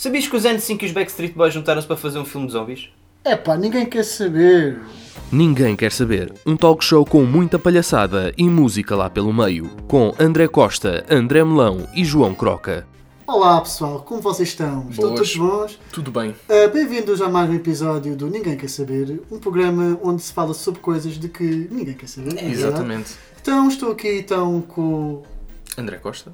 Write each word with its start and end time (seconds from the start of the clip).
Sabias 0.00 0.26
que 0.26 0.34
os 0.34 0.44
N5 0.44 0.82
e 0.82 0.86
os 0.86 0.92
Backstreet 0.92 1.34
Boys 1.34 1.52
juntaram-se 1.52 1.86
para 1.86 1.94
fazer 1.94 2.18
um 2.18 2.24
filme 2.24 2.46
de 2.46 2.54
zombies? 2.54 2.88
É 3.22 3.36
pá, 3.36 3.54
ninguém 3.54 3.84
quer 3.84 4.02
saber. 4.02 4.80
Ninguém 5.30 5.76
quer 5.76 5.92
saber. 5.92 6.32
Um 6.46 6.56
talk 6.56 6.82
show 6.82 7.04
com 7.04 7.22
muita 7.24 7.58
palhaçada 7.58 8.32
e 8.34 8.44
música 8.44 8.96
lá 8.96 9.10
pelo 9.10 9.30
meio. 9.30 9.68
Com 9.86 10.14
André 10.18 10.48
Costa, 10.48 11.04
André 11.10 11.44
Melão 11.44 11.86
e 11.94 12.02
João 12.02 12.34
Croca. 12.34 12.86
Olá 13.26 13.60
pessoal, 13.60 14.00
como 14.00 14.22
vocês 14.22 14.48
estão? 14.48 14.88
Estão 14.88 15.10
Boas. 15.10 15.32
todos 15.32 15.36
bons? 15.36 15.80
Tudo 15.92 16.10
bem. 16.10 16.30
Uh, 16.48 16.70
Bem-vindos 16.72 17.20
a 17.20 17.28
mais 17.28 17.50
um 17.50 17.54
episódio 17.56 18.16
do 18.16 18.26
Ninguém 18.30 18.56
Quer 18.56 18.70
Saber, 18.70 19.20
um 19.30 19.38
programa 19.38 20.00
onde 20.02 20.22
se 20.22 20.32
fala 20.32 20.54
sobre 20.54 20.80
coisas 20.80 21.18
de 21.18 21.28
que 21.28 21.68
ninguém 21.70 21.92
quer 21.92 22.08
saber. 22.08 22.30
é 22.30 22.34
verdade? 22.36 22.52
Exatamente. 22.52 23.16
Então 23.42 23.68
estou 23.68 23.92
aqui 23.92 24.20
então 24.20 24.62
com. 24.62 25.22
André 25.76 25.98
Costa? 25.98 26.32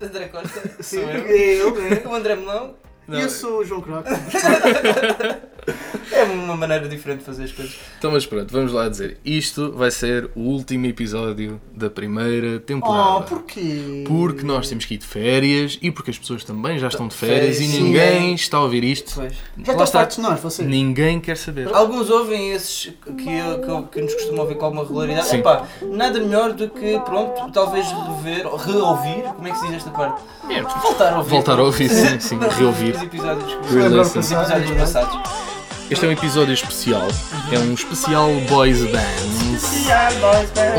André 0.00 0.28
Costa, 0.28 0.76
Sim, 0.80 1.00
sou 1.00 1.10
eu. 1.10 1.26
eu, 1.26 1.74
né? 1.74 2.02
O 2.06 2.14
André 2.14 2.36
Melão. 2.36 2.78
E 3.08 3.20
eu 3.20 3.28
sou 3.28 3.60
o 3.60 3.64
João 3.64 3.80
Croc. 3.80 4.06
É 6.12 6.24
uma 6.24 6.56
maneira 6.56 6.86
diferente 6.88 7.20
de 7.20 7.24
fazer 7.24 7.44
as 7.44 7.52
coisas. 7.52 7.74
Então, 7.98 8.10
mas 8.10 8.26
pronto, 8.26 8.52
vamos 8.52 8.72
lá 8.72 8.88
dizer. 8.88 9.18
Isto 9.24 9.72
vai 9.72 9.90
ser 9.90 10.28
o 10.34 10.40
último 10.40 10.84
episódio 10.86 11.58
da 11.74 11.88
primeira 11.88 12.58
temporada. 12.60 13.16
Oh, 13.18 13.22
porquê? 13.22 14.04
Porque 14.06 14.42
nós 14.44 14.68
temos 14.68 14.84
que 14.84 14.94
ir 14.94 14.98
de 14.98 15.06
férias 15.06 15.78
e 15.80 15.90
porque 15.90 16.10
as 16.10 16.18
pessoas 16.18 16.44
também 16.44 16.78
já 16.78 16.88
estão 16.88 17.08
de 17.08 17.14
férias, 17.14 17.56
Férias, 17.56 17.60
e 17.60 17.76
sim. 17.76 17.82
ninguém 17.84 18.34
está 18.34 18.58
a 18.58 18.62
ouvir 18.62 18.84
isto. 18.84 19.12
Pois. 19.14 19.32
Já 19.32 19.38
Lá 19.38 19.60
estão 19.60 19.84
está. 19.84 19.98
fartos 20.00 20.16
de 20.16 20.22
nós, 20.22 20.40
vocês? 20.40 20.68
Ninguém 20.68 21.20
quer 21.20 21.36
saber. 21.36 21.72
Alguns 21.72 22.10
ouvem 22.10 22.50
esses 22.52 22.92
que, 23.04 23.12
que, 23.14 23.88
que 23.92 24.00
nos 24.02 24.14
costumam 24.14 24.40
ouvir 24.42 24.56
com 24.56 24.64
alguma 24.66 24.82
regularidade. 24.82 25.28
Sim. 25.28 25.38
Epá, 25.38 25.66
nada 25.82 26.18
melhor 26.20 26.52
do 26.52 26.68
que, 26.68 26.98
pronto, 27.00 27.50
talvez 27.52 27.86
rever, 27.86 28.46
reouvir, 28.46 29.22
como 29.34 29.48
é 29.48 29.50
que 29.52 29.58
se 29.58 29.66
diz 29.68 29.76
esta 29.76 29.90
parte? 29.90 30.22
É, 30.50 30.60
Voltar 30.62 31.12
a 31.14 31.18
ouvir. 31.18 31.30
Voltar 31.30 31.58
a 31.58 31.62
ouvir, 31.62 31.88
sim, 31.88 32.20
sim, 32.20 32.38
reouvir. 32.58 32.94
Os 32.96 33.02
episódios, 33.02 33.52
os 33.64 34.16
episódios 34.16 34.70
passados. 34.72 35.59
Este 35.90 36.06
é 36.06 36.08
um 36.08 36.12
episódio 36.12 36.54
especial. 36.54 37.08
É 37.50 37.58
um 37.58 37.74
especial 37.74 38.28
boys 38.48 38.80
bands. 38.92 39.88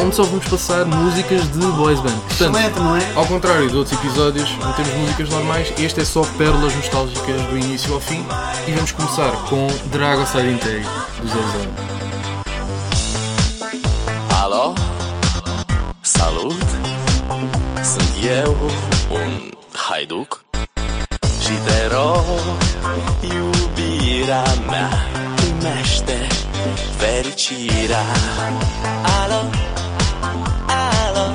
Onde 0.02 0.16
só 0.16 0.24
vamos 0.24 0.48
passar 0.48 0.86
músicas 0.86 1.52
de 1.52 1.60
boys 1.74 2.00
band. 2.00 2.18
Portanto, 2.30 2.58
é? 2.58 3.20
Ao 3.20 3.26
contrário 3.26 3.70
de 3.70 3.76
outros 3.76 4.00
episódios, 4.00 4.50
não 4.60 4.72
temos 4.72 4.94
músicas 4.94 5.30
normais, 5.30 5.74
este 5.78 6.00
é 6.00 6.06
só 6.06 6.22
pérolas 6.38 6.74
nostálgicas 6.76 7.42
do 7.42 7.58
início 7.58 7.94
ao 7.94 8.00
fim. 8.00 8.26
E 8.66 8.72
vamos 8.72 8.94
começar 8.94 9.32
com 9.50 9.68
Dragon 9.92 10.24
Sliding 10.24 10.58
Tag, 10.60 10.86
dos 11.22 11.32
Ozone. 11.32 11.68
Alo? 14.42 14.76
Salut! 16.04 16.56
Sunt 17.84 18.24
eu, 18.24 18.56
un 19.12 19.52
haiduc 19.74 20.46
Și 21.42 21.58
te 21.66 21.88
rog, 21.94 22.30
iubirea 24.22 24.54
mea 24.70 24.90
Primește 25.36 26.28
fericirea 26.98 28.06
Alo? 29.22 29.42
Alo? 30.68 31.34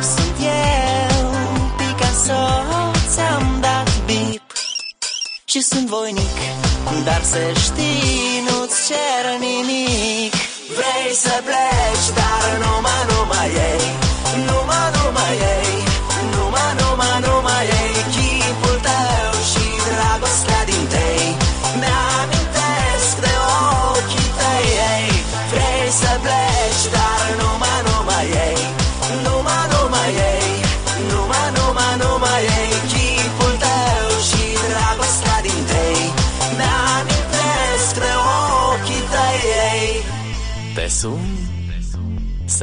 Sunt 0.00 0.36
eu, 0.38 1.30
Picasso 1.76 2.42
Ți-am 3.08 3.58
dat 3.60 4.04
bip 4.06 4.42
și 5.44 5.60
sunt 5.60 5.86
voinic 5.86 6.36
Dar 7.04 7.22
să 7.22 7.38
știi, 7.60 8.42
nu-ți 8.48 8.76
cer 8.88 9.38
nimic 9.38 10.34
Vrei 10.76 11.14
să 11.14 11.42
pleci, 11.44 12.01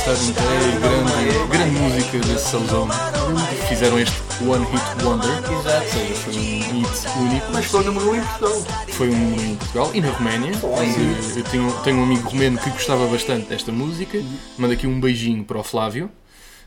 Sliding 0.00 0.32
Tag, 0.32 0.78
grande, 0.80 1.48
grande 1.50 1.78
música 1.78 2.18
desse 2.20 2.56
Ozone. 2.56 2.90
Fizeram 3.68 3.98
este 3.98 4.16
One 4.42 4.64
Hit 4.64 5.04
Wonder. 5.04 5.28
Exato. 5.28 5.84
Ou 5.84 5.92
seja, 5.92 6.14
foi 6.14 6.32
um 6.32 6.62
hit 6.62 7.18
único. 7.18 7.46
Mas 7.52 7.64
foi 7.66 7.80
o 7.80 7.84
número 7.84 8.06
1 8.06 8.10
um 8.10 8.16
em 8.16 8.22
Portugal. 8.22 8.62
Foi 8.88 9.10
um 9.10 9.16
número 9.16 9.42
em 9.42 9.56
Portugal 9.56 9.90
e 9.92 10.00
na 10.00 10.10
Roménia. 10.10 10.52
eu 11.36 11.44
tenho, 11.44 11.72
tenho 11.84 11.98
um 11.98 12.04
amigo 12.04 12.30
romeno 12.30 12.58
que 12.58 12.70
gostava 12.70 13.06
bastante 13.08 13.48
desta 13.48 13.70
música. 13.70 14.18
Manda 14.56 14.72
aqui 14.72 14.86
um 14.86 14.98
beijinho 14.98 15.44
para 15.44 15.58
o 15.58 15.62
Flávio. 15.62 16.10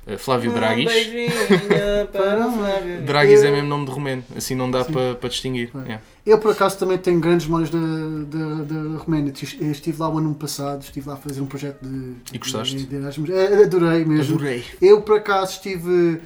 Eh, 0.05 0.17
Flávio 0.17 0.51
Um 0.51 0.53
Dragis. 0.53 0.91
para 2.11 2.51
Flávio. 2.51 3.01
Dragis 3.03 3.43
é 3.43 3.51
mesmo 3.51 3.67
nome 3.67 3.85
de 3.85 3.91
romeno, 3.91 4.23
assim 4.35 4.55
não 4.55 4.69
dá 4.69 4.83
para 4.83 5.15
para 5.15 5.29
distinguir. 5.29 5.71
É. 5.87 5.99
Eu, 6.25 6.37
por 6.37 6.51
acaso, 6.51 6.77
também 6.77 6.97
tenho 6.97 7.19
grandes 7.19 7.45
memórias 7.47 7.69
da, 7.69 7.79
da, 7.79 8.63
da 8.63 8.97
Roménia. 8.99 9.33
Eu 9.59 9.71
Estive 9.71 9.99
lá 9.99 10.09
o 10.09 10.17
ano 10.17 10.33
passado, 10.33 10.81
estive 10.81 11.07
lá 11.07 11.15
a 11.15 11.17
fazer 11.17 11.41
um 11.41 11.45
projeto 11.45 11.79
de. 11.81 12.15
E 12.33 12.37
gostaste? 12.37 12.83
de 12.83 12.95
Erasmus. 12.95 13.29
É, 13.29 13.63
Adorei 13.63 14.05
mesmo. 14.05 14.35
Adorei. 14.35 14.63
Eu, 14.81 15.01
por 15.01 15.17
acaso, 15.17 15.53
estive 15.53 16.21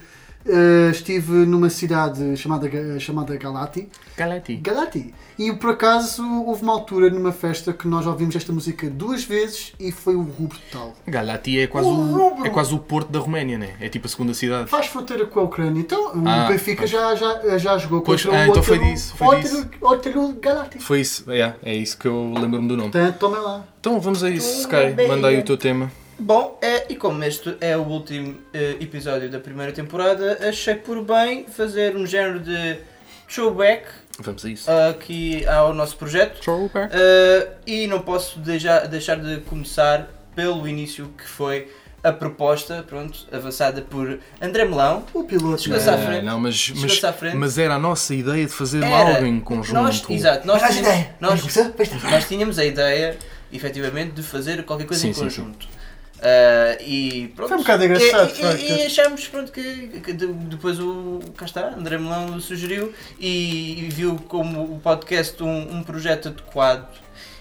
eh, 0.47 0.89
estive 0.91 1.45
numa 1.45 1.69
cidade 1.69 2.35
chamada, 2.37 2.99
chamada 2.99 3.35
Galati. 3.37 3.87
Galati. 4.15 4.55
Galati. 4.55 5.13
E 5.37 5.51
por 5.53 5.71
acaso 5.71 6.23
houve 6.45 6.63
uma 6.63 6.73
altura 6.73 7.09
numa 7.09 7.31
festa 7.31 7.71
que 7.71 7.87
nós 7.87 8.07
ouvimos 8.07 8.35
esta 8.35 8.51
música 8.51 8.89
duas 8.89 9.23
vezes 9.23 9.73
e 9.79 9.91
foi 9.91 10.15
o 10.15 10.21
rubro 10.23 10.57
total. 10.71 10.95
Galati 11.07 11.59
é 11.59 11.67
quase 11.67 11.87
O 11.87 12.39
o, 12.41 12.45
é 12.45 12.49
quase 12.49 12.73
o 12.73 12.79
porto 12.79 13.09
da 13.11 13.19
Roménia, 13.19 13.57
né? 13.57 13.75
É 13.79 13.87
tipo 13.89 14.07
a 14.07 14.09
segunda 14.09 14.33
cidade. 14.33 14.69
Faz 14.69 14.87
fronteira 14.87 15.25
com 15.25 15.39
a 15.39 15.43
Ucrânia. 15.43 15.79
Então 15.79 16.15
o 16.17 16.27
Ah, 16.27 16.47
Benfica 16.47 16.79
pois. 16.79 16.89
já, 16.89 17.13
já, 17.15 17.57
já 17.57 17.77
jogou 17.77 18.01
Pois, 18.01 18.23
contra 18.23 18.37
ah, 18.37 18.41
o 18.41 18.43
então 18.45 18.55
outro, 18.55 18.63
foi 18.75 18.79
disso, 18.79 19.15
foi 19.15 19.27
outro, 19.27 19.41
disso. 19.43 19.69
outro 19.81 20.33
Galati. 20.41 20.79
Foi 20.79 21.01
isso, 21.01 21.31
é, 21.31 21.53
é 21.63 21.75
isso 21.75 21.97
que 21.97 22.07
eu 22.07 22.33
lembro-me 22.35 22.67
do 22.67 22.75
nome. 22.75 22.91
Portanto, 22.91 23.17
tomem 23.19 23.39
lá. 23.41 23.63
Então 23.79 23.99
vamos 23.99 24.23
a 24.23 24.29
isso, 24.29 24.61
Sky. 24.61 25.07
Manda 25.07 25.27
aí 25.27 25.39
o 25.39 25.43
teu 25.43 25.57
tema. 25.57 25.91
Bom, 26.19 26.57
é, 26.61 26.91
e 26.91 26.95
como 26.95 27.23
este 27.23 27.55
é 27.61 27.77
o 27.77 27.81
último 27.83 28.37
eh, 28.53 28.75
episódio 28.79 29.29
da 29.29 29.39
primeira 29.39 29.71
temporada, 29.71 30.39
achei 30.49 30.73
por 30.73 31.03
bem 31.03 31.45
fazer 31.45 31.95
um 31.95 32.07
género 32.07 32.39
de 32.39 32.79
throwback 33.31 33.85
Vamos 34.19 34.43
a 34.43 34.49
isso. 34.49 34.71
aqui 34.89 35.45
ao 35.45 35.73
nosso 35.75 35.95
projeto. 35.95 36.41
Throwback. 36.41 36.91
Uh, 36.95 37.51
e 37.67 37.85
não 37.85 37.99
posso 37.99 38.39
deixar, 38.39 38.87
deixar 38.87 39.17
de 39.19 39.41
começar 39.41 40.09
pelo 40.35 40.67
início 40.67 41.07
que 41.15 41.27
foi 41.27 41.71
a 42.03 42.11
proposta, 42.11 42.83
pronto, 42.87 43.27
avançada 43.31 43.81
por 43.83 44.19
André 44.41 44.65
Melão. 44.65 45.05
O 45.13 45.23
piloto. 45.23 45.61
Chegou-se 45.61 45.87
à 45.87 45.93
É, 45.93 45.97
frente. 46.03 46.25
não, 46.25 46.39
mas, 46.39 46.71
mas, 46.75 47.03
à 47.03 47.13
frente. 47.13 47.35
mas 47.35 47.59
era 47.59 47.75
a 47.75 47.79
nossa 47.79 48.15
ideia 48.15 48.43
de 48.45 48.51
fazer 48.51 48.81
Era. 48.83 49.13
algo 49.15 49.25
em 49.25 49.39
conjunto. 49.39 49.73
Nós, 49.75 50.03
exato, 50.09 50.47
nós, 50.47 50.61
tínhamos, 50.63 50.79
ideia. 50.79 51.15
nós, 51.19 51.55
nós 52.03 52.27
tínhamos 52.27 52.57
a 52.59 52.65
ideia, 52.65 53.17
efetivamente, 53.53 54.13
de 54.13 54.23
fazer 54.23 54.63
qualquer 54.63 54.87
coisa 54.87 55.01
Sim, 55.01 55.09
em 55.09 55.13
sim, 55.13 55.21
conjunto. 55.21 55.76
Uh, 56.17 56.81
e 56.83 57.27
pronto. 57.35 57.49
Foi 57.49 57.57
um 57.57 57.61
bocado 57.61 57.85
engraçado, 57.85 58.33
E, 58.59 58.65
e, 58.71 58.77
e 58.81 58.85
achamos 58.87 59.27
pronto, 59.27 59.51
que, 59.51 59.87
que 60.03 60.13
de- 60.13 60.25
depois 60.27 60.79
o 60.79 61.19
cá 61.37 61.45
está, 61.45 61.75
André 61.75 61.97
Melão 61.99 62.39
sugeriu 62.39 62.91
e, 63.19 63.85
e 63.85 63.89
viu 63.89 64.15
como 64.27 64.63
o 64.63 64.79
podcast 64.79 65.41
um, 65.43 65.77
um 65.77 65.83
projeto 65.83 66.29
adequado 66.29 66.87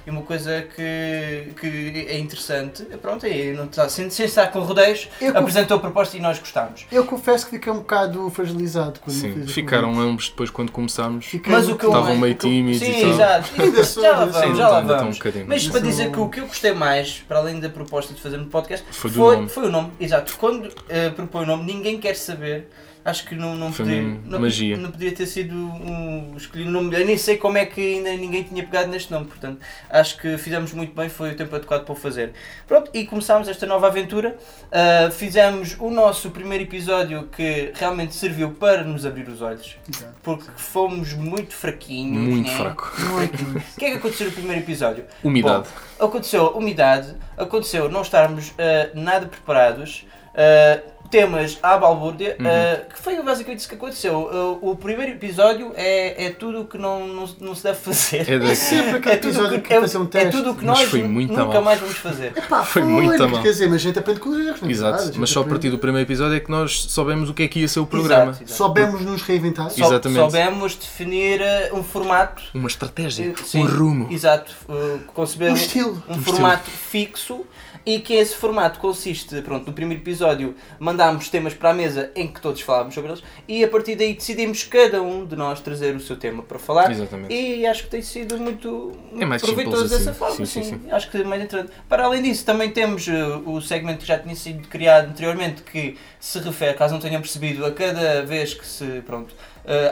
e 0.06 0.10
uma 0.10 0.22
coisa 0.22 0.62
que, 0.74 1.48
que 1.60 2.06
é 2.08 2.18
interessante. 2.18 2.84
Pronto, 3.02 3.26
e 3.26 3.52
não 3.52 3.64
está, 3.64 3.88
sem, 3.88 4.08
sem 4.10 4.26
estar 4.26 4.46
com 4.48 4.60
rodeios, 4.60 5.08
Eu 5.20 5.36
apresentou 5.36 5.76
a 5.76 5.80
proposta 5.80 6.16
e 6.16 6.20
nós 6.20 6.38
gostámos. 6.38 6.86
Eu 6.92 7.04
confesso 7.04 7.44
que 7.46 7.52
fiquei 7.52 7.72
um 7.72 7.78
bocado 7.78 8.28
fragilizado 8.30 9.00
quando 9.00 9.16
Sim, 9.16 9.46
ficaram 9.46 9.88
convite. 9.88 10.08
ambos 10.08 10.28
depois 10.28 10.50
quando 10.50 10.70
começámos. 10.72 11.26
Fiquei 11.26 11.52
Mas 11.52 11.68
o 11.68 11.76
que 11.76 11.84
eu 11.84 11.90
Estavam 11.90 12.08
mais- 12.10 12.20
meio 12.20 12.32
eu- 12.34 12.38
tímidos 12.38 12.82
e 12.82 12.84
Sim, 12.86 13.00
tal. 13.00 13.10
exato. 13.10 14.00
Já 14.02 14.10
lá 14.12 14.24
vamos, 14.26 14.58
já 14.58 14.68
lá 14.68 14.78
um 14.80 14.86
vamos. 14.86 15.16
bocadinho. 15.18 15.46
Mas 15.48 15.66
para 15.68 15.80
dizer 15.80 16.12
que 16.12 16.20
o 16.20 16.28
que 16.28 16.40
eu 16.40 16.46
gostei 16.46 16.72
mais, 16.72 17.18
para 17.26 17.38
além 17.38 17.58
da 17.60 17.68
proposta 17.68 18.14
de 18.14 18.20
fazer 18.20 18.36
no 18.36 18.46
podcast, 18.46 18.86
Foi 18.90 19.10
foi, 19.10 19.48
foi 19.48 19.66
o 19.66 19.70
nome. 19.70 19.90
Exato. 19.98 20.36
Quando 20.38 20.68
eh, 20.88 21.10
propõe 21.10 21.42
o 21.42 21.46
nome, 21.46 21.64
ninguém 21.64 21.98
quer 21.98 22.14
saber. 22.14 22.68
Acho 23.06 23.24
que 23.24 23.36
não, 23.36 23.54
não, 23.54 23.70
podia, 23.70 24.02
não, 24.02 24.40
magia. 24.40 24.76
não 24.76 24.90
podia 24.90 25.12
ter 25.12 25.26
sido 25.26 25.54
um 25.54 26.34
escolhido 26.36 26.72
nome. 26.72 26.92
Eu 27.00 27.06
nem 27.06 27.16
sei 27.16 27.36
como 27.36 27.56
é 27.56 27.64
que 27.64 27.80
ainda 27.80 28.10
ninguém 28.16 28.42
tinha 28.42 28.64
pegado 28.64 28.90
neste 28.90 29.12
nome, 29.12 29.26
portanto, 29.26 29.60
acho 29.88 30.18
que 30.18 30.36
fizemos 30.36 30.72
muito 30.72 30.92
bem, 30.92 31.08
foi 31.08 31.30
o 31.30 31.36
tempo 31.36 31.54
adequado 31.54 31.84
para 31.84 31.92
o 31.92 31.94
fazer. 31.94 32.32
Pronto, 32.66 32.90
e 32.92 33.06
começámos 33.06 33.46
esta 33.46 33.64
nova 33.64 33.86
aventura. 33.86 34.36
Ah, 34.72 35.08
fizemos 35.12 35.76
o 35.78 35.88
nosso 35.88 36.30
primeiro 36.30 36.64
episódio 36.64 37.28
que 37.28 37.70
realmente 37.76 38.12
serviu 38.12 38.50
para 38.50 38.82
nos 38.82 39.06
abrir 39.06 39.28
os 39.28 39.40
olhos, 39.40 39.76
Exato. 39.88 40.14
porque 40.20 40.50
fomos 40.56 41.12
muito 41.12 41.54
fraquinhos. 41.54 42.28
Muito 42.28 42.50
né? 42.50 42.56
fraco. 42.56 42.92
Muito. 43.12 43.40
O 43.40 43.78
que 43.78 43.84
é 43.84 43.90
que 43.92 43.96
aconteceu 43.98 44.26
no 44.26 44.32
primeiro 44.32 44.62
episódio? 44.62 45.04
Umidade. 45.22 45.68
Bom, 45.96 46.06
aconteceu 46.06 46.48
umidade, 46.56 47.14
aconteceu 47.36 47.88
não 47.88 48.02
estarmos 48.02 48.52
ah, 48.58 48.90
nada 48.94 49.26
preparados, 49.26 50.04
ah, 50.34 50.82
temas 51.08 51.58
à 51.62 51.76
balbúrdia, 51.76 52.36
Uhum. 52.38 52.46
ah, 52.46 52.80
que 52.92 52.98
foi 53.00 53.20
basicamente 53.22 53.60
isso 53.60 53.68
que 53.68 53.74
aconteceu. 53.74 54.28
Ah, 54.32 54.58
o 54.60 54.76
primeiro 54.76 55.12
episódio 55.12 55.72
é, 55.74 56.26
é 56.26 56.30
tudo 56.30 56.62
o 56.62 56.64
que 56.64 56.76
não, 56.78 57.06
não, 57.06 57.28
não 57.40 57.54
se 57.54 57.62
deve 57.62 57.78
fazer. 57.78 58.28
É 58.30 58.38
da- 58.38 58.54
Sempre 58.54 58.96
aquele 58.96 59.14
É 59.14 59.18
tudo, 59.18 59.48
que 59.50 59.60
que, 59.60 59.74
é, 59.74 59.80
fazer 59.80 59.98
um 59.98 60.04
é 60.04 60.06
teste. 60.06 60.30
tudo 60.32 60.50
o 60.50 60.54
que 60.54 60.64
nós 60.64 60.82
foi 60.82 61.02
nu- 61.02 61.08
muito 61.08 61.30
nunca 61.32 61.44
mal. 61.54 61.62
mais 61.62 61.80
vamos 61.80 61.96
fazer. 61.98 62.32
Pá, 62.48 62.62
Foi 62.64 62.82
foi, 62.82 62.90
muito 62.92 63.28
mal. 63.28 63.42
Quer 63.42 63.50
dizer, 63.50 63.66
mas 63.66 63.76
a 63.76 63.78
gente 63.78 63.98
aprende 63.98 64.20
com 64.20 64.30
os 64.30 64.38
erros, 64.38 64.60
não 64.60 64.68
é 64.68 64.72
Exato, 64.72 64.96
verdade? 64.98 65.16
A 65.16 65.20
mas 65.20 65.30
só 65.30 65.40
a 65.40 65.42
aprende. 65.42 65.54
partir 65.60 65.70
do 65.70 65.78
primeiro 65.78 66.06
episódio 66.06 66.36
é 66.36 66.40
que 66.40 66.50
nós 66.50 66.82
soubemos 66.88 67.28
o 67.30 67.34
que 67.34 67.42
é 67.44 67.48
que 67.48 67.60
ia 67.60 67.68
ser 67.68 67.80
o 67.80 67.86
programa. 67.86 68.30
Exato, 68.30 68.44
exato. 68.44 68.56
Soubemos 68.56 69.00
nos 69.02 69.22
reinventar. 69.22 69.70
Só- 69.70 69.86
Exatamente. 69.86 70.20
Soubemos 70.20 70.74
definir 70.74 71.42
ah, 71.42 71.70
um 71.74 71.82
formato. 71.82 72.42
Uma 72.54 72.68
estratégia, 72.68 73.32
Sim, 73.44 73.62
um 73.62 73.66
rumo. 73.66 74.08
Exato. 74.10 74.52
ah, 74.68 74.98
conceber 75.14 75.50
Um 75.52 75.54
estilo. 75.54 76.02
um 76.08 76.14
Um 76.16 76.22
formato 76.22 76.70
fixo 76.70 77.44
e 77.86 78.00
que 78.00 78.14
esse 78.14 78.34
formato 78.34 78.80
consiste, 78.80 79.40
pronto, 79.42 79.68
no 79.68 79.72
primeiro 79.72 80.02
episódio 80.02 80.56
mandámos 80.78 81.28
temas 81.28 81.54
para 81.54 81.70
a 81.70 81.72
mesa 81.72 82.10
em 82.16 82.26
que 82.26 82.40
todos 82.40 82.60
falávamos 82.60 82.94
sobre 82.94 83.12
eles 83.12 83.22
e 83.46 83.62
a 83.62 83.68
partir 83.68 83.94
daí 83.94 84.12
decidimos 84.12 84.64
cada 84.64 85.00
um 85.00 85.24
de 85.24 85.36
nós 85.36 85.60
trazer 85.60 85.94
o 85.94 86.00
seu 86.00 86.16
tema 86.16 86.42
para 86.42 86.58
falar 86.58 86.90
Exatamente. 86.90 87.32
e 87.32 87.64
acho 87.64 87.84
que 87.84 87.90
tem 87.90 88.02
sido 88.02 88.36
muito, 88.38 88.92
É 89.16 89.24
mais 89.24 89.40
proveitoso 89.40 89.82
simples 89.88 89.98
dessa 89.98 90.10
assim. 90.10 90.18
forma, 90.18 90.34
Sim, 90.34 90.46
sim, 90.46 90.62
sim, 90.64 90.80
acho 90.90 91.08
que 91.10 91.18
é 91.18 91.24
mais 91.24 91.42
interessante. 91.44 91.72
Para 91.88 92.04
além 92.04 92.22
disso, 92.22 92.44
também 92.44 92.70
temos 92.70 93.06
uh, 93.06 93.42
o 93.46 93.62
segmento 93.62 94.00
que 94.00 94.06
já 94.06 94.18
tinha 94.18 94.34
sido 94.34 94.66
criado 94.66 95.10
anteriormente 95.10 95.62
que 95.62 95.96
se 96.18 96.40
refere, 96.40 96.74
caso 96.74 96.92
não 96.94 97.00
tenham 97.00 97.20
percebido, 97.20 97.64
a 97.64 97.70
cada 97.70 98.22
vez 98.24 98.52
que 98.52 98.66
se, 98.66 98.84
pronto, 99.06 99.32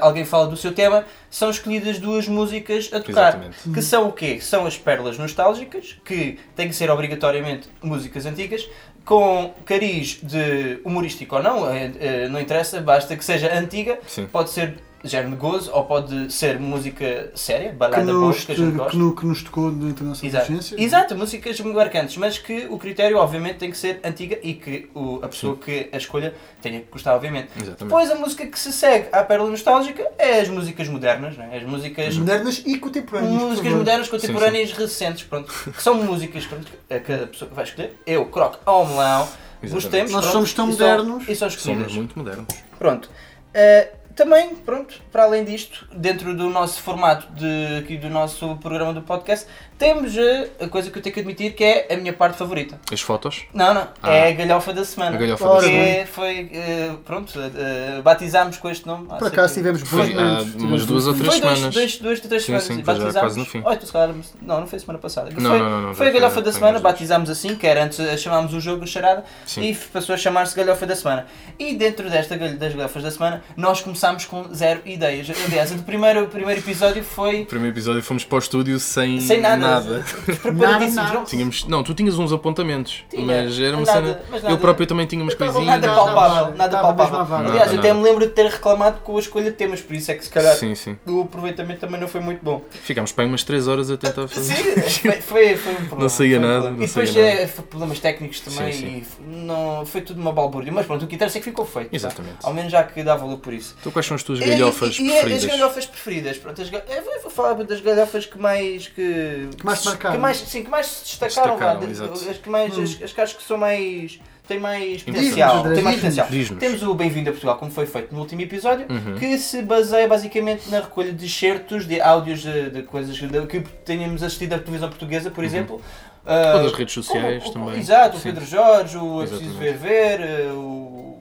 alguém 0.00 0.24
fala 0.24 0.46
do 0.46 0.56
seu 0.56 0.72
tema, 0.72 1.04
são 1.30 1.50
escolhidas 1.50 1.98
duas 1.98 2.28
músicas 2.28 2.90
a 2.92 3.00
tocar. 3.00 3.30
Exatamente. 3.30 3.70
Que 3.72 3.82
são 3.82 4.08
o 4.08 4.12
quê? 4.12 4.38
São 4.40 4.66
as 4.66 4.76
pérolas 4.76 5.18
nostálgicas, 5.18 5.96
que 6.04 6.38
têm 6.54 6.68
que 6.68 6.74
ser 6.74 6.90
obrigatoriamente 6.90 7.68
músicas 7.82 8.26
antigas, 8.26 8.68
com 9.04 9.52
cariz 9.66 10.18
de 10.22 10.80
humorístico 10.84 11.36
ou 11.36 11.42
não, 11.42 11.70
eh, 11.70 11.92
eh, 12.00 12.28
não 12.28 12.40
interessa, 12.40 12.80
basta 12.80 13.14
que 13.16 13.24
seja 13.24 13.52
antiga, 13.54 13.98
Sim. 14.06 14.26
pode 14.26 14.50
ser 14.50 14.78
género 15.04 15.30
de 15.30 15.36
gozo 15.36 15.70
ou 15.72 15.84
pode 15.84 16.32
ser 16.32 16.58
música 16.58 17.30
séria, 17.34 17.70
Que 17.70 17.76
balada 17.76 18.04
boa, 18.04 18.28
nos, 18.28 18.44
que 18.44 18.52
a 18.52 18.54
gente 18.54 18.70
que, 18.72 18.76
gosta. 18.78 18.96
no- 18.98 19.14
que 19.14 19.26
nos 19.26 19.42
tocou 19.42 19.70
dentro 19.70 20.04
da 20.04 20.08
nossa 20.10 20.26
Exato. 20.26 20.52
Exato, 20.78 21.14
músicas 21.16 21.60
marcantes, 21.60 22.16
mas 22.16 22.38
que 22.38 22.66
o 22.70 22.78
critério 22.78 23.18
obviamente 23.18 23.56
tem 23.58 23.70
que 23.70 23.76
ser 23.76 24.00
antiga 24.02 24.38
e 24.42 24.54
que 24.54 24.88
o- 24.94 25.20
a 25.22 25.28
pessoa 25.28 25.56
que 25.56 25.88
a 25.92 25.96
escolha 25.96 26.34
tenha 26.62 26.80
que 26.80 26.90
gostar, 26.90 27.14
obviamente. 27.14 27.48
Exatamente. 27.56 27.84
Depois 27.84 28.10
a 28.10 28.14
música 28.14 28.46
que 28.46 28.58
se 28.58 28.72
segue 28.72 29.08
à 29.12 29.22
pérola 29.22 29.50
nostálgica 29.50 30.06
é 30.18 30.40
as 30.40 30.48
músicas 30.48 30.88
modernas, 30.88 31.36
não 31.36 31.44
é? 31.44 31.56
as 31.58 31.62
músicas 31.62 32.16
Modernas 32.16 32.62
e 32.64 32.78
contemporâneas. 32.78 33.38
por 33.42 33.48
músicas 33.50 33.72
modernas, 33.72 34.08
contemporâneas, 34.08 34.72
recentes, 34.72 35.24
pronto, 35.24 35.52
que 35.52 35.82
são 35.82 35.94
músicas 36.02 36.46
pronto, 36.46 36.66
que 36.88 36.94
a 36.94 37.00
cada 37.00 37.26
pessoa 37.26 37.48
que 37.48 37.54
vai 37.54 37.64
escolher, 37.64 37.98
eu, 38.06 38.24
Croc 38.26 38.56
ou 38.66 38.86
Melão, 38.86 39.28
gostemos. 39.62 40.12
Nós 40.12 40.20
pronto, 40.22 40.32
somos 40.32 40.52
tão 40.54 40.68
e 40.70 40.72
são- 40.74 40.86
modernos. 40.86 41.28
E 41.28 41.34
são 41.36 41.48
escolhidas. 41.48 41.82
Somos 41.82 41.94
muito 41.96 42.18
modernos. 42.18 42.46
Pronto. 42.78 43.10
Eh, 43.52 43.88
também, 44.14 44.54
pronto, 44.54 45.00
para 45.10 45.24
além 45.24 45.44
disto, 45.44 45.88
dentro 45.92 46.36
do 46.36 46.48
nosso 46.48 46.80
formato 46.80 47.26
de, 47.32 47.78
aqui 47.78 47.96
do 47.96 48.08
nosso 48.08 48.56
programa 48.56 48.92
do 48.92 49.02
podcast, 49.02 49.46
temos 49.78 50.16
eh, 50.16 50.48
a 50.60 50.68
coisa 50.68 50.90
que 50.90 50.98
eu 50.98 51.02
tenho 51.02 51.12
que 51.14 51.20
admitir 51.20 51.52
que 51.54 51.64
é 51.64 51.88
a 51.92 51.96
minha 51.96 52.12
parte 52.12 52.36
favorita. 52.38 52.78
As 52.92 53.00
fotos? 53.00 53.42
Não, 53.52 53.74
não, 53.74 53.88
Ah. 54.02 54.12
é 54.12 54.28
a 54.28 54.32
galhofa 54.32 54.72
da 54.72 54.84
semana. 54.84 55.16
A 55.16 55.18
galhofa 55.20 55.44
da 55.48 55.58
que 55.60 55.66
semana. 55.66 56.06
foi, 56.06 56.50
eh, 56.52 56.90
pronto, 57.04 57.32
eh, 57.38 58.00
batizámos 58.02 58.56
com 58.58 58.70
este 58.70 58.86
nome. 58.86 59.06
há 59.10 59.16
Por 59.16 59.28
acaso 59.28 59.54
tivemos 59.54 59.82
bons 59.82 59.88
Foi 59.90 60.12
há 60.12 60.20
momentos. 60.20 60.54
umas 60.62 60.86
duas 60.86 61.06
ou 61.06 61.14
três 61.14 61.26
Foi 61.28 61.40
dois, 61.40 61.54
semanas. 61.58 61.74
dois, 61.74 61.98
duas, 61.98 62.20
três 62.20 62.42
Sim, 62.42 62.46
semanas. 62.46 62.64
sim, 62.66 62.76
já 62.76 62.82
batizámos. 62.82 63.14
quase 63.20 63.38
no 63.38 63.44
fim. 63.44 63.62
Oh, 63.64 63.76
tu 63.76 63.92
calhar- 63.92 64.14
não, 64.42 64.60
não 64.60 64.66
foi 64.66 64.78
semana 64.78 64.98
passada. 64.98 65.30
Não, 65.36 65.50
foi, 65.50 65.58
não, 65.58 65.70
não, 65.70 65.82
não, 65.82 65.94
foi 65.94 66.06
a 66.06 66.10
foi- 66.10 66.20
galhofa 66.20 66.40
da 66.40 66.50
foi 66.50 66.60
semana, 66.60 66.78
batizámos 66.78 67.28
assim, 67.30 67.54
que 67.56 67.66
era 67.66 67.84
antes 67.84 68.20
chamámos 68.20 68.54
o 68.54 68.60
jogo 68.60 68.86
charada 68.86 69.24
Sim. 69.46 69.62
e 69.62 69.74
passou 69.74 70.14
a 70.14 70.18
chamar-se 70.18 70.54
galhofa 70.56 70.86
da 70.86 70.94
semana. 70.96 71.26
E 71.58 71.74
dentro 71.74 72.08
desta 72.08 72.36
das 72.36 72.74
galhofas 72.74 73.02
da 73.02 73.10
semana, 73.10 73.42
nós 73.56 73.80
começámos 73.80 74.24
com 74.24 74.52
zero 74.54 74.80
ideias. 74.84 75.28
Aliás, 75.46 75.72
o 75.72 75.78
primeiro, 75.82 76.24
o 76.24 76.28
primeiro 76.28 76.60
episódio 76.60 77.02
foi 77.02 77.40
No 77.40 77.46
primeiro 77.46 77.74
episódio 77.74 78.02
fomos 78.02 78.24
para 78.24 78.36
o 78.36 78.38
estúdio 78.38 78.78
sem, 78.78 79.20
sem 79.20 79.40
nada. 79.40 79.63
Nada, 79.68 80.04
Preparadíssimos. 80.42 80.94
nada. 80.96 81.12
não? 81.14 81.24
Tínhamos, 81.24 81.64
não, 81.66 81.82
tu 81.82 81.94
tinhas 81.94 82.18
uns 82.18 82.32
apontamentos, 82.32 83.04
Tinha, 83.10 83.24
mas 83.26 83.58
era 83.58 83.76
uma 83.76 83.86
nada, 83.86 84.22
cena. 84.30 84.50
Eu 84.50 84.58
próprio 84.58 84.86
também 84.86 85.06
tinha 85.06 85.22
umas 85.22 85.34
Estava 85.34 85.52
coisinhas. 85.52 85.80
Nada 85.80 85.94
palpável, 85.94 86.56
nada 86.56 86.78
palpável. 86.80 87.36
Aliás, 87.36 87.66
Nada, 87.72 87.78
até 87.78 87.92
me 87.94 88.02
lembro 88.02 88.26
de 88.26 88.32
ter 88.32 88.46
reclamado 88.46 89.00
com 89.00 89.16
a 89.16 89.20
escolha 89.20 89.50
de 89.50 89.56
temas, 89.56 89.80
por 89.80 89.94
isso 89.96 90.10
é 90.10 90.14
que 90.14 90.24
se 90.24 90.30
calhar 90.30 90.54
Sim, 90.56 90.74
sim. 90.74 90.96
o 91.06 91.22
aproveitamento 91.22 91.80
também 91.80 92.00
não 92.00 92.08
foi 92.08 92.20
muito 92.20 92.40
bom. 92.44 92.62
Ficámos 92.70 93.12
para 93.12 93.24
aí 93.24 93.28
umas 93.28 93.42
3 93.44 93.68
horas 93.68 93.90
a 93.90 93.96
tentar 93.96 94.28
fazer. 94.28 94.54
Sim, 94.88 95.10
foi, 95.20 95.56
foi, 95.56 95.72
um 95.72 95.76
problema. 95.76 96.02
Não 96.02 96.08
saía 96.08 96.38
um 96.38 96.42
nada, 96.42 96.70
não 96.70 96.82
E 96.82 96.86
depois 96.86 97.16
é, 97.16 97.46
foi 97.46 97.64
problemas 97.64 97.98
técnicos 98.00 98.40
também 98.40 98.72
Sim, 98.72 98.80
sim. 98.80 99.04
e 99.30 99.34
não, 99.44 99.84
foi 99.86 100.00
tudo 100.00 100.20
uma 100.20 100.32
balbúrdia. 100.32 100.72
Mas 100.72 100.86
pronto, 100.86 101.04
o 101.04 101.08
que 101.08 101.14
interessa 101.14 101.38
é 101.38 101.40
que 101.40 101.44
ficou 101.46 101.64
feito. 101.64 101.90
tá? 101.90 101.96
Exatamente. 101.96 102.36
Ao 102.42 102.52
menos 102.52 102.70
já 102.72 102.82
que 102.82 103.02
dá 103.02 103.16
valor 103.16 103.38
por 103.38 103.52
isso. 103.52 103.74
Então 103.80 103.92
quais 103.92 104.06
são 104.06 104.14
as 104.14 104.22
tuas 104.22 104.40
E- 104.40 104.44
galhofas 104.44 104.98
e, 104.98 105.02
e, 105.06 105.10
preferidas? 105.10 105.44
as 105.44 105.50
galhofas 105.50 105.86
preferidas. 105.86 106.38
Pronto, 106.38 106.60
as, 106.62 106.70
eu 106.72 107.02
vou- 107.04 107.22
vou 107.22 107.30
falar 107.30 107.54
das 107.54 107.80
galhofas 107.80 108.26
que 108.26 108.38
mais 108.38 108.88
que, 108.88 109.48
Que 109.56 109.64
mais 109.66 109.78
se 109.80 109.86
marcaram. 109.86 110.14
que 110.16 110.20
mais, 110.20 110.36
sim, 110.38 110.62
que 110.64 110.70
mais 110.70 110.86
se 110.86 111.04
destacaram, 111.18 111.56
Destacaram, 111.86 112.30
as 112.30 112.36
que 112.38 112.48
mais 112.50 112.78
as, 112.78 113.02
as 113.02 113.12
que 113.12 113.20
acho 113.20 113.36
que 113.36 113.42
são 113.42 113.56
mais 113.58 114.18
têm 114.46 114.58
mais 114.60 115.02
potencial, 115.02 115.62
têm 115.72 115.82
mais 115.82 115.96
potencial. 115.96 116.26
Temos 116.58 116.82
o 116.82 116.94
Bem-vindo 116.94 117.30
a 117.30 117.32
Portugal, 117.32 117.56
como 117.56 117.70
foi 117.70 117.86
feito 117.86 118.14
no 118.14 118.20
último 118.20 118.42
episódio, 118.42 118.86
Uhum. 118.90 119.14
que 119.18 119.38
se 119.38 119.62
baseia 119.62 120.06
basicamente 120.06 120.68
na 120.70 120.80
recolha 120.80 121.12
de 121.12 121.24
excertos 121.24 121.86
de 121.86 122.00
áudios 122.00 122.40
de, 122.42 122.70
de 122.70 122.82
coisas 122.82 123.16
de- 123.16 123.46
que 123.46 123.60
tenhamos 123.84 124.22
assistido 124.22 124.52
à 124.54 124.58
televisão 124.58 124.88
portuguesa, 124.90 125.30
por 125.30 125.42
exemplo. 125.44 125.80
Ah, 126.26 126.52
Uhum. 126.54 126.56
Ou 126.58 126.62
das 126.64 126.72
redes 126.78 126.94
sociais 126.94 127.42
como- 127.44 127.66
também. 127.66 127.80
Exato, 127.80 128.16
o. 128.16 128.20
Pedro 128.20 128.44
Jorge, 128.46 128.96
o 128.98 129.22
É 129.22 129.26
Preciso 129.26 129.58
Ver 129.58 129.66
Exatamente. 129.68 129.78
Ver, 129.78 130.20
eh, 130.20 130.52
o, 130.52 131.18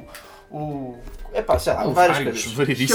o 0.51 0.97
É 1.33 1.41
pá, 1.41 1.57
sei 1.57 1.73
lá, 1.73 1.83
Houve 1.83 1.95
várias 1.95 2.17
vários, 2.17 2.43
coisas. 2.43 2.53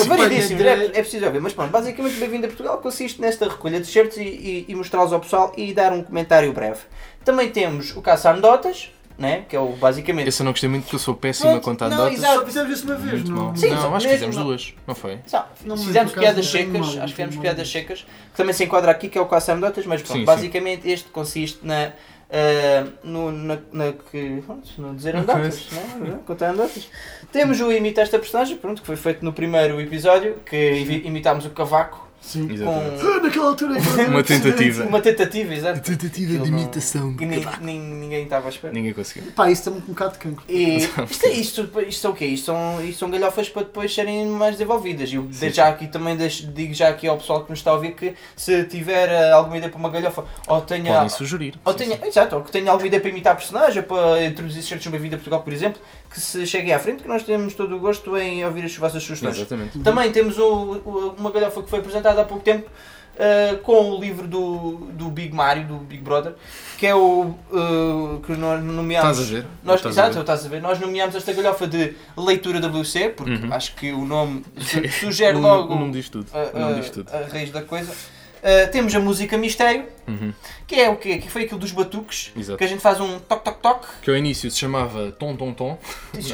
variedíssimos, 0.08 0.62
é, 0.64 0.84
é 0.84 0.88
preciso 1.02 1.26
ouvir. 1.26 1.40
Mas 1.40 1.52
pronto, 1.52 1.70
basicamente 1.70 2.14
Bem-vindo 2.16 2.46
a 2.46 2.48
Portugal 2.48 2.78
consiste 2.78 3.20
nesta 3.20 3.48
recolha 3.48 3.80
de 3.80 3.86
t-shirts 3.86 4.16
e, 4.16 4.22
e, 4.22 4.64
e 4.68 4.74
mostrá-los 4.74 5.12
ao 5.12 5.20
pessoal 5.20 5.52
e 5.56 5.72
dar 5.74 5.92
um 5.92 6.02
comentário 6.02 6.52
breve. 6.52 6.80
Também 7.24 7.50
temos 7.50 7.96
o 7.96 8.00
caça 8.00 8.30
anedotas, 8.30 8.90
né? 9.18 9.44
que 9.48 9.56
é 9.56 9.60
o 9.60 9.72
basicamente. 9.72 10.28
Esse 10.28 10.40
eu 10.42 10.44
não 10.44 10.52
gostei 10.52 10.68
muito 10.68 10.84
porque 10.84 10.94
eu 10.94 11.00
sou 11.00 11.14
péssimo 11.14 11.50
a 11.56 11.60
contar 11.60 11.88
não, 11.88 12.02
anedotas. 12.06 12.18
exato. 12.18 12.38
Só 12.40 12.46
fizemos 12.46 12.70
isso 12.72 12.84
uma 12.86 12.94
vez, 12.94 13.12
Muito 13.14 13.30
não? 13.32 13.44
mal. 13.46 13.56
Sim, 13.56 13.70
não, 13.70 13.82
só 13.82 13.94
acho 13.96 14.06
que 14.06 14.12
fizemos 14.14 14.36
não. 14.36 14.44
duas, 14.44 14.74
não 14.86 14.94
foi? 14.94 15.18
Sabe, 15.26 15.48
Não 15.64 15.76
me 15.76 15.84
fizemos 15.84 15.94
lembro, 15.96 16.14
por 16.14 16.20
piadas 16.20 16.50
tenho 16.52 16.72
secas, 16.72 16.86
acho 16.88 16.98
que 17.00 17.08
fizemos 17.10 17.36
piadas 17.36 17.68
secas, 17.70 18.00
que 18.30 18.36
também 18.36 18.54
se 18.54 18.64
enquadra 18.64 18.90
aqui, 18.92 19.08
que 19.08 19.18
é 19.18 19.20
o 19.20 19.26
caça 19.26 19.52
anedotas, 19.52 19.84
mas 19.86 20.00
pronto, 20.02 20.12
Sim, 20.12 20.20
sim. 20.20 20.24
basicamente 20.24 20.88
este 20.88 21.08
consiste 21.10 21.58
na. 21.66 21.92
Ah, 22.30 22.86
no, 23.02 23.30
na, 23.30 23.58
na 23.72 23.92
que, 23.92 24.42
no 24.76 24.94
dizer 24.94 25.16
anedotas, 25.16 25.68
né? 25.70 26.18
contar 26.26 26.48
anedotas. 26.48 26.88
Temos 27.32 27.60
o 27.60 27.72
Imita 27.72 28.00
esta 28.00 28.18
personagem, 28.18 28.56
pronto, 28.56 28.80
que 28.80 28.86
foi 28.86 28.96
feito 28.96 29.24
no 29.24 29.32
primeiro 29.32 29.80
episódio, 29.80 30.36
que 30.44 31.02
imitámos 31.04 31.46
o 31.46 31.50
cavaco 31.50 32.07
Sim. 32.20 32.50
Exatamente. 32.52 33.00
com 33.00 33.08
Ah, 33.08 33.20
Naquela 33.22 33.46
altura. 33.46 33.78
Uma 34.08 34.22
tentativa. 34.22 34.84
uma 34.84 35.00
tentativa, 35.00 35.54
exato. 35.54 35.80
Tentativa 35.80 36.28
Aquilo 36.32 36.44
de 36.44 36.50
não- 36.50 36.58
imitação. 36.58 37.16
E 37.20 37.24
nem, 37.26 37.46
nem- 37.60 37.80
ninguém 37.80 38.24
estava 38.24 38.46
à 38.46 38.50
espera. 38.50 38.72
Ninguém 38.74 38.92
conseguiu. 38.92 39.30
Pá, 39.32 39.50
isso 39.50 39.70
tem 39.70 39.72
um 39.72 39.80
bocado 39.80 40.12
de 40.12 40.18
cancro. 40.18 40.44
E 40.48 40.76
isto, 41.10 41.26
é- 41.26 41.30
isto, 41.32 41.70
isto 41.86 42.06
é 42.06 42.10
o 42.10 42.14
quê? 42.14 42.26
Isto 42.26 42.46
são, 42.46 42.84
isto 42.84 42.98
são 42.98 43.10
galhofas 43.10 43.48
para 43.48 43.62
depois 43.62 43.94
serem 43.94 44.26
mais 44.26 44.52
desenvolvidas. 44.52 45.10
E 45.10 45.14
eu 45.14 45.22
deixo 45.22 45.56
já 45.56 45.68
aqui 45.68 45.86
também 45.86 46.16
deixo- 46.16 46.46
digo 46.48 46.74
já 46.74 46.88
aqui 46.88 47.06
ao 47.06 47.16
pessoal 47.16 47.44
que 47.44 47.50
nos 47.50 47.60
está 47.60 47.70
a 47.70 47.74
ouvir 47.74 47.92
que 47.92 48.14
se 48.36 48.64
tiver 48.64 49.08
eh, 49.10 49.30
alguma 49.32 49.56
ideia 49.56 49.70
para 49.70 49.78
uma 49.78 49.88
galhofa 49.90 50.24
ou 50.48 50.60
tenha. 50.60 50.92
Podem 50.94 51.08
sugerir. 51.08 51.54
Ou 51.64 51.72
Sim, 51.72 51.78
tenha, 51.78 52.00
exato, 52.06 52.36
ou 52.36 52.42
que 52.42 52.50
tenha 52.52 52.70
alguma 52.70 52.86
ideia 52.86 53.00
para 53.00 53.10
imitar 53.10 53.36
personagem, 53.36 53.78
ou 53.78 53.84
para 53.84 54.24
introduzir 54.24 54.62
certos 54.62 54.86
Bem-vindo 54.88 55.14
a 55.14 55.18
Portugal, 55.18 55.42
por 55.42 55.52
exemplo, 55.52 55.80
que 56.10 56.20
se 56.20 56.46
cheguem 56.46 56.72
à 56.72 56.78
frente, 56.78 57.02
que 57.02 57.08
nós 57.08 57.22
temos 57.22 57.54
todo 57.54 57.76
o 57.76 57.78
gosto 57.78 58.16
em 58.16 58.44
ouvir 58.44 58.64
as 58.64 58.74
vossas 58.76 59.02
sugestões. 59.02 59.36
Exatamente. 59.36 59.78
Também 59.80 60.10
temos 60.10 60.38
o- 60.38 60.80
o- 60.84 61.14
uma 61.18 61.30
galhofa 61.30 61.62
que 61.62 61.68
foi 61.70 61.78
apresentada 61.80 62.22
há 62.22 62.24
pouco 62.24 62.42
tempo 62.42 62.68
uh, 63.16 63.58
com 63.58 63.90
o 63.90 64.00
livro 64.00 64.26
do, 64.26 64.88
do 64.92 65.08
Big 65.10 65.34
Mario, 65.34 65.64
do 65.66 65.74
Big 65.76 66.02
Brother, 66.02 66.34
que 66.78 66.86
é 66.86 66.94
o 66.94 67.34
uh, 67.50 68.20
que 68.24 68.32
nós 68.32 68.62
nomeámos. 68.64 69.18
Estás 69.18 69.30
a 69.30 69.34
ver? 69.34 69.46
Nós, 69.62 69.76
Estás 69.76 69.98
a 69.98 70.00
exato, 70.02 70.14
ver? 70.14 70.20
estás 70.20 70.46
a 70.46 70.48
ver. 70.48 70.62
Nós 70.62 70.78
nomeámos 70.80 71.14
esta 71.14 71.32
galhofa 71.32 71.66
de 71.66 71.94
leitura 72.16 72.60
WC, 72.60 73.10
porque 73.10 73.32
Uhum. 73.32 73.52
acho 73.52 73.74
que 73.74 73.92
o 73.92 74.04
nome 74.04 74.44
su- 74.56 74.88
sugere 75.00 75.36
logo 75.36 75.74
O 75.74 75.78
nome 75.78 75.92
diz 75.92 76.08
tudo. 76.08 76.26
a, 76.32 76.38
a- 76.38 77.24
a 77.24 77.26
raiz 77.28 77.50
da 77.50 77.62
coisa. 77.62 77.92
Uh, 78.38 78.70
temos 78.70 78.94
a 78.94 79.00
música 79.00 79.36
Mistério, 79.36 79.84
Uhum. 80.06 80.32
que 80.66 80.74
é 80.76 80.88
o 80.88 80.96
quê? 80.96 81.18
Que 81.18 81.28
foi 81.28 81.42
aquilo 81.44 81.58
dos 81.60 81.70
batuques, 81.72 82.32
Exato. 82.36 82.56
que 82.56 82.64
a 82.64 82.66
gente 82.66 82.80
faz 82.80 82.98
um 83.00 83.18
toque 83.18 83.44
toque 83.44 83.60
toque. 83.60 83.86
Que 84.02 84.10
ao 84.10 84.16
início 84.16 84.50
se 84.50 84.56
chamava 84.56 85.12
Tom 85.12 85.36
Tom 85.36 85.52
Tom. 85.52 85.78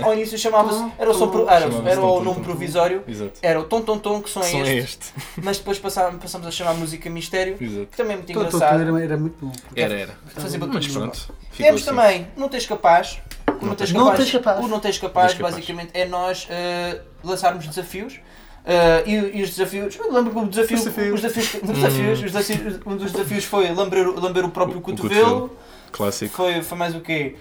Ao 0.02 0.12
início 0.14 0.38
chamava-se. 0.38 0.92
Era, 0.98 1.10
o 1.10 1.14
som 1.14 1.28
pro- 1.28 1.48
era, 1.48 1.62
Chamava-se 1.62 1.88
era 1.88 2.00
tom, 2.00 2.06
o 2.06 2.14
tom, 2.18 2.22
nome 2.24 2.26
tom, 2.26 2.34
tom. 2.34 2.42
provisório. 2.44 3.02
Exato. 3.08 3.32
Era 3.42 3.58
o 3.60 3.64
Tom 3.64 3.82
Tom 3.82 3.98
Tom, 3.98 4.22
que 4.22 4.30
som 4.30 4.40
é 4.40 4.44
Som 4.44 4.58
este. 4.60 4.70
é 4.70 4.76
este. 4.84 5.06
Mas 5.42 5.58
depois 5.58 5.78
passamos, 5.78 6.20
passamos 6.22 6.46
a 6.46 6.50
chamar 6.50 6.74
música 6.74 7.10
Mistério, 7.10 7.56
Exato. 7.60 7.86
que 7.90 7.96
também 7.96 8.12
é 8.12 8.16
muito 8.16 8.32
Todo 8.32 8.46
engraçado. 8.46 8.80
era, 8.80 9.02
era 9.04 9.16
muito 9.16 9.36
bom. 9.46 9.52
Era, 9.74 9.94
era. 9.94 10.18
Fazer 10.34 10.58
Mas 10.58 10.68
batuques. 10.68 10.92
pronto. 10.92 11.16
ficou 11.50 11.66
Temos 11.66 11.80
assim. 11.82 11.90
também 11.96 12.26
Não 12.36 12.48
Tens 12.48 12.66
Capaz. 12.66 13.18
O 13.60 13.66
Não 13.66 13.74
Tens 13.74 13.92
Não 13.92 14.04
Capaz, 14.04 14.18
Tens 14.20 14.32
Capaz. 14.32 14.64
O 14.64 14.68
Não 14.68 14.78
Tens 14.80 14.98
Capaz, 14.98 15.26
Tens 15.32 15.38
Capaz. 15.38 15.54
basicamente, 15.54 15.90
é 15.94 16.04
nós 16.06 16.46
eh, 16.50 17.00
lançarmos 17.24 17.66
desafios. 17.66 18.20
Eh, 18.64 19.02
e, 19.06 19.38
e 19.38 19.42
os 19.42 19.50
desafios, 19.50 19.96
eu 19.96 20.12
lembro 20.12 20.32
que 20.32 20.38
o 20.38 20.46
desafio, 20.48 20.76
os 20.78 20.84
desafios, 20.84 21.14
os 21.14 21.20
desafios, 21.20 22.18
os 22.22 22.32
desafios, 22.32 22.80
um 22.86 22.96
dos 22.96 23.12
desafios 23.12 23.44
foi 23.44 23.72
lamber, 23.72 24.08
o- 24.08 24.18
lamber 24.20 24.44
o 24.44 24.50
próprio 24.50 24.76
O- 24.76 24.80
o 24.80 24.82
cotovelo, 24.82 25.24
cotovelo. 25.24 25.58
Clássico. 25.92 26.34
Foi, 26.34 26.62
foi 26.62 26.78
mais 26.78 26.94
o 26.94 27.00
quê? 27.00 27.36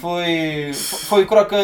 Foi, 0.00 0.72
foi 0.74 1.22
o 1.24 1.26
Croca 1.26 1.56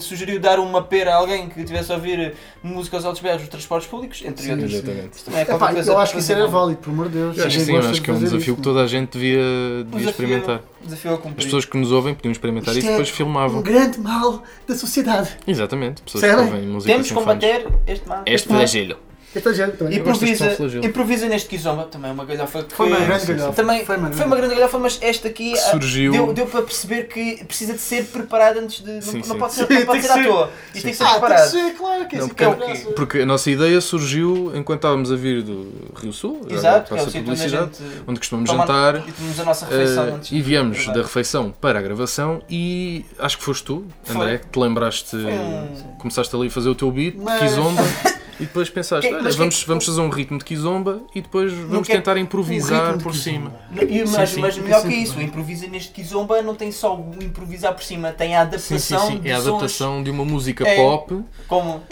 sugeriu 0.00 0.40
dar 0.40 0.58
uma 0.58 0.82
pera 0.82 1.12
a 1.12 1.16
alguém 1.16 1.48
que 1.48 1.62
tivesse 1.64 1.92
a 1.92 1.94
ouvir 1.94 2.34
música 2.62 2.96
aos 2.96 3.04
altos 3.04 3.22
berros 3.22 3.40
nos 3.42 3.48
transportes 3.50 3.88
públicos, 3.88 4.20
entre 4.24 4.44
Sim, 4.44 4.52
outros. 4.52 4.72
Exatamente. 4.72 5.18
É 5.32 5.40
Epá, 5.42 5.72
eu 5.72 5.98
acho 5.98 6.12
que 6.14 6.18
isso 6.18 6.32
era 6.32 6.46
válido, 6.48 6.80
por 6.80 6.90
amor 6.90 7.06
de 7.08 7.14
Deus. 7.14 7.38
Eu 7.38 7.46
acho 7.46 7.58
que 7.58 7.64
sim, 7.64 7.76
acho 7.76 7.92
de 7.92 8.00
que 8.00 8.10
é 8.10 8.12
um 8.14 8.18
desafio 8.18 8.38
isso, 8.40 8.56
que 8.56 8.62
toda 8.62 8.82
a 8.82 8.86
gente 8.86 9.10
devia, 9.12 9.38
devia 9.84 9.84
Desafio- 9.84 10.10
experimentar. 10.10 10.60
Desafio 10.82 11.10
a 11.12 11.14
As 11.14 11.44
pessoas 11.44 11.64
que 11.64 11.76
nos 11.76 11.92
ouvem 11.92 12.14
podiam 12.14 12.32
experimentar 12.32 12.68
Isto 12.74 12.78
isso 12.80 12.88
e 12.88 12.90
depois 12.90 13.08
é 13.08 13.12
filmavam. 13.12 13.60
Um 13.60 13.62
grande 13.62 14.00
mal 14.00 14.42
da 14.66 14.74
sociedade. 14.74 15.30
Exatamente. 15.46 16.02
Pessoas 16.02 16.22
Percebem? 16.22 16.46
que 16.48 16.54
ouvem 16.54 16.68
música 16.68 16.92
Temos 16.92 17.08
que 17.08 17.14
combater 17.14 17.66
este 17.86 18.08
mal. 18.08 18.22
Este 18.26 18.48
flagelo. 18.48 18.96
Esta 19.34 19.54
gente 19.54 19.76
também. 19.78 19.96
Eu 19.98 20.04
gosto 20.04 20.24
deste 20.24 20.44
Improvisa, 20.44 20.86
improvisa 20.86 21.26
neste 21.28 21.48
Kizomba, 21.48 21.84
também 21.84 22.10
é 22.10 22.12
uma 22.12 22.24
galhofa 22.24 22.64
que 22.64 22.74
Foi 22.74 22.86
uma 22.88 22.96
foi- 22.96 23.06
grande 23.06 23.26
galhofa. 23.26 23.52
Também 23.54 23.78
Foi 23.78 23.96
foi 23.96 23.96
uma 23.96 24.26
uma, 24.26 24.36
grande 24.36 24.54
galhofa, 24.54 24.78
mas 24.78 24.98
esta 25.00 25.28
aqui 25.28 25.54
ah, 25.54 25.56
surgiu- 25.70 26.12
deu, 26.12 26.32
deu 26.34 26.46
para 26.46 26.62
perceber 26.62 27.04
que 27.08 27.42
precisa 27.44 27.72
de 27.72 27.78
ser 27.80 28.04
preparada 28.06 28.60
antes 28.60 28.82
de. 28.84 29.02
Sim, 29.02 29.16
não, 29.18 29.22
sim. 29.24 29.28
não 29.30 29.38
pode 29.38 29.54
ser, 29.54 29.70
não 29.70 29.86
pode 29.86 30.02
ser 30.02 30.10
à 30.10 30.22
toa. 30.24 30.50
Isto 30.74 30.82
tem 30.82 30.92
que 30.92 30.96
ser 30.98 31.04
Ah, 31.04 31.06
tem 31.06 31.14
que 31.14 31.20
preparado. 31.20 31.50
ser, 31.50 31.72
claro 31.74 32.06
que 32.08 32.16
é 32.16 32.18
Não, 32.18 32.24
assim 32.26 32.34
porque, 32.34 32.44
que 32.66 32.88
é 32.88 32.92
porque 32.92 33.18
a 33.20 33.26
nossa 33.26 33.50
ideia 33.50 33.80
surgiu 33.80 34.52
enquanto 34.54 34.78
estávamos 34.80 35.10
a 35.10 35.16
vir 35.16 35.42
do 35.42 35.72
Rio 35.96 36.12
Sul, 36.12 36.46
Exato, 36.50 36.94
é 36.94 36.96
passa 36.98 37.08
onde 37.08 37.18
a 37.18 37.22
publicidade, 37.22 37.78
gente 37.78 38.02
onde 38.06 38.18
costumamos 38.20 38.50
jantar. 38.50 38.96
e 39.08 39.12
tomamos 39.12 39.40
a 39.40 39.44
nossa 39.44 39.66
refeição 39.66 40.04
eh, 40.08 40.10
antes. 40.12 40.32
e 40.32 40.42
viemos 40.42 40.86
da 40.88 41.02
refeição 41.02 41.50
para 41.58 41.78
a 41.78 41.82
gravação 41.82 42.42
e 42.50 43.04
acho 43.18 43.38
que 43.38 43.44
foste 43.44 43.64
tu. 43.64 43.86
André, 44.10 44.38
que 44.38 44.46
te 44.48 44.58
lembraste, 44.58 45.16
começaste 45.98 46.34
ali 46.36 46.48
a 46.48 46.50
fazer 46.50 46.68
o 46.68 46.74
teu 46.74 46.90
beat, 46.90 47.14
Kizomba, 47.38 47.82
e 48.40 48.44
depois 48.44 48.68
pensaste, 48.70 49.06
Que- 49.08 49.14
olha, 49.14 49.22
mas 49.22 49.34
que- 49.34 49.38
vamos, 49.38 49.62
vamos 49.64 49.84
fazer 49.86 50.00
um 50.00 50.08
ritmo 50.08 50.38
de 50.38 50.44
Kizomba 50.44 51.00
e 51.14 51.20
depois 51.20 51.52
vamos 51.52 51.86
tentar 51.88 52.16
improvisar 52.16 52.98
por 52.98 53.14
cima. 53.14 53.52
E, 53.72 54.06
Sim, 54.06 54.12
mas, 54.16 54.30
sim. 54.30 54.40
mas 54.40 54.58
melhor 54.58 54.82
que 54.82 54.94
isso, 54.94 55.20
improvisa 55.20 55.66
neste 55.66 55.92
Kizomba 55.92 56.40
não 56.42 56.54
tem 56.54 56.72
só 56.72 56.96
o 56.96 57.14
improvisar 57.22 57.72
por 57.74 57.82
cima, 57.82 58.10
tem 58.12 58.34
a 58.36 58.44
Sim, 58.44 58.58
sim, 58.58 58.84
adaptação 58.84 59.06
sim. 59.08 59.18
de 59.20 59.28
É 59.28 59.32
a 59.32 59.36
sons 59.36 59.46
adaptação 59.48 60.02
de 60.02 60.10
uma 60.10 60.24
música 60.24 60.66
É. 60.66 60.76
pop. 60.76 61.20
como. 61.46 61.82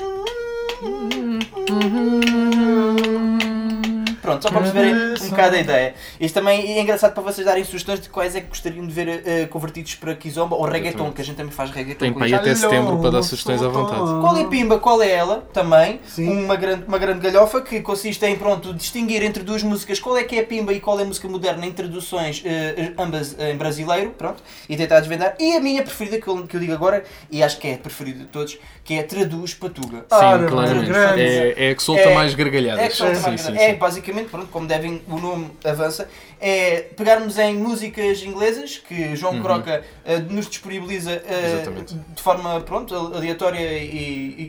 Pronto, 4.20 4.42
só 4.42 4.50
para 4.50 4.60
perceberem 4.60 4.94
um 4.94 5.30
bocado 5.30 5.56
a 5.56 5.60
ideia. 5.60 5.94
Isto 6.20 6.34
também 6.34 6.76
é 6.78 6.80
engraçado 6.82 7.14
para 7.14 7.22
vocês 7.22 7.44
darem 7.46 7.64
sugestões 7.64 8.00
de 8.00 8.08
quais 8.08 8.36
é 8.36 8.40
que 8.40 8.48
gostariam 8.48 8.86
de 8.86 8.92
ver 8.92 9.22
eh, 9.26 9.46
convertidos 9.46 9.94
para 9.94 10.14
Kizomba 10.14 10.56
ou 10.56 10.64
reggaeton, 10.64 10.88
Exatamente. 10.88 11.14
que 11.14 11.22
a 11.22 11.24
gente 11.24 11.36
também 11.36 11.52
faz 11.52 11.70
reggaeton. 11.70 11.98
Tem 12.00 12.12
com 12.12 12.18
para 12.18 12.26
aí 12.26 12.32
isto. 12.32 12.40
até 12.42 12.54
setembro 12.54 12.98
para 12.98 13.10
dar 13.10 13.22
sugestões 13.22 13.62
à 13.62 13.68
vontade. 13.68 14.00
Qual 14.20 14.36
é 14.36 14.44
Pimba, 14.44 14.78
qual 14.78 15.02
é 15.02 15.10
ela? 15.10 15.48
Também. 15.52 16.00
Sim. 16.06 16.44
Uma 16.44 16.56
grande, 16.56 16.84
uma 16.86 16.98
grande 16.98 17.20
galhofa 17.20 17.60
que 17.62 17.80
consiste 17.80 18.24
em 18.26 18.36
pronto, 18.36 18.74
distinguir 18.74 19.22
entre 19.22 19.42
duas 19.42 19.62
músicas 19.62 19.98
qual 20.00 20.16
é 20.16 20.24
que 20.24 20.36
é 20.36 20.42
Pimba 20.42 20.72
e 20.72 20.80
qual 20.80 20.98
é 20.98 21.02
a 21.02 21.06
música 21.06 21.28
moderna 21.28 21.64
em 21.66 21.72
traduções, 21.72 22.42
eh, 22.44 22.92
ambas 22.98 23.36
em 23.38 23.56
brasileiro, 23.56 24.10
pronto, 24.10 24.42
e 24.68 24.76
tentar 24.76 25.00
desvendar. 25.00 25.34
E 25.38 25.56
a 25.56 25.60
minha 25.60 25.82
preferida, 25.82 26.20
que 26.20 26.28
eu, 26.28 26.46
que 26.46 26.56
eu 26.56 26.60
digo 26.60 26.72
agora, 26.72 27.04
e 27.30 27.42
acho 27.42 27.58
que 27.58 27.68
é 27.68 27.74
a 27.74 27.78
preferida 27.78 28.20
de 28.20 28.26
todos, 28.26 28.58
que 28.84 28.94
é 28.94 29.02
Traduz 29.02 29.54
Patuga. 29.54 29.98
Sim, 30.00 30.46
claramente. 30.48 30.86
grande. 30.86 31.22
É, 31.22 31.54
é 31.68 31.70
a 31.70 31.74
que 31.74 31.82
solta 31.82 32.02
É- 32.02 32.14
mais 32.14 32.34
gargalhadas. 32.34 32.84
É, 32.84 32.88
que 32.88 32.96
solta 32.96 33.14
sim, 33.14 33.26
mais 33.26 33.40
sim, 33.40 33.56
é 33.56 33.70
sim. 33.72 33.76
Basicamente, 34.11 34.31
pronto, 34.31 34.47
como 34.49 34.67
devem, 34.67 35.02
o 35.09 35.19
nome 35.19 35.50
avança, 35.64 36.09
é 36.40 36.81
pegarmos 36.97 37.38
em 37.38 37.57
músicas 37.57 38.23
inglesas 38.23 38.79
que 38.79 39.14
João 39.17 39.35
Uhum. 39.35 39.43
Croca 39.43 39.85
eh, 40.05 40.19
nos 40.19 40.49
disponibiliza 40.49 41.23
Exatamente. 41.55 41.95
de 41.95 42.23
forma 42.23 42.61
pronto, 42.61 42.95
aleatória 42.95 43.61
e, 43.79 43.87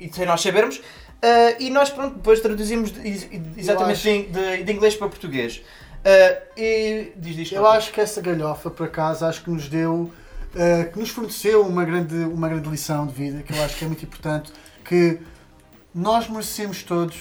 e- 0.03 0.09
e 0.09 0.13
sem 0.13 0.25
nós 0.25 0.41
sabermos. 0.41 0.81
eh, 1.21 1.57
e 1.63 1.69
nós 1.69 1.89
pronto, 1.91 2.15
depois 2.15 2.39
traduzimos 2.39 2.91
de- 2.91 3.07
ex- 3.07 3.27
exatamente 3.55 4.01
de, 4.01 4.23
de- 4.23 4.63
de 4.63 4.71
inglês 4.73 4.95
para 4.95 5.07
português. 5.07 5.61
E 6.57 7.11
diz, 7.15 7.35
diz, 7.35 7.51
Eu 7.51 7.67
acho 7.67 7.91
que 7.91 8.01
essa 8.01 8.19
galhofa, 8.21 8.69
por 8.71 8.87
acaso, 8.87 9.23
acho 9.25 9.43
que 9.43 9.49
nos 9.51 9.67
deu, 9.69 10.11
que 10.91 10.97
nos 10.99 11.09
forneceu 11.09 11.61
uma 11.65 11.85
grande, 11.85 12.15
uma 12.15 12.49
grande 12.49 12.67
lição 12.69 13.05
de 13.05 13.13
vida, 13.13 13.43
que 13.43 13.53
eu 13.53 13.63
acho 13.63 13.75
que 13.77 13.85
é 13.85 13.87
muito 13.87 14.03
importante, 14.03 14.51
que 14.83 15.19
nós 15.93 16.27
merecemos 16.27 16.81
todos 16.81 17.17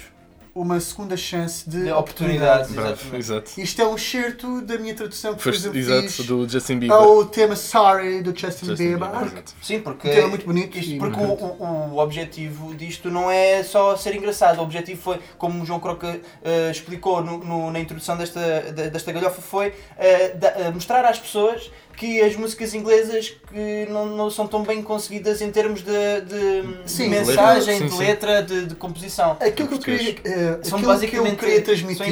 uma 0.61 0.79
segunda 0.81 1.17
chance 1.17 1.69
de, 1.69 1.85
De 1.85 1.93
oportunidades. 1.93 2.71
Exato. 3.13 3.61
Isto 3.61 3.83
é 3.83 3.87
um 3.87 3.95
excerto 3.97 4.61
da 4.63 4.77
minha 4.79 4.95
tradução 4.95 5.33
que, 5.35 5.43
por 5.43 5.53
Foste, 5.53 5.69
exemplo, 5.69 5.79
exato, 5.79 6.23
do 6.25 6.49
Justin 6.49 6.79
Bieber. 6.79 6.97
ao 6.97 7.25
tema 7.25 7.57
Sorry 7.57 8.21
do 8.23 8.31
Justin, 8.39 8.67
Justin 8.67 8.89
Bieber. 8.97 9.09
Bieber. 9.11 9.43
Sim, 9.63 9.81
porque, 9.81 10.09
Um 10.09 10.13
tema 10.15 10.29
muito 10.29 10.47
bonito 10.47 10.79
isto- 10.79 10.93
e 10.93 10.99
porque 10.99 11.19
o, 11.21 11.27
muito 11.27 11.45
o, 11.45 11.95
o 11.95 11.99
objetivo 11.99 12.75
disto 12.75 13.11
não 13.11 13.31
é 13.31 13.63
só 13.63 13.97
ser 13.97 14.15
engraçado. 14.15 14.59
O 14.59 14.63
objetivo 14.63 15.01
foi, 15.01 15.19
como 15.39 15.63
o 15.63 15.67
João 15.67 15.81
Croca 15.81 16.21
eh, 16.45 16.71
explicou 16.71 17.23
no- 17.23 17.39
no- 17.39 17.71
na 17.71 17.81
introdução 17.81 18.17
desta, 18.17 18.41
da- 18.73 18.89
desta 18.89 19.13
galhofa, 19.13 19.41
foi 19.41 19.73
eh, 19.99 20.31
da- 20.35 20.49
eh, 20.49 20.71
mostrar 20.71 21.05
às 21.05 21.19
pessoas 21.19 21.71
que 22.01 22.19
as 22.23 22.35
músicas 22.35 22.73
inglesas 22.73 23.29
que 23.29 23.87
não, 23.91 24.07
não 24.17 24.31
são 24.31 24.47
tão 24.47 24.63
bem 24.63 24.83
conseguidas 24.83 25.43
em 25.43 25.51
termos 25.51 25.83
de, 25.83 26.21
de 26.23 26.89
sim, 26.91 27.11
mensagem, 27.11 27.77
de 27.77 27.83
letra, 27.83 27.91
sim, 27.91 27.97
de, 27.97 27.99
letra 27.99 28.43
de, 28.43 28.67
de, 28.69 28.75
composição. 28.75 29.33
Aquilo 29.33 29.69
que 29.69 29.75
eu 29.75 29.79
queria, 29.81 30.13
uh, 30.13 30.67
são 30.67 30.79
que 30.79 31.15
eu 31.15 31.37
queria 31.37 31.61
transmitir 31.61 32.07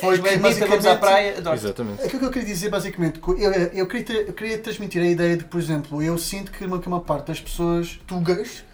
foi 0.00 0.18
que 0.18 0.38
basicamente, 0.38 0.88
à 0.88 0.96
praia. 0.96 1.34
Exatamente. 1.52 2.02
Aquilo 2.02 2.20
que 2.20 2.24
eu 2.24 2.30
queria 2.30 2.48
dizer 2.48 2.70
basicamente, 2.70 3.20
eu, 3.22 3.52
eh, 3.52 3.70
eu, 3.74 3.86
queria, 3.86 4.22
eu 4.22 4.32
queria 4.32 4.56
transmitir 4.56 5.02
a 5.02 5.06
ideia 5.06 5.36
de, 5.36 5.44
por 5.44 5.60
exemplo, 5.60 6.02
eu 6.02 6.16
sinto 6.16 6.50
que 6.50 6.64
uma, 6.64 6.78
que 6.78 6.88
uma 6.88 7.02
parte 7.02 7.26
das 7.26 7.38
pessoas 7.38 8.00
tugas 8.06 8.64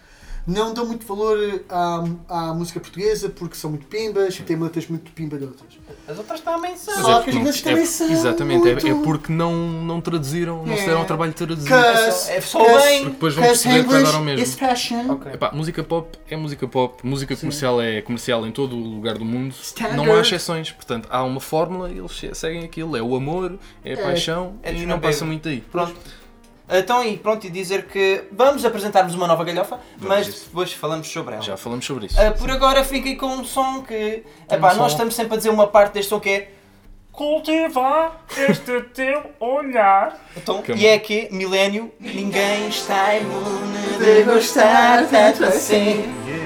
não 0.47 0.73
dão 0.73 0.85
muito 0.85 1.05
valor 1.05 1.37
eh, 1.37 1.59
à, 1.67 2.05
à 2.29 2.53
música 2.53 2.79
portuguesa 2.79 3.27
porque 3.27 3.55
são 3.55 3.71
muito 3.71 3.87
pimbas, 3.87 4.37
têm 4.37 4.55
letras 4.57 4.87
muito 4.87 5.11
pimba 5.11 5.37
de 5.37 5.43
outras. 5.43 5.80
As 6.07 6.17
outras 6.17 6.41
também 6.41 6.75
são. 6.75 6.95
Mas 6.95 7.07
é 7.07 7.13
porque, 7.21 7.61
também 7.61 7.83
é 7.83 7.85
são 7.85 8.09
exatamente, 8.09 8.67
é, 8.67 8.71
é, 8.71 8.95
porque 8.95 9.31
não, 9.31 9.53
não 9.55 10.01
traduziram, 10.01 10.65
não 10.65 10.75
se 10.75 10.85
deram 10.85 10.99
ao 10.99 11.05
trabalho 11.05 11.31
de 11.31 11.37
traduzir. 11.37 11.71
É, 11.71 12.37
é 12.37 12.41
só 12.41 12.63
bem. 12.63 12.99
Porque 13.01 13.09
depois 13.11 13.33
vão 13.35 13.43
perceber 13.45 13.87
que 13.87 13.93
andaram 13.93 14.21
mesmo. 14.21 15.13
Okay. 15.13 15.33
Epá, 15.33 15.51
música 15.53 15.83
pop 15.83 16.17
é 16.29 16.35
música 16.35 16.67
pop, 16.67 17.05
música 17.05 17.35
Sim. 17.35 17.41
comercial 17.41 17.81
é 17.81 18.01
comercial 18.01 18.45
em 18.45 18.51
todo 18.51 18.75
o 18.75 18.79
lugar 18.79 19.17
do 19.17 19.25
mundo. 19.25 19.53
Standard. 19.61 19.97
Não 19.97 20.13
há 20.13 20.21
exceções. 20.21 20.71
Portanto, 20.71 21.07
há 21.11 21.23
uma 21.23 21.39
fórmula 21.39 21.89
e 21.89 21.97
eles 21.97 22.37
seguem 22.37 22.63
aquilo. 22.63 22.95
É 22.97 23.01
o 23.01 23.15
amor, 23.15 23.57
é 23.83 23.93
a 23.93 23.97
paixão 23.97 24.55
é 24.63 24.73
e 24.73 24.85
não 24.85 24.99
passa 24.99 25.25
muito 25.25 25.43
daí. 25.43 25.61
Pronto. 25.61 25.95
Então, 26.71 27.03
e 27.03 27.17
pronto, 27.17 27.45
e 27.45 27.49
dizer 27.49 27.85
que 27.87 28.23
vamos 28.31 28.63
apresentarmos 28.63 29.13
uma 29.13 29.27
nova 29.27 29.43
galhofa, 29.43 29.77
vamos 29.97 30.07
mas 30.07 30.27
isso. 30.27 30.45
depois 30.45 30.71
falamos 30.71 31.07
sobre 31.07 31.35
ela. 31.35 31.43
Já 31.43 31.57
falamos 31.57 31.85
sobre 31.85 32.05
isso. 32.05 32.15
Uh, 32.15 32.31
por 32.37 32.49
sim. 32.49 32.55
agora 32.55 32.83
fiquem 32.85 33.17
com 33.17 33.27
um 33.27 33.43
som 33.43 33.81
que. 33.81 34.23
Tem 34.47 34.57
um 34.57 34.61
nós 34.61 34.75
som. 34.75 34.87
estamos 34.87 35.13
sempre 35.13 35.33
a 35.33 35.37
dizer 35.37 35.49
uma 35.49 35.67
parte 35.67 35.93
deste 35.93 36.09
som 36.09 36.19
que 36.19 36.29
é. 36.29 36.51
Cultivar 37.11 38.23
este 38.37 38.81
teu 38.93 39.31
olhar. 39.37 40.17
Então, 40.35 40.63
é 40.65 40.71
e 40.73 40.87
é 40.87 40.97
que, 40.97 41.27
milénio, 41.29 41.91
ninguém 41.99 42.69
está 42.69 43.17
imune 43.17 43.97
de 43.99 44.23
gostar 44.23 45.05
tanto 45.09 45.43
assim. 45.43 46.05
assim. 46.05 46.40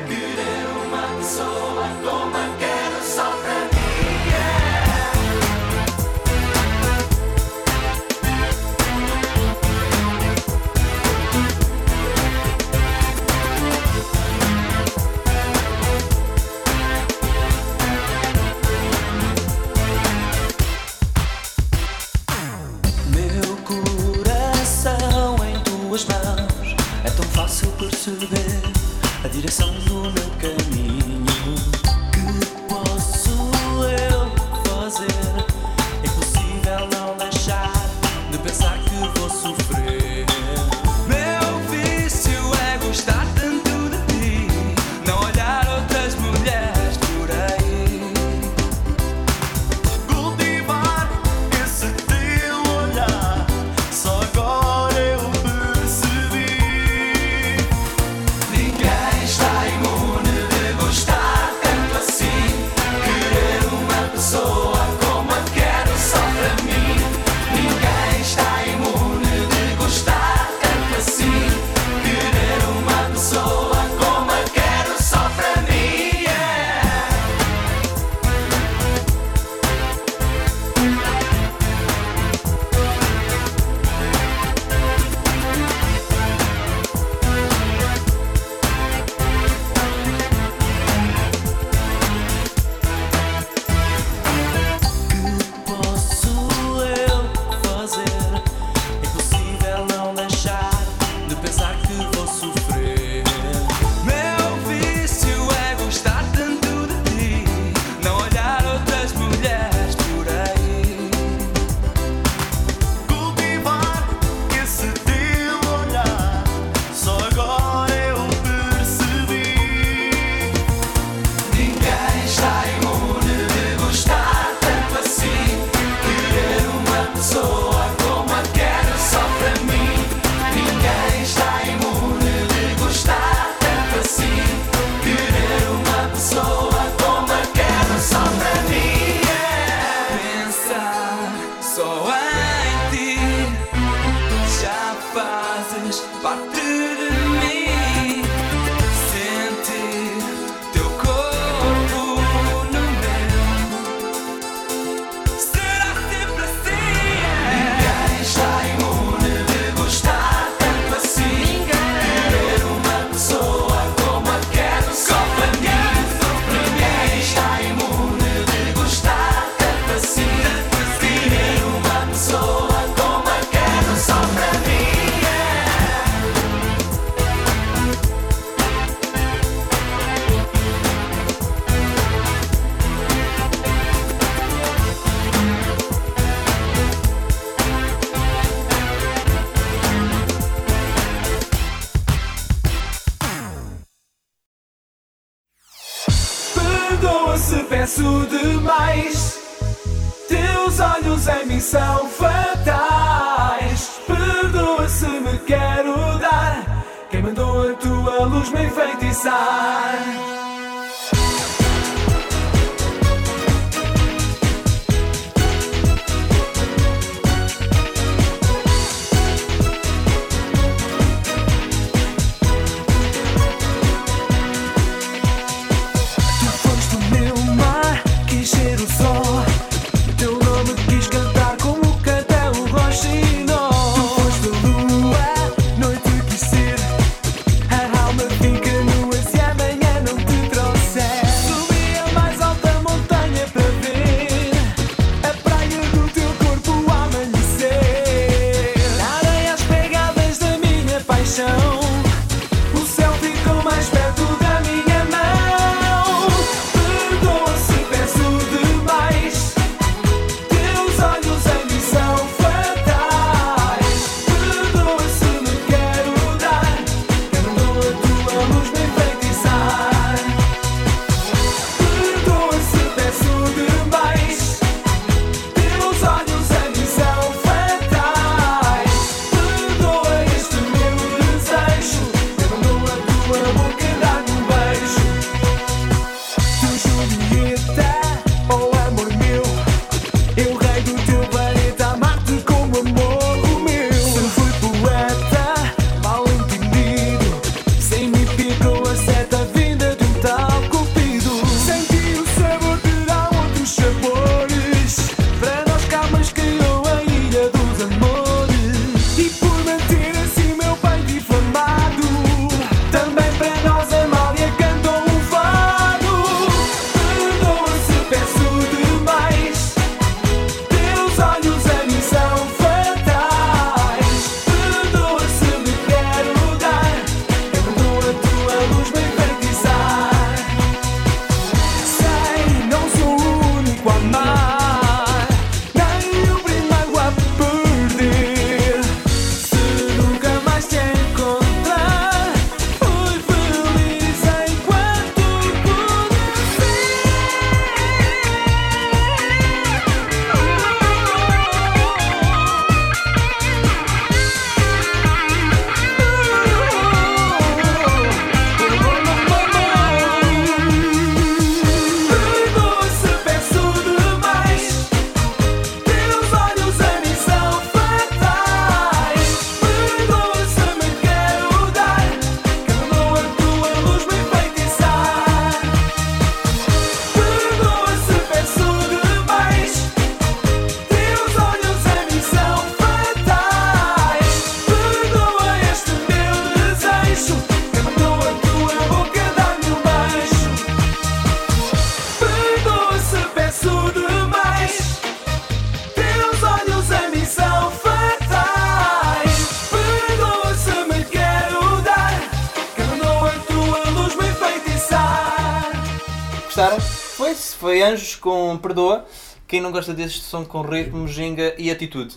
Perdoa. 408.68 409.06
Quem 409.48 409.62
não 409.62 409.72
gosta 409.72 409.94
deste 409.94 410.22
som 410.22 410.44
com 410.44 410.62
ritmo, 410.62 411.08
ginga 411.08 411.54
e 411.58 411.70
atitude. 411.70 412.16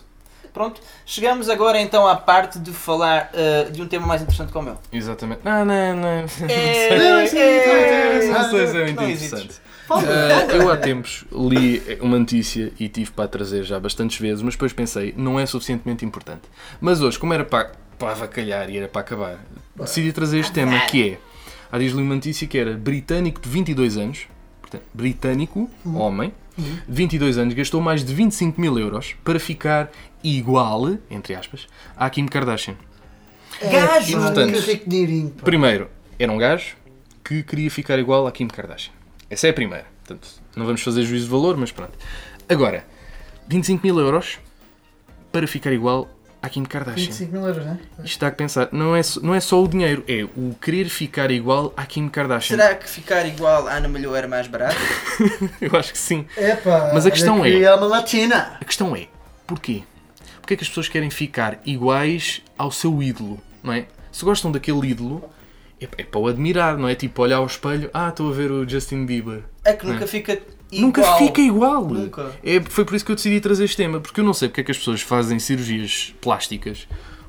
Pronto, 0.53 0.81
chegamos 1.05 1.49
agora 1.49 1.79
então 1.79 2.09
à 2.09 2.17
parte 2.17 2.59
de 2.59 2.73
falar 2.73 3.31
uh, 3.35 3.71
de 3.71 3.83
um 3.83 3.87
tema 3.87 4.07
mais 4.07 4.23
interessante 4.23 4.51
como 4.51 4.71
o 4.71 4.73
meu. 4.73 4.81
Exatamente. 4.91 5.41
Não, 5.45 5.65
não, 5.65 5.97
não. 5.97 6.25
É, 6.49 6.99
Não, 6.99 7.23
isso 7.23 7.37
é- 7.37 8.27
Não 8.33 8.51
sei 8.51 8.67
se 8.67 8.77
é 8.79 8.85
muito 8.85 9.03
interessante. 9.03 9.61
Ah, 9.91 10.53
eu 10.55 10.71
há 10.71 10.77
tempos 10.77 11.25
li 11.33 11.83
uma 12.01 12.19
notícia 12.19 12.73
e 12.79 12.89
tive 12.89 13.11
para 13.11 13.27
trazer 13.29 13.63
já 13.63 13.79
bastantes 13.81 14.19
vezes, 14.19 14.43
mas 14.43 14.55
depois 14.55 14.73
pensei, 14.73 15.15
não 15.17 15.39
é 15.41 15.47
suficientemente 15.47 16.05
importante. 16.05 16.43
Mas 16.81 17.01
hoje, 17.01 17.19
como 17.19 17.33
era 17.33 17.45
para, 17.45 17.73
para 17.99 18.11
avacalhar 18.11 18.69
e 18.69 18.77
era 18.79 18.89
para 18.89 19.01
acabar, 19.01 19.39
decidi 19.77 20.13
trazer 20.13 20.41
este 20.41 20.53
tema 20.53 20.79
que 20.81 21.11
é. 21.13 21.19
Há 21.71 21.79
dias 21.79 21.93
li 21.93 22.03
uma 22.03 22.15
notícia 22.15 22.47
que 22.47 22.59
era 22.59 22.73
britânico 22.75 23.41
de 23.41 23.49
22 23.49 23.97
anos, 23.97 24.27
portanto, 24.69 24.83
britânico, 24.93 25.71
homem, 25.85 26.33
de 26.57 26.83
22 26.89 27.39
anos, 27.39 27.55
gastou 27.55 27.81
mais 27.81 28.05
de 28.05 28.13
25 28.13 28.61
mil 28.61 28.79
euros 28.79 29.15
para 29.25 29.41
ficar 29.41 29.91
igual, 30.23 30.99
entre 31.11 31.35
aspas, 31.35 31.67
à 31.97 32.09
Kim 32.11 32.27
Kardashian. 32.27 32.75
Gajo! 33.63 34.11
E, 34.11 34.21
portanto. 34.21 35.43
Primeiro, 35.45 35.89
era 36.19 36.31
um 36.31 36.39
gajo 36.39 36.77
que 37.25 37.43
queria 37.43 37.71
ficar 37.71 37.99
igual 37.99 38.27
à 38.27 38.33
Kim 38.33 38.49
Kardashian. 38.49 38.93
Essa 39.31 39.47
é 39.47 39.51
a 39.51 39.55
primeira. 39.55 39.87
Portanto, 40.05 40.29
não 40.57 40.67
vamos 40.67 40.83
fazer 40.83 41.03
juízo 41.03 41.27
de 41.27 41.31
valor, 41.31 41.57
mas 41.57 41.71
pronto. 41.71 41.93
Agora, 42.49 42.85
25 43.49 43.87
mil 43.87 43.99
euros 43.99 44.39
para 45.31 45.47
ficar 45.47 45.73
igual 45.73 46.09
à 46.42 46.48
Kim 46.48 46.64
Kardashian. 46.64 47.07
25 47.07 47.33
mil 47.33 47.46
euros, 47.46 47.64
não 47.66 47.72
é? 47.72 47.79
Isto 47.98 48.05
está 48.07 48.29
a 48.29 48.31
pensar, 48.33 48.68
não 48.72 48.94
é, 48.94 49.03
só- 49.03 49.20
não 49.20 49.35
é 49.35 49.40
só 49.40 49.62
o 49.62 49.66
dinheiro, 49.68 50.05
é 50.07 50.24
o 50.24 50.55
querer 50.61 50.88
ficar 50.88 51.31
igual 51.31 51.72
à 51.77 51.85
Kim 51.85 52.09
Kardashian. 52.09 52.57
Será 52.57 52.74
que 52.74 52.88
ficar 52.88 53.27
igual 53.27 53.66
à 53.66 53.74
Ana 53.74 53.88
Malhou 53.88 54.14
era 54.14 54.29
mais 54.29 54.46
barato? 54.46 54.77
Eu 55.61 55.77
acho 55.79 55.92
que 55.92 55.98
sim. 55.98 56.27
Epá, 56.37 56.90
Mas 56.94 57.07
a 57.07 57.11
questão 57.11 57.44
é- 57.44 57.62
é 57.62 57.74
uma 57.74 57.87
latina. 57.87 58.57
A 58.61 58.64
questão 58.64 58.94
é, 58.94 59.09
porquê? 59.46 59.83
Porquê 60.40 60.55
é 60.55 60.57
que 60.57 60.62
as 60.64 60.68
pessoas 60.68 60.88
querem 60.88 61.11
ficar 61.11 61.59
iguais 61.66 62.42
ao 62.57 62.70
seu 62.70 63.03
ídolo, 63.03 63.40
não 63.62 63.72
é? 63.72 63.87
Se 64.12 64.24
gostam 64.24 64.51
daquele 64.51 64.87
ídolo, 64.88 65.22
é, 65.81 65.88
é 65.98 66.05
para 66.05 66.20
o 66.20 66.27
admirar, 66.29 66.77
não 66.79 66.88
é? 66.88 66.94
Tipo, 66.94 67.22
olhar 67.22 67.37
ao 67.37 67.46
espelho, 67.46 67.90
ah, 67.92 68.09
estou 68.09 68.31
a 68.31 68.33
ver 68.33 68.51
o 68.51 68.68
Justin 68.68 69.05
Bieber. 69.05 69.42
É 69.64 69.72
que 69.74 69.87
nunca 69.87 70.07
fica 70.07 70.38
igual. 70.71 70.87
Nunca 70.87 71.03
fica 71.19 71.41
igual. 71.41 71.89
Nunca. 71.89 72.33
É, 72.45 72.61
foi 72.61 72.85
por 72.85 72.95
isso 72.95 73.05
que 73.05 73.11
eu 73.13 73.17
decidi 73.17 73.41
trazer 73.41 73.65
este 73.65 73.77
tema, 73.77 74.01
porque 74.01 74.21
eu 74.21 74.25
não 74.25 74.35
sei 74.35 74.49
porque 74.49 74.61
é 74.61 74.65
que 74.65 74.71
as 74.71 74.79
pessoas 74.79 75.01
fazem 75.03 75.39
cirurgias 75.39 76.15
plásticas, 76.21 76.87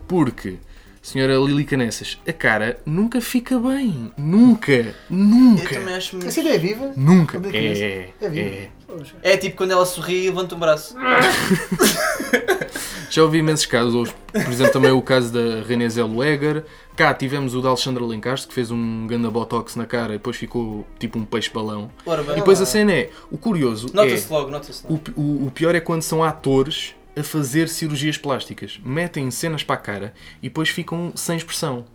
porque, 0.08 0.58
senhora 1.02 1.36
Lili 1.38 1.64
Canessas, 1.66 2.18
a 2.28 2.34
cara 2.34 2.80
nunca 2.86 3.20
fica 3.22 3.58
bem. 3.60 4.12
Nunca. 4.18 4.72
Eu 4.72 4.94
Nunca. 5.10 5.74
também 5.76 5.96
acho 5.96 6.16
muito. 6.16 6.28
Essa 6.28 6.40
ideia 6.42 6.56
é 6.56 6.60
viva? 6.60 6.94
Nunca. 6.96 7.42
É 7.52 7.58
É, 7.58 7.68
é? 7.68 8.10
É 8.22 8.30
viva. 8.30 8.50
é. 8.50 8.70
É 9.34 9.38
tipo 9.38 9.56
quando 9.56 9.72
ela 9.72 9.86
sorri 9.86 10.26
e 10.26 10.30
levanta 10.30 10.56
um 10.56 10.60
braço. 10.60 10.96
Já 13.10 13.24
ouvi 13.24 13.40
imensos 13.40 13.66
casos, 13.66 14.14
por 14.32 14.52
exemplo, 14.52 14.72
também 14.74 14.92
o 14.92 15.02
caso 15.02 15.32
da 15.34 15.64
René 15.68 15.90
Zellweger. 15.90 16.64
Cá 16.96 17.14
tivemos 17.14 17.56
o 17.56 17.62
da 17.62 17.70
Alexandra 17.70 18.06
Lencastre, 18.06 18.48
que 18.50 18.54
fez 18.54 18.70
um 18.72 19.08
ganda 19.08 19.30
botox 19.32 19.76
na 19.76 19.86
cara 19.86 20.14
e 20.14 20.18
depois 20.18 20.38
ficou 20.38 20.86
tipo 21.00 21.18
um 21.18 21.26
peixe-balão. 21.26 21.90
E 22.32 22.36
depois 22.36 22.62
a 22.62 22.66
cena 22.66 22.92
é, 22.94 23.10
o 23.32 23.38
curioso 23.38 23.88
Nota-se 23.94 24.28
é, 24.32 24.36
logo, 24.36 24.52
nota-se 24.52 24.84
logo. 24.88 25.02
o, 25.16 25.22
o, 25.22 25.48
o 25.48 25.52
pior 25.52 25.74
é 25.76 25.80
quando 25.80 26.02
são 26.04 26.24
atores 26.24 26.94
a 27.18 27.24
fazer 27.24 27.68
cirurgias 27.70 28.18
plásticas. 28.18 28.80
Metem 28.84 29.32
cenas 29.32 29.64
para 29.64 29.76
a 29.76 29.80
cara 29.80 30.14
e 30.42 30.50
depois 30.50 30.70
ficam 30.70 31.12
sem 31.16 31.36
expressão. 31.38 31.86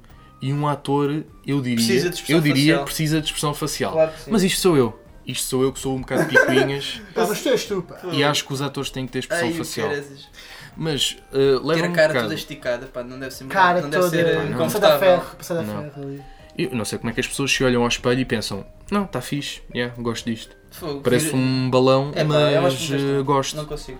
E 0.42 0.52
um 0.52 0.66
ator, 0.66 1.24
eu 1.46 1.60
diria, 1.60 1.76
Precisa 1.76 2.08
de 2.10 2.16
expressão 2.16 2.36
eu 2.36 2.42
diria, 2.42 2.72
facial. 2.72 2.84
precisa 2.84 3.20
de 3.20 3.26
expressão 3.26 3.54
facial. 3.54 3.92
Claro. 3.92 4.12
Mas 4.28 4.42
isto 4.42 4.60
sou 4.60 4.76
eu. 4.76 4.98
Isto 5.26 5.46
sou 5.46 5.62
eu 5.62 5.72
que 5.72 5.78
sou 5.80 5.94
um 5.96 6.00
bocado 6.00 6.26
picuinhas 6.26 7.00
Pá, 7.14 7.26
mas 7.26 7.40
tu 7.42 7.48
és 7.48 7.64
tu, 7.64 7.80
pá. 7.80 7.98
e 8.12 8.22
acho 8.22 8.44
que 8.46 8.52
os 8.52 8.60
atores 8.60 8.90
têm 8.90 9.06
que 9.06 9.12
ter 9.12 9.20
expressão 9.20 9.46
Ai, 9.48 9.54
o 9.54 9.56
facial. 9.56 9.88
caraças. 9.88 10.28
Mas 10.76 11.16
uh, 11.32 11.66
leva 11.66 11.80
Ter 11.80 11.86
a 11.86 11.90
um 11.90 11.92
cara 11.92 12.08
bocado. 12.08 12.24
toda 12.26 12.34
esticada, 12.34 12.86
pá, 12.86 13.02
não 13.04 13.18
deve 13.18 13.32
ser 13.34 13.46
Cara 13.46 13.80
não 13.80 13.90
deve 13.90 14.02
toda. 14.02 14.16
ser 14.16 14.26
eh, 14.26 14.34
Passada 14.34 14.54
a 14.54 14.58
confortável. 14.58 14.98
ferro, 14.98 15.36
passada 15.36 15.64
ferro 15.64 15.92
ali. 16.08 16.22
Eu 16.56 16.70
não 16.74 16.84
sei 16.84 16.98
como 16.98 17.10
é 17.10 17.12
que 17.12 17.20
as 17.20 17.26
pessoas 17.26 17.52
se 17.52 17.62
olham 17.64 17.82
ao 17.82 17.88
espelho 17.88 18.20
e 18.20 18.24
pensam: 18.24 18.64
não, 18.90 19.04
está 19.04 19.20
fixe, 19.20 19.60
yeah, 19.74 19.94
gosto 20.00 20.24
disto. 20.30 20.56
Fogo. 20.70 21.00
Parece 21.00 21.34
um 21.34 21.70
balão, 21.70 22.12
É 22.14 22.24
pá, 22.24 22.34
acho 22.66 22.92
mas 22.92 23.02
uh, 23.02 23.24
gosto. 23.24 23.56
Não 23.56 23.64
consigo. 23.66 23.98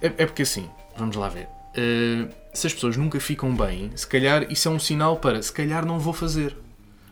É, 0.00 0.06
é 0.06 0.26
porque 0.26 0.42
assim, 0.42 0.68
vamos 0.96 1.16
lá 1.16 1.28
ver. 1.28 1.48
Uh, 1.76 2.28
se 2.52 2.66
as 2.66 2.74
pessoas 2.74 2.96
nunca 2.96 3.18
ficam 3.18 3.54
bem, 3.54 3.90
se 3.94 4.06
calhar 4.06 4.44
isso 4.50 4.68
é 4.68 4.70
um 4.70 4.78
sinal 4.78 5.16
para 5.16 5.40
se 5.42 5.52
calhar 5.52 5.86
não 5.86 5.98
vou 5.98 6.12
fazer. 6.12 6.56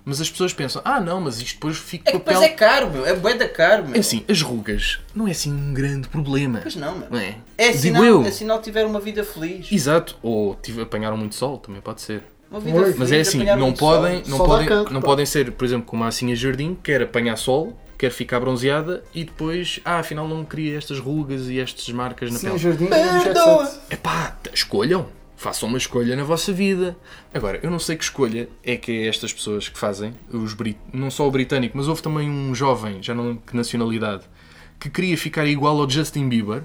Mas 0.04 0.20
as 0.20 0.30
pessoas 0.30 0.52
pensam: 0.52 0.80
ah, 0.84 1.00
não, 1.00 1.20
mas 1.20 1.40
isto 1.40 1.54
depois 1.54 1.76
fica 1.76 2.08
É 2.08 2.12
com 2.12 2.18
a 2.18 2.20
pele. 2.20 2.44
é 2.44 2.48
caro, 2.48 2.90
meu. 2.90 3.06
É 3.06 3.14
bué 3.14 3.34
da 3.34 3.48
caro, 3.48 3.84
meu. 3.86 3.94
É 3.96 3.98
assim, 3.98 4.24
as 4.28 4.40
rugas 4.42 4.98
não 5.14 5.28
é 5.28 5.30
assim 5.32 5.52
um 5.52 5.72
grande 5.74 6.08
problema. 6.08 6.60
Pois 6.62 6.76
não, 6.76 6.96
meu. 6.98 7.08
Não 7.10 7.18
é? 7.18 7.36
É 7.58 7.68
Digo 7.68 7.78
sinal, 7.82 8.04
eu. 8.04 8.22
é 8.24 8.30
sinal 8.30 8.58
que 8.58 8.64
tiver 8.64 8.84
uma 8.86 8.98
vida 9.00 9.22
feliz. 9.24 9.70
Exato. 9.70 10.16
Ou 10.22 10.54
tive, 10.56 10.82
apanharam 10.82 11.16
muito 11.16 11.34
sol, 11.34 11.58
também 11.58 11.80
pode 11.80 12.00
ser. 12.00 12.22
Uma 12.50 12.58
vida 12.60 12.76
Oi. 12.78 12.82
feliz. 12.84 12.98
Mas 12.98 13.12
é 13.12 13.20
assim, 13.20 13.38
apanhar 13.38 13.56
não 13.56 13.66
muito 13.66 13.78
podem, 13.78 14.18
sol. 14.24 14.30
não 14.30 14.36
Sol 14.38 14.46
dá 14.46 14.52
podem, 14.54 14.68
cancro, 14.68 14.94
não 14.94 15.00
pá. 15.00 15.06
podem 15.06 15.26
ser, 15.26 15.52
por 15.52 15.64
exemplo, 15.64 15.86
como 15.86 16.02
a 16.04 16.08
Assinha 16.08 16.34
Jardim, 16.34 16.76
quer 16.82 17.02
apanhar 17.02 17.36
sol, 17.36 17.78
quer 17.96 18.10
ficar 18.10 18.40
bronzeada 18.40 19.04
e 19.14 19.22
depois, 19.24 19.78
ah, 19.84 19.98
afinal 19.98 20.26
não 20.26 20.44
queria 20.44 20.76
estas 20.78 20.98
rugas 20.98 21.48
e 21.48 21.60
estas 21.60 21.88
marcas 21.90 22.32
na 22.32 22.38
Sim, 22.38 22.46
o 22.46 22.50
pele. 22.52 22.58
jardim 22.62 22.86
Perdoa. 22.86 23.62
é 23.62 23.66
set. 23.66 23.80
Epá, 23.90 24.36
escolham, 24.54 25.06
façam 25.40 25.66
uma 25.70 25.78
escolha 25.78 26.14
na 26.14 26.22
vossa 26.22 26.52
vida. 26.52 26.94
Agora, 27.32 27.58
eu 27.62 27.70
não 27.70 27.78
sei 27.78 27.96
que 27.96 28.04
escolha 28.04 28.46
é 28.62 28.76
que 28.76 28.92
é 28.92 29.06
estas 29.08 29.32
pessoas 29.32 29.70
que 29.70 29.78
fazem, 29.78 30.12
os 30.30 30.52
brit... 30.52 30.78
não 30.92 31.10
só 31.10 31.26
o 31.26 31.30
britânico, 31.30 31.78
mas 31.78 31.88
houve 31.88 32.02
também 32.02 32.28
um 32.30 32.54
jovem, 32.54 33.02
já 33.02 33.14
não 33.14 33.24
lembro 33.28 33.42
que 33.46 33.56
nacionalidade, 33.56 34.24
que 34.78 34.90
queria 34.90 35.16
ficar 35.16 35.46
igual 35.46 35.80
ao 35.80 35.88
Justin 35.88 36.28
Bieber 36.28 36.62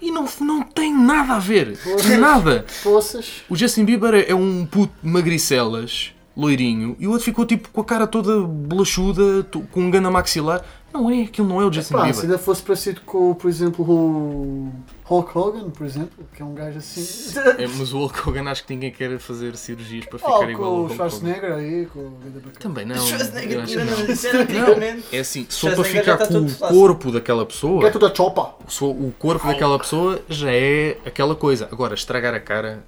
e 0.00 0.10
não, 0.10 0.26
não 0.40 0.62
tem 0.62 0.94
nada 0.94 1.34
a 1.34 1.38
ver, 1.38 1.78
nada. 2.18 2.64
Poças. 2.82 3.42
O 3.50 3.54
Justin 3.56 3.84
Bieber 3.84 4.24
é 4.26 4.34
um 4.34 4.64
puto 4.64 4.94
de 5.02 5.08
magricelas, 5.10 6.14
loirinho, 6.34 6.96
e 6.98 7.06
o 7.06 7.10
outro 7.10 7.24
ficou 7.26 7.44
tipo 7.44 7.68
com 7.68 7.82
a 7.82 7.84
cara 7.84 8.06
toda 8.06 8.40
bolachuda, 8.40 9.42
to- 9.44 9.60
com 9.70 9.80
um 9.82 9.90
gana 9.90 10.10
maxilar. 10.10 10.64
Não 10.92 11.10
é, 11.10 11.22
aquilo 11.24 11.46
não 11.48 11.60
é 11.60 11.66
o 11.66 11.72
Justin 11.72 11.92
Pá, 11.92 12.00
se 12.00 12.12
Bieber. 12.12 12.22
ainda 12.24 12.38
fosse 12.38 12.62
parecido 12.62 13.02
com, 13.02 13.34
por 13.34 13.48
exemplo, 13.50 13.84
o 13.86 14.72
Hulk 15.08 15.38
Hogan, 15.38 15.70
por 15.70 15.86
exemplo, 15.86 16.26
que 16.34 16.42
é 16.42 16.44
um 16.44 16.52
gajo 16.52 16.78
assim. 16.78 17.38
É, 17.58 17.66
mas 17.68 17.92
o 17.92 17.98
Hulk 17.98 18.28
Hogan 18.28 18.50
acho 18.50 18.64
que 18.64 18.74
ninguém 18.74 18.90
quer 18.90 19.16
fazer 19.20 19.56
cirurgias 19.56 20.04
para 20.06 20.18
ficar 20.18 20.38
Oh, 20.38 20.50
igual 20.50 20.68
ao 20.68 20.74
com 20.74 20.78
o 20.78 20.80
Hulk. 20.88 20.94
Schwarzenegger 20.96 21.52
aí, 21.52 21.86
com 21.86 22.00
o. 22.00 22.18
Também 22.58 22.84
não. 22.84 22.96
Schwarzenegger 22.96 23.58
não 23.58 23.66
não. 24.96 25.02
É 25.12 25.18
assim, 25.20 25.46
só 25.48 25.68
para 25.68 25.76
já 25.76 25.84
ficar 25.84 26.14
está 26.14 26.26
com 26.26 26.44
o 26.44 26.48
fácil. 26.48 26.76
corpo 26.76 27.12
daquela 27.12 27.46
Que 27.46 27.52
é 27.52 27.54
pessoa, 27.54 27.90
toda 27.92 28.14
chopa. 28.14 28.54
só 28.66 28.90
o 28.90 29.14
corpo 29.16 29.46
daquela 29.46 29.78
pessoa 29.78 30.20
já 30.28 30.50
é 30.52 30.98
aquela 31.06 31.36
coisa. 31.36 31.68
Agora, 31.70 31.94
estragar 31.94 32.34
a 32.34 32.40
cara. 32.40 32.84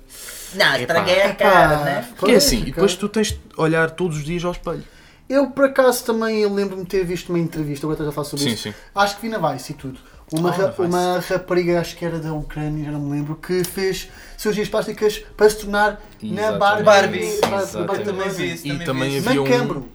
Não, 0.54 0.76
estraguei 0.76 1.22
a 1.22 1.34
cara, 1.34 1.84
né? 1.84 2.08
Porque 2.16 2.32
é 2.32 2.36
assim, 2.36 2.56
e 2.56 2.60
Pois, 2.62 2.74
depois 2.74 2.96
tu 2.96 3.08
tens 3.08 3.28
de 3.32 3.40
olhar 3.56 3.90
todos 3.92 4.16
os 4.16 4.24
dias 4.24 4.44
ao 4.44 4.50
espelho. 4.52 4.82
Eu, 5.28 5.50
por 5.50 5.66
acaso, 5.66 6.04
também 6.04 6.46
lembro-me 6.46 6.82
de 6.84 6.88
ter 6.88 7.04
visto 7.04 7.28
uma 7.28 7.38
entrevista, 7.38 7.86
agora 7.86 8.08
a 8.08 8.12
falar 8.12 8.24
sobre 8.24 8.44
Sim, 8.46 8.52
isso. 8.54 8.62
sim. 8.64 8.74
Acho 8.94 9.16
que 9.16 9.22
vi 9.22 9.28
na 9.28 9.52
Vice 9.52 9.72
e 9.72 9.74
tudo. 9.74 10.00
Uma, 10.32 10.50
ra- 10.50 10.74
na 10.78 10.84
uma 10.84 11.18
rapariga, 11.20 11.80
acho 11.80 11.96
que 11.96 12.04
era 12.04 12.18
da 12.18 12.32
Ucrânia, 12.34 12.84
já 12.84 12.90
não 12.92 13.00
me 13.00 13.12
lembro, 13.16 13.34
que 13.36 13.64
fez 13.64 14.10
cirurgias 14.36 14.68
plásticas 14.68 15.18
para 15.36 15.48
se 15.48 15.58
tornar 15.60 16.00
na 16.22 16.30
Exatamente. 16.42 16.58
Barbie. 16.58 16.82
Barbie. 16.84 17.40
Barbie- 17.40 17.86
Barbie- 17.86 18.04
também 18.04 18.28
vi 18.28 18.52
isso, 18.52 18.66
E 18.66 18.70
também 18.72 18.86
também 18.86 19.10
vi 19.10 19.16
isso. 19.18 19.28
havia 19.28 19.42
um. 19.42 19.48
Macabro. 19.48 19.88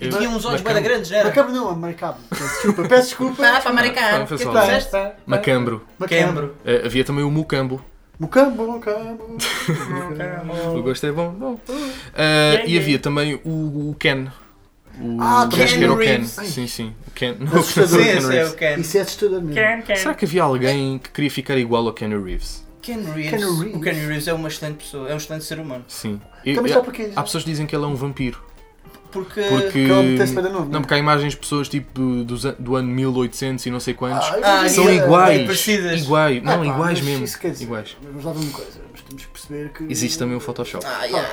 E 0.00 0.08
tinha 0.08 0.28
uns 0.28 0.44
olhos 0.44 0.60
bem 0.60 0.82
grandes, 0.82 1.10
não 1.10 1.18
era? 1.18 1.28
Macabro 1.28 1.52
não, 1.52 1.68
americano. 1.70 2.16
Peço 2.28 2.42
desculpa, 2.44 2.88
peço 2.88 3.08
desculpa. 3.08 3.46
Ah, 3.48 3.60
para 3.60 3.70
americano. 3.70 4.24
O 4.24 4.26
que 4.26 4.34
disseste? 4.36 4.96
Macambro. 5.26 5.84
Cambro. 6.08 6.54
Eh, 6.64 6.82
havia 6.84 7.04
também 7.04 7.24
o 7.24 7.30
Mucambo. 7.30 7.80
Mucambo, 8.18 8.66
mucambo. 8.66 9.36
O 10.76 10.82
gosto 10.82 11.06
é 11.06 11.12
bom. 11.12 11.30
bom. 11.30 11.58
Eh, 12.14 12.64
e 12.66 12.78
havia 12.78 12.98
também 12.98 13.40
o, 13.44 13.90
o 13.90 13.96
Ken. 13.98 14.26
O, 15.00 15.20
Ah, 15.20 15.42
acho 15.42 15.56
que 15.78 15.82
era 15.84 15.92
o 15.92 15.96
Ken 15.98 16.04
Ken. 16.04 16.10
Reeves. 16.16 16.30
Sim, 16.30 16.66
sim. 16.66 16.92
O 17.06 17.10
Ken. 17.10 17.34
Assustador. 17.52 17.88
Sim, 18.02 18.04
Ken 18.28 18.36
é 18.36 18.46
o 18.46 18.54
Ken. 18.54 18.80
Isso 18.80 18.98
é 18.98 19.00
assustador 19.00 19.42
mesmo. 19.42 19.86
Será 19.96 20.14
que 20.14 20.24
havia 20.24 20.42
alguém 20.42 20.98
que 20.98 21.10
queria 21.10 21.30
ficar 21.30 21.56
igual 21.58 21.86
ao 21.86 21.92
Ken 21.92 22.08
Reeves? 22.08 22.64
Ken 22.80 23.00
Reeves. 23.02 23.30
Ken 23.30 23.38
Reeves. 23.58 23.74
O 23.76 23.80
Ken 23.80 23.92
Reeves 23.92 24.28
é 24.28 24.32
uma 24.34 24.48
excelente 24.48 24.76
pessoa, 24.76 25.08
é 25.08 25.14
um 25.14 25.16
excelente 25.16 25.44
ser 25.44 25.58
humano. 25.58 25.84
Sim. 25.88 26.20
E- 26.44 26.54
Também 26.54 26.70
e- 26.70 26.74
sabe 26.74 26.84
porquê? 26.84 27.10
há 27.16 27.22
pessoas 27.22 27.42
que 27.44 27.50
dizem 27.50 27.66
que 27.66 27.74
ele 27.74 27.84
é 27.84 27.88
um 27.88 27.94
vampiro. 27.94 28.38
Porque. 29.14 29.40
Porque. 29.42 29.86
para 30.34 30.48
novo, 30.50 30.68
Não, 30.70 30.78
é? 30.78 30.82
porque 30.82 30.92
há 30.94 30.98
imagens 30.98 31.32
de 31.32 31.38
pessoas 31.38 31.68
tipo 31.68 31.98
do, 32.24 32.24
do 32.58 32.76
ano 32.76 32.88
1800 32.88 33.64
e 33.64 33.70
não 33.70 33.78
sei 33.80 33.94
quantos. 33.94 34.26
Ah, 34.42 34.62
Ah, 34.62 34.68
são 34.68 34.92
iguais. 34.92 35.42
parecidas. 35.46 36.02
Iguais. 36.02 36.42
Não, 36.42 36.52
Ah, 36.52 36.58
pá, 36.58 36.64
iguais 36.66 36.98
mas 36.98 37.02
mesmo. 37.08 37.24
Isso 37.24 37.38
quer 37.38 37.50
dizer, 37.52 37.64
Iguais. 37.64 37.96
Vamos 38.02 38.24
lá 38.24 38.32
ver 38.32 38.40
uma 38.40 38.52
coisa, 38.52 38.80
mas 38.92 39.00
temos 39.02 39.24
que 39.24 39.30
perceber 39.30 39.68
que. 39.72 39.84
Existe 39.84 40.18
também 40.18 40.36
o 40.36 40.40
Photoshop. 40.40 40.84
Ah, 40.84 41.04
yeah. 41.04 41.28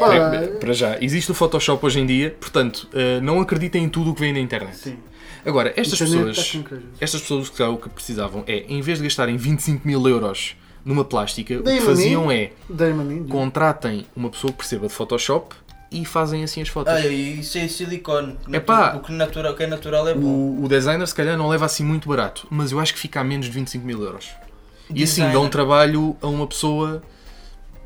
ah, 0.00 0.06
yeah. 0.08 0.36
É, 0.36 0.46
para 0.46 0.72
já, 0.72 0.96
existe 1.00 1.30
o 1.30 1.34
Photoshop 1.34 1.84
hoje 1.84 2.00
em 2.00 2.06
dia, 2.06 2.34
portanto, 2.40 2.88
eh, 2.94 3.20
não 3.20 3.40
acreditem 3.40 3.84
em 3.84 3.88
tudo 3.88 4.10
o 4.12 4.14
que 4.14 4.20
vem 4.20 4.32
na 4.32 4.40
internet. 4.40 4.76
Sim. 4.76 4.96
Agora, 5.44 5.72
estas 5.76 6.00
Internet 6.00 6.36
pessoas, 6.36 6.90
estas 7.00 7.20
pessoas 7.22 7.48
que 7.48 7.62
o 7.62 7.76
que 7.76 7.88
precisavam 7.88 8.44
é, 8.46 8.64
em 8.68 8.80
vez 8.80 8.98
de 8.98 9.04
gastarem 9.04 9.36
25 9.36 9.86
mil 9.86 10.06
euros 10.08 10.56
numa 10.84 11.04
plástica, 11.04 11.58
o 11.58 11.62
que 11.62 11.80
faziam 11.80 12.30
é 12.30 12.52
contratem 13.28 14.06
uma 14.16 14.28
pessoa 14.30 14.50
que 14.50 14.58
perceba 14.58 14.86
de 14.86 14.92
Photoshop 14.92 15.54
e 15.90 16.04
fazem 16.04 16.44
assim 16.44 16.62
as 16.62 16.68
fotos. 16.68 16.92
E 17.04 17.40
isso 17.40 17.58
é 17.58 17.66
silicone. 17.66 18.36
Epá. 18.52 18.94
O 18.96 19.00
que, 19.00 19.12
natural, 19.12 19.52
o 19.52 19.56
que 19.56 19.62
é 19.64 19.66
natural 19.66 20.08
é 20.08 20.14
bom. 20.14 20.26
O, 20.26 20.64
o 20.64 20.68
designer 20.68 21.06
se 21.06 21.14
calhar 21.14 21.36
não 21.36 21.48
leva 21.48 21.66
assim 21.66 21.84
muito 21.84 22.08
barato, 22.08 22.46
mas 22.50 22.70
eu 22.72 22.78
acho 22.78 22.94
que 22.94 23.00
fica 23.00 23.20
a 23.20 23.24
menos 23.24 23.46
de 23.46 23.52
25 23.52 23.84
mil 23.84 24.02
euros. 24.02 24.30
E 24.94 25.02
assim 25.02 25.28
dá 25.30 25.38
um 25.40 25.48
trabalho 25.48 26.16
a 26.20 26.26
uma 26.26 26.46
pessoa 26.46 27.02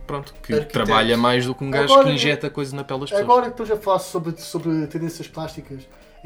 pronto, 0.07 0.33
que 0.43 0.53
Arquiteto. 0.53 0.73
trabalha 0.73 1.17
mais 1.17 1.47
do 1.47 1.55
que 1.55 1.65
um 1.65 1.71
gajo 1.71 1.93
Agora- 1.93 2.09
que 2.09 2.15
injeta 2.15 2.51
coisa 2.51 2.75
na 2.77 2.85
pele 2.85 3.01
das 3.01 3.11
pessoas. 3.11 3.25
Agora 3.29 3.45
que 3.47 3.51
estou 3.53 3.67
já 3.67 3.75
a 3.75 3.77
falar 3.79 3.99
sobre, 3.99 4.39
sobre 4.41 4.87
tendências 4.87 5.27
plásticas. 5.27 5.81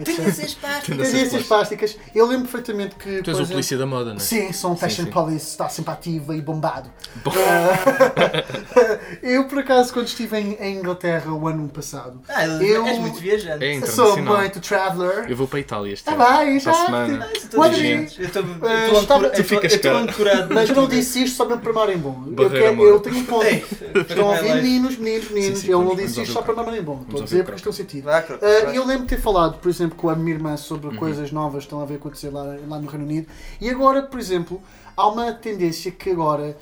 Tendências 0.04 0.54
plásticas. 0.54 1.08
Tendências 1.08 1.42
plásticas, 1.44 1.98
eu 2.14 2.26
lembro 2.26 2.48
perfeitamente 2.48 2.94
que. 2.94 3.22
Tu 3.22 3.30
és 3.30 3.37
o 3.37 3.40
exemplo, 3.42 3.52
polícia 3.52 3.76
da 3.78 3.87
moda, 3.87 4.11
não 4.11 4.16
é? 4.16 4.20
Sim, 4.20 4.52
sou 4.52 4.72
um 4.72 4.76
fashion 4.76 5.04
sim. 5.04 5.11
police, 5.11 5.46
está 5.50 5.68
sempre 5.68 5.92
ativo 5.92 6.32
e 6.32 6.40
bombado. 6.40 6.90
Bom. 7.24 7.32
eu, 9.22 9.44
por 9.48 9.58
acaso, 9.58 9.92
quando 9.92 10.06
estive 10.06 10.38
em, 10.38 10.52
em 10.61 10.76
Inglaterra 10.78 11.32
o 11.32 11.46
ano 11.48 11.68
passado, 11.68 12.20
Ah, 12.28 12.46
Eu- 12.46 12.87
és 12.87 12.98
muito 12.98 13.18
viajante. 13.18 13.64
É 13.64 13.80
sou 13.87 14.16
muito 14.16 14.61
traveler. 14.61 15.28
Eu 15.28 15.37
vou 15.37 15.46
para 15.48 15.58
a 15.58 15.61
Itália 15.61 15.92
este 15.92 16.04
Tá 16.04 16.12
ano. 16.12 16.38
bem, 16.46 16.61
Para 16.61 16.72
a 16.72 16.74
já. 16.74 16.84
semana. 16.87 17.26
Ah, 17.28 17.32
estou 17.37 17.64
estou 17.66 18.42
Eh, 18.68 18.92
estou 18.92 19.18
tu 19.18 19.26
eu 19.26 19.44
ficas 19.44 19.72
estou 19.72 20.06
cá. 20.06 20.46
Mas 20.50 20.70
não 20.70 20.87
disse 20.87 21.24
isto 21.24 21.37
só 21.37 21.44
mesmo 21.46 21.61
para 21.62 21.72
marem 21.72 21.98
bom. 21.98 22.24
Eu, 22.37 22.50
quero, 22.50 22.82
eu 22.82 23.00
tenho 23.00 23.16
um 23.16 23.24
ponto. 23.24 23.44
Ei, 23.44 23.64
Estão 24.08 24.30
a 24.30 24.37
ouvir 24.37 24.54
meninos, 24.56 24.96
meninos, 24.96 25.30
meninos. 25.30 25.58
Sim, 25.58 25.66
sim, 25.66 25.72
eu 25.72 25.82
não 25.82 25.94
disse 25.96 26.22
isto 26.22 26.32
só 26.32 26.42
para 26.42 26.54
o 26.54 26.56
marem 26.56 26.82
bom. 26.82 27.00
Estou 27.02 27.20
a 27.20 27.24
dizer 27.24 27.44
porque 27.44 27.62
tem 27.62 27.72
sentido. 27.72 28.11
Ah, 28.11 28.24
vai. 28.28 28.76
eu 28.76 28.84
lembro 28.84 29.02
de 29.06 29.08
ter 29.16 29.20
falado, 29.20 29.58
por 29.58 29.68
exemplo, 29.68 29.88
com 29.94 30.09
a 30.09 30.14
minha 30.16 30.35
irmã 30.35 30.57
sobre 30.57 30.88
Uhum. 30.88 30.96
coisas 30.96 31.31
novas 31.33 31.64
que 31.64 31.66
estão 31.66 31.81
a 31.81 31.85
ver 31.85 31.96
acontecer 31.96 32.31
lá, 32.31 32.42
lá 32.68 32.79
no 32.79 32.88
Reino 32.88 33.05
Unido. 33.05 33.27
E 33.61 33.68
agora, 33.70 34.03
por 34.03 34.18
exemplo, 34.18 34.61
há 34.96 35.07
uma 35.09 35.33
tendência 35.33 35.90
que 35.90 36.11
agora 36.11 36.57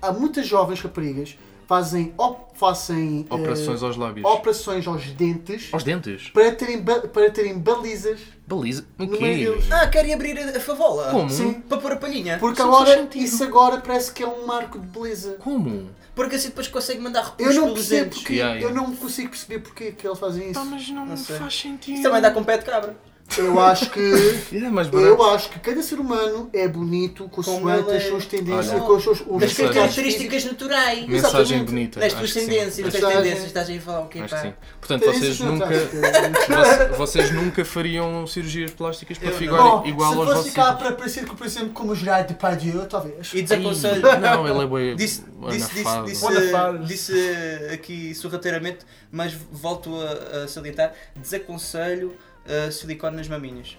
há 0.00 0.12
muitas 0.12 0.46
jovens 0.46 0.80
raparigas 0.80 1.36
fazem, 1.66 2.12
op, 2.16 2.56
fazem 2.58 3.26
Operações 3.28 3.82
aos 3.82 3.96
lábios. 3.96 4.24
operações 4.24 4.86
aos 4.86 5.04
dentes 5.12 5.68
Aos 5.72 5.82
dentes. 5.82 6.28
para 6.30 6.52
terem, 6.52 6.82
para 6.82 7.30
terem 7.30 7.58
balizas. 7.58 8.20
Baliza. 8.46 8.84
O 8.98 9.04
No 9.04 9.16
quê? 9.18 9.34
deles. 9.36 9.64
Ah, 9.72 9.86
querem 9.88 10.14
abrir 10.14 10.38
a 10.38 10.56
a 10.56 10.60
favola? 10.60 11.10
Como? 11.10 11.28
Sim. 11.28 11.54
Para 11.54 11.78
pôr 11.78 11.92
a 11.92 11.96
palhinha? 11.96 12.38
Porque 12.38 12.60
Isso 12.60 12.66
não 12.70 12.72
faz 12.78 12.88
agora, 12.90 13.02
sentido. 13.02 13.24
isso 13.24 13.44
agora 13.44 13.78
parece 13.78 14.12
que 14.12 14.22
é 14.22 14.26
um 14.28 14.46
marco 14.46 14.78
de 14.78 14.86
beleza. 14.86 15.36
Como? 15.40 15.90
Porque 16.14 16.36
assim 16.36 16.48
depois 16.48 16.68
consegue 16.68 17.00
mandar 17.00 17.20
Eu 17.20 17.24
recursos 17.30 17.56
não 17.56 17.62
pelos 17.64 17.78
percebo 17.80 18.04
dentes. 18.04 18.18
porque, 18.20 18.34
Yeah, 18.34 18.54
yeah. 18.58 18.72
eu 18.72 18.82
não 18.82 18.94
consigo 18.96 19.30
perceber 19.30 19.58
porque 19.58 19.92
que 19.92 20.06
eles 20.06 20.18
fazem 20.18 20.50
isso. 20.50 20.64
mas 20.64 20.88
não, 20.90 21.04
Não 21.06 21.16
sei. 21.16 21.36
faz 21.36 21.58
sentido. 21.60 21.94
Isso 21.94 22.02
também 22.04 22.22
dá 22.22 22.30
com 22.30 22.44
pé 22.44 22.56
de 22.58 22.64
cabra. 22.64 22.96
Eu 23.38 23.60
acho 23.60 23.90
que 23.90 24.00
É 24.56 24.70
mais 24.70 24.92
eu 24.92 25.22
acho 25.30 25.50
que 25.50 25.58
cada 25.60 25.82
ser 25.82 25.98
humano 26.00 26.48
é 26.52 26.66
bonito 26.66 27.28
com 27.28 27.42
Como 27.42 27.68
as 27.68 27.86
ele 27.86 27.96
é. 27.96 28.00
suas 28.00 28.26
tendências, 28.26 28.70
Olha. 28.70 28.80
com 28.80 28.94
Das 28.94 29.02
seus 29.04 29.20
Mensagem. 29.20 29.54
traços 29.56 29.74
características 29.74 30.44
naturais. 30.44 31.06
Mensagem 31.06 31.64
bonita. 31.64 32.00
Das 32.00 32.12
tuas 32.14 32.32
tendências, 32.32 32.76
das 32.78 32.92
tuas 32.92 32.94
Mensagem. 32.94 33.22
tendências, 33.22 33.46
estás 33.46 33.68
aí 33.68 33.78
a 33.78 33.80
falar 33.80 34.00
o 34.00 34.08
quê, 34.08 34.22
pá? 34.28 34.38
sim. 34.38 34.52
Portanto, 34.80 35.04
vocês 35.06 35.40
nunca, 35.40 35.66
vocês 36.96 37.30
nunca 37.32 37.64
fariam 37.64 38.26
cirurgias 38.26 38.70
plásticas 38.72 39.18
para 39.18 39.28
Eu 39.28 39.32
não. 39.32 39.38
ficar 39.38 39.56
Bom, 39.62 39.86
igual 39.86 40.12
se 40.12 40.18
aos 40.18 40.24
fosse 40.26 40.36
vossos 40.36 40.50
ficar 40.50 40.62
ídolos? 40.62 40.82
para 40.82 40.92
parecer, 40.96 41.26
por 41.26 41.46
exemplo, 41.46 41.70
como 41.70 41.92
o 41.92 41.94
Gerard 41.94 42.28
Depardieu, 42.28 42.86
talvez. 42.86 43.32
E 43.34 43.42
desaconselho. 43.42 44.02
Não, 44.20 44.48
ele 44.48 44.62
é 44.62 44.66
bem 44.66 44.96
Disse, 44.96 45.24
disse, 45.50 46.26
disse 46.86 47.12
aqui 47.72 48.14
sorrateiramente, 48.14 48.78
mas 49.10 49.32
volto 49.52 49.94
a, 50.00 50.44
a 50.44 50.48
salientar: 50.48 50.92
desaconselho 51.16 52.14
uh, 52.68 52.72
silicone 52.72 53.16
nas 53.16 53.28
maminhas. 53.28 53.76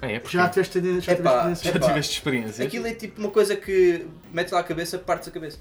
Ah, 0.00 0.06
é, 0.10 0.18
porque 0.20 0.36
Já 0.36 0.48
tiveste 0.48 1.00
já 1.00 1.12
Epá, 1.12 1.40
tiveste 1.42 1.66
já 1.72 1.78
tiveste 1.78 2.12
experiência. 2.14 2.64
Aquilo 2.64 2.86
é 2.86 2.94
tipo 2.94 3.20
uma 3.20 3.30
coisa 3.30 3.56
que 3.56 4.06
metes 4.32 4.52
lá 4.52 4.60
a 4.60 4.64
cabeça, 4.64 4.98
partes 4.98 5.28
a 5.28 5.30
cabeça. 5.30 5.58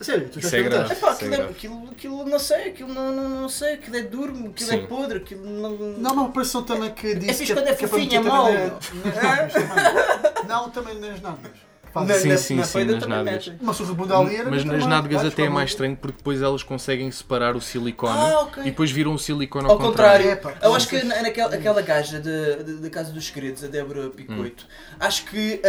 Sério, 0.00 0.28
tu 0.28 0.40
já 0.40 0.48
é 0.56 0.62
grave. 0.62 0.92
experimentaste? 0.92 0.94
Epá, 0.94 1.12
Isso 1.12 1.24
é 1.24 1.26
aquilo, 1.26 1.42
é, 1.42 1.50
aquilo, 1.50 1.90
aquilo 1.90 2.24
não 2.26 2.38
sei, 2.38 2.68
aquilo 2.68 2.94
não, 2.94 3.12
não, 3.12 3.28
não 3.28 3.48
sei, 3.48 3.74
aquilo 3.74 3.96
é 3.96 4.02
duro, 4.02 4.32
aquilo 4.48 4.70
é 4.70 4.76
Sim. 4.76 4.86
podre, 4.86 5.18
aquilo 5.18 5.44
não. 5.44 5.70
Não, 5.76 6.12
uma 6.12 6.26
operação 6.26 6.62
também 6.62 6.92
que 6.92 7.14
disse 7.14 7.38
fixe 7.38 7.46
que, 7.46 7.60
quando 7.60 7.68
é 7.68 7.74
fofinha, 7.74 8.22
também 8.22 8.30
na- 8.32 8.78
Não, 10.46 10.62
não, 10.62 10.70
também 10.70 11.00
nas 11.00 11.20
nádegas. 11.20 11.67
Fazem. 12.06 12.18
Sim, 12.22 12.28
na, 12.28 12.36
sim, 12.36 12.54
na 12.56 12.64
sim, 12.64 12.84
nas 12.84 13.06
nádegas. 13.06 13.52
Uma 13.60 14.18
ali 14.18 14.36
era 14.36 14.50
Mas 14.50 14.64
nas 14.64 14.86
nádegas 14.86 15.24
até 15.24 15.44
é 15.44 15.48
mais 15.48 15.70
estranho 15.70 15.96
porque 15.96 16.16
depois 16.18 16.40
elas 16.42 16.62
conseguem 16.62 17.10
separar 17.10 17.56
o 17.56 17.60
silicone 17.60 18.18
Ah, 18.18 18.40
ok. 18.42 18.62
e 18.62 18.66
depois 18.66 18.90
viram 18.90 19.14
o 19.14 19.18
silicone 19.18 19.66
ao, 19.66 19.72
Ao 19.72 19.78
contrário, 19.78 20.28
É, 20.30 20.36
pá, 20.36 20.54
eu 20.62 20.74
acho 20.74 20.88
que 20.88 21.02
naquela 21.02 21.54
aquela 21.54 21.82
gaja 21.82 22.20
da 22.20 22.90
Casa 22.90 23.12
dos 23.12 23.26
Segredos, 23.26 23.64
a 23.64 23.66
Débora 23.66 24.10
Picoito, 24.10 24.64
Hum. 24.64 24.96
acho 25.00 25.24
que 25.24 25.60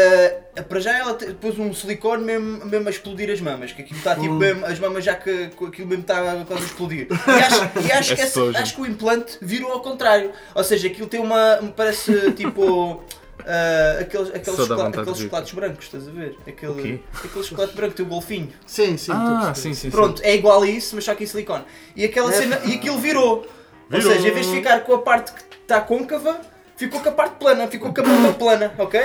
ah, 0.55 0.61
para 0.63 0.79
já 0.79 0.97
ela 0.97 1.13
pôs 1.39 1.57
um 1.57 1.73
silicone 1.73 2.23
mesmo, 2.23 2.65
mesmo 2.65 2.87
a 2.87 2.91
explodir 2.91 3.29
as 3.31 3.41
mamas, 3.41 3.71
que 3.71 3.81
aquilo 3.81 3.97
está 3.97 4.15
tipo 4.15 4.33
Hum. 4.33 4.37
mesmo, 4.37 4.65
as 4.65 4.79
mamas 4.79 5.03
já 5.03 5.15
que 5.15 5.49
aquilo 5.65 5.87
mesmo 5.87 6.01
está 6.01 6.21
quase 6.45 6.63
a 6.63 6.65
explodir. 6.65 7.07
E 7.09 7.31
acho, 7.31 7.87
e 7.87 7.91
acho, 7.91 8.15
que, 8.15 8.21
essa- 8.21 8.49
acho 8.59 8.75
que 8.75 8.81
o 8.81 8.85
implante 8.85 9.37
virou 9.41 9.71
ao 9.71 9.81
contrário, 9.81 10.31
ou 10.55 10.63
seja, 10.63 10.87
aquilo 10.87 11.07
tem 11.07 11.19
uma. 11.19 11.59
parece 11.75 12.31
tipo. 12.33 13.03
ah, 13.49 13.97
aqueles, 14.01 14.29
aqueles, 14.29 14.45
Só 14.45 14.51
dá 14.51 14.67
chocola- 14.67 14.83
vontade 14.83 14.93
de 14.93 14.99
aqueles 15.01 15.19
chocolates 15.19 15.53
brancos, 15.53 15.85
estás 15.85 16.07
a 16.07 16.11
ver? 16.11 16.35
Aquele, 16.47 17.03
aquele 17.23 17.43
chocolate 17.43 17.75
branco 17.75 17.95
tem 17.95 18.05
o 18.05 18.09
golfinho. 18.09 18.49
Sim, 18.65 18.95
sim. 18.97 19.11
Ah, 19.13 19.53
sim, 19.55 19.73
sim, 19.73 19.73
sim. 19.73 19.89
Pronto, 19.89 20.21
é 20.23 20.35
igual 20.35 20.61
a 20.61 20.67
isso, 20.69 20.95
mas 20.95 21.03
só 21.03 21.15
que 21.15 21.23
em 21.23 21.27
silicone. 21.27 21.63
E 21.95 22.05
aquela 22.05 22.29
É. 22.29 22.37
cena, 22.37 22.61
e 22.65 22.75
aquilo 22.75 22.97
virou. 22.99 23.37
Ou 23.39 23.47
Virou. 23.89 24.13
seja, 24.13 24.27
em 24.27 24.31
vez 24.31 24.45
de 24.45 24.55
ficar 24.55 24.79
com 24.81 24.93
a 24.93 25.01
parte 25.01 25.33
que 25.33 25.41
está 25.63 25.81
côncava, 25.81 26.39
ficou 26.77 27.01
com 27.01 27.09
a 27.09 27.11
parte 27.11 27.35
plana, 27.39 27.67
ficou 27.67 27.91
com 27.93 28.01
a 28.01 28.03
ponta 28.03 28.33
plana, 28.33 28.73
ok? 28.77 29.01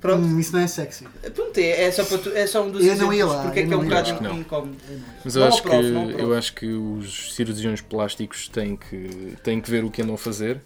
Pronto. 0.00 0.24
Hum, 0.24 0.38
isso 0.38 0.52
não 0.52 0.60
é 0.60 0.68
sexy. 0.68 1.08
Pronto, 1.34 1.58
é, 1.58 1.86
é 1.86 1.90
só 1.90 2.04
para 2.04 2.18
tu, 2.18 2.30
é 2.32 2.46
só 2.46 2.62
um 2.62 2.70
dos 2.70 2.86
Eu 2.86 2.94
não 2.94 3.12
ia 3.12 3.24
exemplos 3.24 3.34
lá, 3.34 3.42
porque 3.42 3.58
é 3.58 3.62
eu 3.64 3.66
que 3.66 3.74
é 3.74 3.76
um 3.76 3.84
bocado 3.84 4.34
incómodo. 4.38 4.76
Mas 5.24 5.34
eu 5.34 5.44
acho, 5.44 5.60
que, 5.64 5.68
eu 6.16 6.34
acho 6.34 6.52
que 6.54 6.66
os 6.66 7.34
cirurgiões 7.34 7.80
plásticos 7.80 8.46
têm 8.48 8.76
que, 8.76 9.34
têm 9.42 9.60
que 9.60 9.68
ver 9.68 9.82
o 9.84 9.90
que 9.90 10.00
andam 10.00 10.14
a 10.14 10.18
fazer 10.18 10.60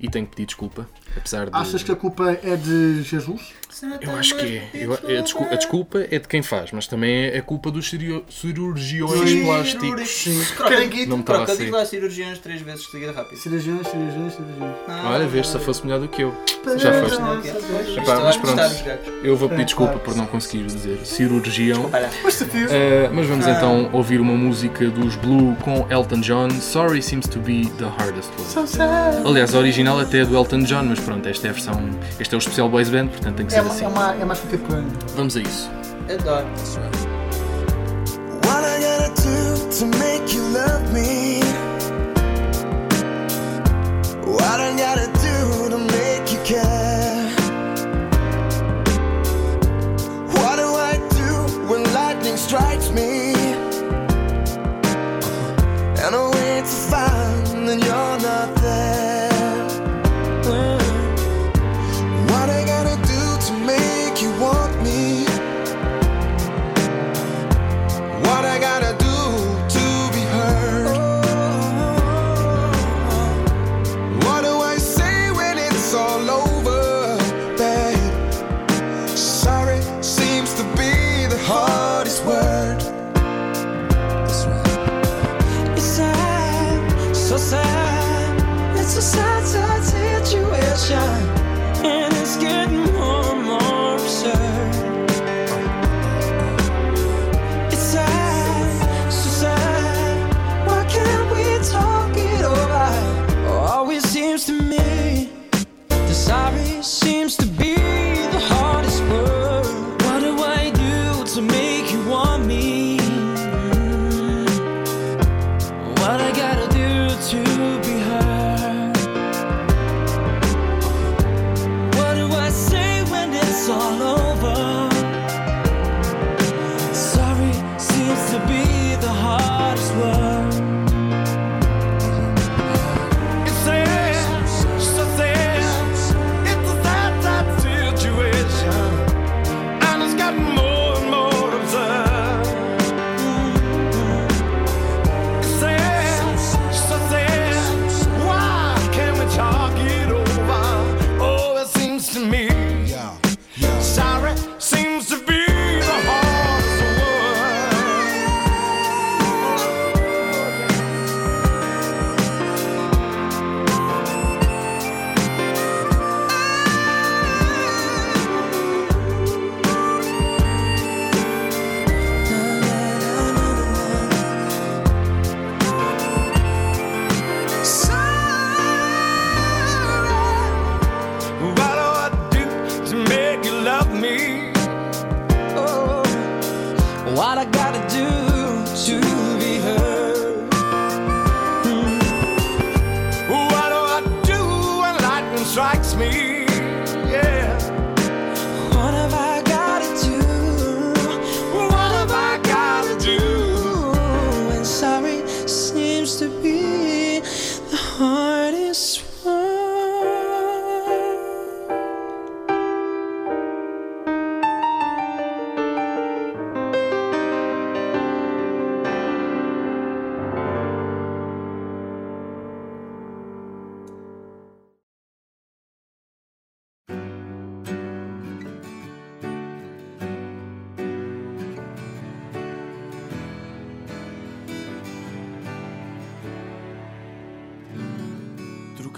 e 0.00 0.08
têm 0.08 0.24
que 0.24 0.30
pedir 0.30 0.46
desculpa. 0.46 0.88
Apesar 1.16 1.50
de. 1.50 1.56
Achas 1.56 1.82
que 1.82 1.92
a 1.92 1.96
culpa 1.96 2.30
é 2.42 2.56
de 2.56 3.02
Jesus? 3.02 3.52
Eu 4.00 4.16
acho 4.16 4.34
que 4.36 4.44
é. 4.58 4.70
Eu- 4.74 4.98
é 5.06 5.18
a, 5.18 5.20
descul- 5.22 5.46
a 5.50 5.54
desculpa 5.54 5.98
é 6.10 6.18
de 6.18 6.26
quem 6.28 6.42
faz, 6.42 6.70
mas 6.72 6.86
também 6.86 7.26
é 7.26 7.40
culpa 7.40 7.70
dos 7.70 7.88
cirurgiões 7.88 9.44
plásticos. 9.44 10.08
Sim. 10.08 10.44
Croca, 10.56 10.70
Caranguito. 10.74 11.08
Não 11.08 11.16
me 11.18 11.22
estava 11.22 11.38
a 11.42 11.44
Croca, 11.44 11.56
sair. 11.56 11.64
diz 11.66 11.74
lá 11.74 11.84
cirurgiões 11.84 12.38
três 12.38 12.60
vezes 12.60 12.82
de 12.84 12.90
seguida 12.90 13.12
rápido. 13.12 13.38
Cirurgiões, 13.38 13.86
cirurgiões, 13.86 14.32
cirurgiões. 14.34 14.74
Olha, 15.04 15.26
vês 15.26 15.48
se 15.48 15.58
fosse 15.58 15.84
melhor 15.84 16.00
do 16.00 16.08
que 16.08 16.22
eu. 16.22 16.34
Já 16.76 16.92
foste. 17.02 17.18
É. 17.18 17.98
Epá, 18.00 18.20
mas 18.20 18.36
pronto. 18.36 18.60
Eu 19.22 19.36
vou 19.36 19.48
pedir 19.48 19.62
É, 19.62 19.64
desculpa 19.64 19.98
por 19.98 20.14
não 20.16 20.26
conseguir 20.26 20.64
dizer 20.64 20.98
cirurgião. 21.04 21.86
Uh, 21.86 21.90
mas 23.14 23.26
vamos 23.26 23.46
então 23.46 23.90
ouvir 23.92 24.20
uma 24.20 24.34
música 24.34 24.88
dos 24.90 25.16
Blue 25.16 25.56
com 25.62 25.86
Elton 25.90 26.20
John. 26.20 26.50
Sorry 26.50 27.02
seems 27.02 27.26
to 27.28 27.38
be 27.40 27.66
the 27.78 27.84
hardest 27.86 28.30
one. 28.38 28.48
So 28.48 28.66
sad. 28.66 29.26
Aliás, 29.26 29.54
a 29.54 29.58
original 29.58 29.98
até 30.00 30.20
é 30.20 30.24
do 30.24 30.34
Elton 30.36 30.60
John, 30.64 30.84
mas 30.84 30.98
pronto, 31.00 31.26
esta 31.28 31.46
é 31.46 31.50
a 31.50 31.52
versão. 31.52 31.88
Este 32.18 32.34
é 32.34 32.36
o 32.36 32.40
especial 32.40 32.68
Boys 32.68 32.88
Band, 32.88 33.08
portanto 33.08 33.36
tem 33.36 33.46
que 33.46 33.54
É, 33.54 33.62
ser 33.62 33.67
uma- 33.68 33.74
assim. 33.74 33.84
é, 33.84 33.88
uma, 33.88 34.14
é 34.14 34.24
mais. 34.24 34.38
Vamos 35.16 35.36
a 35.36 35.40
isso. 35.40 35.70
adoro. 36.14 36.46
What 38.44 38.64
I 38.64 38.80
gotta 38.80 39.10
do 39.22 39.68
to 39.78 39.86
make 39.98 40.34
you 40.34 40.42
love 40.52 40.92
me? 40.92 41.40
What 44.26 44.60
I 44.60 44.72
gotta 44.76 45.06
do 45.08 45.17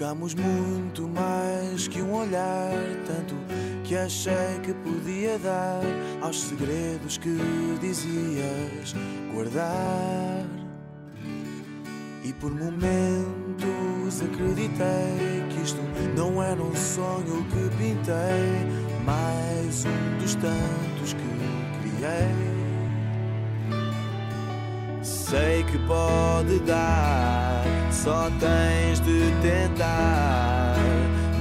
Trocamos 0.00 0.34
muito 0.34 1.06
mais 1.06 1.86
que 1.86 2.00
um 2.00 2.14
olhar, 2.14 2.72
tanto 3.06 3.34
que 3.84 3.94
achei 3.94 4.58
que 4.62 4.72
podia 4.72 5.38
dar 5.38 5.82
aos 6.22 6.40
segredos 6.40 7.18
que 7.18 7.36
dizias 7.82 8.94
guardar. 9.34 10.46
E 12.24 12.32
por 12.32 12.50
momentos 12.50 14.22
acreditei 14.22 15.44
que 15.50 15.60
isto 15.62 15.82
não 16.16 16.42
era 16.42 16.62
um 16.62 16.74
sonho 16.74 17.44
que 17.50 17.76
pintei, 17.76 19.04
mais 19.04 19.84
um 19.84 20.18
dos 20.18 20.34
tantos 20.36 21.12
que 21.12 21.28
criei. 21.82 22.50
Sei 25.02 25.62
que 25.64 25.78
pode 25.86 26.58
dar, 26.60 27.39
só 28.02 28.30
tens 28.40 28.98
de 29.00 29.30
tentar. 29.42 30.74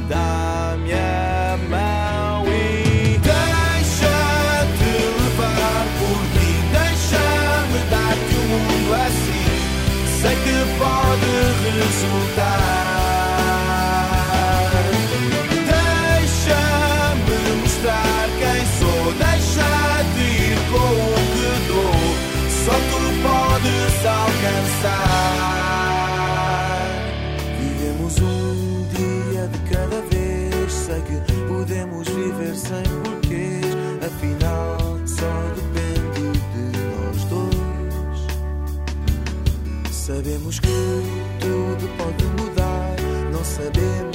Dá-me 0.09 0.91
a 0.93 1.57
mão 1.69 2.45
e 2.47 3.17
deixa-te 3.19 4.91
levar 5.21 5.85
por 5.99 6.19
mim. 6.35 6.57
Deixa-me 6.73 7.79
dar-te 7.89 8.35
o 8.35 8.43
mundo 8.49 8.93
assim. 9.05 9.49
Sei 10.21 10.35
que 10.35 10.57
pode 10.77 11.31
resultar. 11.79 12.58
Que 31.01 31.19
podemos 31.47 32.07
viver 32.07 32.55
sem 32.55 32.83
porquês. 33.03 33.65
Afinal, 34.05 34.77
só 35.05 35.31
depende 35.55 36.31
de 36.53 36.63
nós 36.95 37.23
dois. 37.25 38.19
Sabemos 39.91 40.59
que 40.59 40.67
tudo 41.39 41.87
pode 41.97 42.25
mudar. 42.41 42.95
Não 43.31 43.43
sabemos 43.43 44.08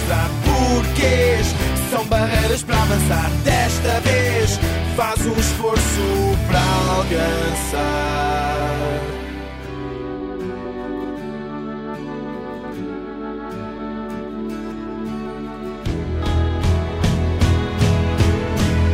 mostrar 0.00 0.30
porquês. 0.44 1.54
São 1.90 2.04
barreiras 2.06 2.62
para 2.62 2.82
avançar. 2.82 3.30
Desta 3.44 4.00
vez, 4.00 4.58
faz 4.96 5.26
um 5.26 5.38
esforço 5.38 6.38
para 6.46 6.60
alcançar. 6.96 8.20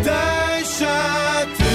Deixa-te 0.02 1.66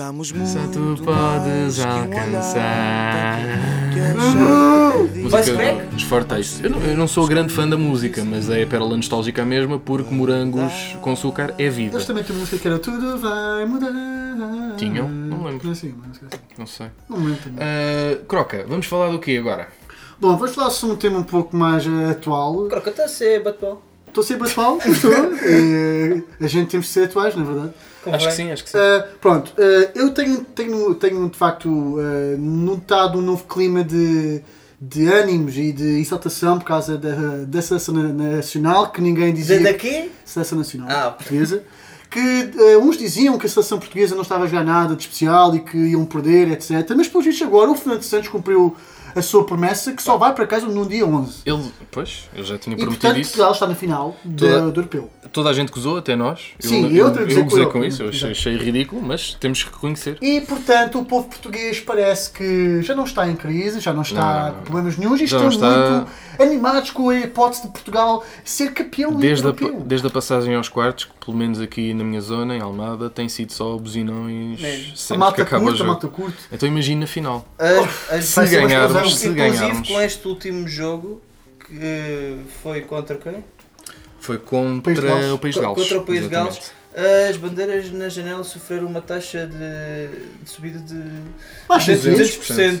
Trocamos 0.00 0.32
muito 0.32 0.48
Só 0.48 0.60
tu 0.72 1.02
podes 1.04 1.78
alcançar. 1.78 3.38
tanto 3.92 3.92
que 3.92 4.00
achei 4.00 5.22
que 5.24 5.28
Vais 5.28 5.50
podia 5.50 5.74
crack? 5.74 5.94
Os 5.94 6.02
Fortes. 6.04 6.60
Eu 6.64 6.70
não, 6.70 6.80
eu 6.80 6.96
não 6.96 7.06
sou 7.06 7.26
grande 7.26 7.52
fã 7.52 7.68
da 7.68 7.76
música, 7.76 8.24
mas 8.24 8.48
é 8.48 8.62
a 8.62 8.66
pérola 8.66 8.96
nostálgica 8.96 9.44
mesma 9.44 9.78
porque 9.78 10.14
morangos 10.14 10.72
com 11.02 11.12
açúcar 11.12 11.54
é 11.58 11.68
vida. 11.68 11.96
Eles 11.96 12.06
também 12.06 12.24
uma 12.30 12.38
música 12.38 12.56
que 12.56 12.66
era 12.66 12.78
Tudo 12.78 13.18
vai 13.18 13.66
mudar. 13.66 13.92
Tinham? 14.78 15.06
Não 15.06 15.44
lembro. 15.44 15.68
Não 15.68 15.74
sei, 15.74 15.94
não 15.94 16.14
sei. 16.14 16.28
Não 16.56 16.66
sei. 16.66 16.86
Não 17.06 17.18
me 17.18 17.26
lembro 17.26 17.42
também. 17.42 17.58
Ah, 17.60 18.24
Croca, 18.26 18.64
vamos 18.66 18.86
falar 18.86 19.10
do 19.10 19.18
quê 19.18 19.36
agora? 19.36 19.68
Bom, 20.18 20.34
vamos 20.34 20.54
falar 20.54 20.70
sobre 20.70 20.96
um 20.96 20.98
tema 20.98 21.18
um 21.18 21.24
pouco 21.24 21.54
mais 21.54 21.86
eh, 21.86 22.10
atual. 22.12 22.68
Croca 22.68 22.88
está 22.88 23.04
a 23.04 23.08
ser 23.08 23.42
batebol. 23.42 23.82
Estou 24.08 24.24
sempre 24.24 24.48
atual, 24.48 24.78
estou. 24.78 25.12
Eh, 25.44 26.22
a 26.40 26.46
gente 26.46 26.70
temos 26.70 26.86
de 26.86 26.92
ser 26.92 27.04
atuais, 27.04 27.36
na 27.36 27.44
verdade. 27.44 27.74
Acho 28.06 28.28
que 28.28 28.34
sim, 28.34 28.50
acho 28.50 28.64
que 28.64 28.70
sim. 28.70 28.78
Uh, 28.78 29.18
pronto, 29.20 29.52
uh, 29.58 29.90
eu 29.94 30.10
tenho, 30.12 30.42
tenho, 30.44 30.94
tenho 30.94 31.28
de 31.28 31.36
facto 31.36 31.68
uh, 31.68 32.00
notado 32.38 33.18
um 33.18 33.22
novo 33.22 33.44
clima 33.44 33.84
de, 33.84 34.40
de 34.80 35.06
ânimos 35.06 35.56
e 35.58 35.70
de 35.72 36.00
exaltação 36.00 36.58
por 36.58 36.64
causa 36.64 36.96
da, 36.96 37.44
da 37.46 37.60
seleção 37.62 37.94
na- 37.94 38.36
nacional 38.36 38.90
que 38.90 39.00
ninguém 39.02 39.34
dizia. 39.34 39.58
De 39.58 39.64
daqui? 39.64 40.10
Seleção 40.24 40.58
nacional 40.58 40.88
Ah. 40.90 41.10
portuguesa. 41.10 41.62
Que 42.08 42.18
uh, 42.76 42.78
uns 42.82 42.96
diziam 42.96 43.38
que 43.38 43.46
a 43.46 43.48
seleção 43.48 43.78
portuguesa 43.78 44.14
não 44.16 44.22
estava 44.22 44.44
a 44.44 44.46
jogar 44.48 44.64
nada 44.64 44.96
de 44.96 45.02
especial 45.02 45.54
e 45.54 45.60
que 45.60 45.76
iam 45.76 46.04
perder, 46.04 46.50
etc. 46.50 46.70
Mas, 46.96 47.06
pelos 47.06 47.24
vistos, 47.26 47.46
agora 47.46 47.70
o 47.70 47.74
Fernando 47.76 48.02
Santos 48.02 48.28
cumpriu 48.28 48.74
a 49.14 49.22
sua 49.22 49.44
promessa 49.44 49.92
que 49.92 50.02
só 50.02 50.16
vai 50.16 50.34
para 50.34 50.46
casa 50.46 50.66
no 50.66 50.86
dia 50.86 51.06
11. 51.06 51.42
Ele, 51.46 51.70
pois, 51.90 52.28
eu 52.34 52.44
já 52.44 52.58
tinha 52.58 52.74
E, 52.74 52.78
prometido 52.78 53.00
portanto, 53.02 53.20
isso. 53.20 53.30
Portugal 53.30 53.52
está 53.52 53.66
na 53.66 53.74
final 53.74 54.16
do, 54.24 54.46
Toda- 54.46 54.70
do 54.70 54.80
europeu. 54.80 55.10
Toda 55.32 55.50
a 55.50 55.52
gente 55.52 55.70
gozou, 55.70 55.96
até 55.98 56.16
nós. 56.16 56.40
Sim, 56.58 56.86
eu, 56.94 57.06
eu 57.08 57.12
que 57.12 57.24
dizer 57.26 57.42
gozei 57.44 57.66
com 57.66 57.78
eu- 57.78 57.84
isso, 57.84 58.02
eu 58.02 58.08
achei, 58.08 58.30
achei 58.32 58.56
ridículo, 58.56 59.00
mas 59.02 59.34
temos 59.34 59.62
que 59.62 59.70
reconhecer. 59.72 60.18
E, 60.20 60.40
portanto, 60.40 60.98
o 60.98 61.04
povo 61.04 61.28
português 61.28 61.78
parece 61.80 62.30
que 62.30 62.82
já 62.82 62.94
não 62.94 63.04
está 63.04 63.28
em 63.28 63.36
crise, 63.36 63.78
já 63.80 63.92
não 63.92 64.02
está 64.02 64.20
Não, 64.20 64.42
não, 64.48 64.54
não. 64.56 64.62
problemas 64.62 64.96
nenhums 64.96 65.20
e 65.20 65.24
estão 65.24 65.40
não 65.42 65.48
está- 65.48 65.90
muito 65.90 66.10
animados 66.40 66.90
com 66.90 67.10
a 67.10 67.16
hipótese 67.18 67.62
de 67.62 67.68
Portugal 67.68 68.24
ser 68.44 68.72
campeão 68.72 69.14
Desde 69.14 69.46
a, 69.48 69.52
desde 69.84 70.06
a 70.06 70.10
passagem 70.10 70.54
aos 70.54 70.68
quartos, 70.68 71.04
que 71.04 71.24
pelo 71.24 71.36
menos 71.36 71.60
aqui 71.60 71.92
na 71.94 72.02
minha 72.04 72.20
zona, 72.20 72.56
em 72.56 72.60
Almada, 72.60 73.10
tem 73.10 73.28
sido 73.28 73.52
só 73.52 73.76
buzinões 73.76 74.60
Mesmo. 74.60 74.92
A 74.92 74.96
sempre 74.96 75.32
que 75.34 75.42
acaba 75.42 75.64
o 75.64 75.68
curta, 75.68 75.82
a 75.82 75.86
jogo. 75.86 76.08
curta. 76.10 76.38
Então 76.52 76.68
imagina 76.68 77.04
a 77.04 77.08
final. 77.08 77.46
As, 77.58 78.12
as, 78.12 78.24
Se 78.24 78.46
ganharmos, 78.46 79.18
se 79.18 79.28
inclusive 79.28 79.34
ganharmos. 79.34 79.88
com 79.88 80.00
este 80.00 80.28
último 80.28 80.68
jogo 80.68 81.20
que 81.66 82.36
foi 82.62 82.80
contra 82.82 83.16
quem? 83.16 83.44
Foi 84.18 84.38
País 84.82 84.98
de 84.98 85.06
contra 85.06 85.20
Gales. 85.20 85.32
o 85.32 85.38
País 85.38 85.54
de 85.54 85.60
Gales. 85.60 85.78
Contra 85.82 85.98
o 85.98 86.04
País 86.04 86.22
de. 86.22 86.28
Gales. 86.28 86.72
As 86.92 87.36
bandeiras 87.36 87.90
na 87.92 88.08
janela 88.08 88.42
sofreram 88.42 88.86
uma 88.88 89.00
taxa 89.00 89.46
de, 89.46 90.42
de 90.42 90.50
subida 90.50 90.78
de 90.80 91.00
Mas, 91.68 91.84
sim, 91.84 91.92
200%. 91.92 92.80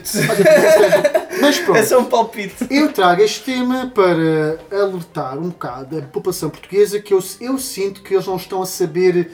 mas 1.40 1.58
É 1.58 1.62
pronto, 1.64 1.84
só 1.86 2.00
um 2.00 2.04
palpite. 2.06 2.66
eu 2.70 2.92
trago 2.92 3.22
este 3.22 3.44
tema 3.44 3.86
para 3.94 4.58
alertar 4.76 5.38
um 5.38 5.50
bocado 5.50 5.98
a 5.98 6.02
população 6.02 6.50
portuguesa 6.50 6.98
que 7.00 7.14
eu, 7.14 7.22
eu 7.40 7.56
sinto 7.58 8.02
que 8.02 8.12
eles 8.14 8.26
não 8.26 8.34
estão 8.36 8.60
a 8.60 8.66
saber 8.66 9.30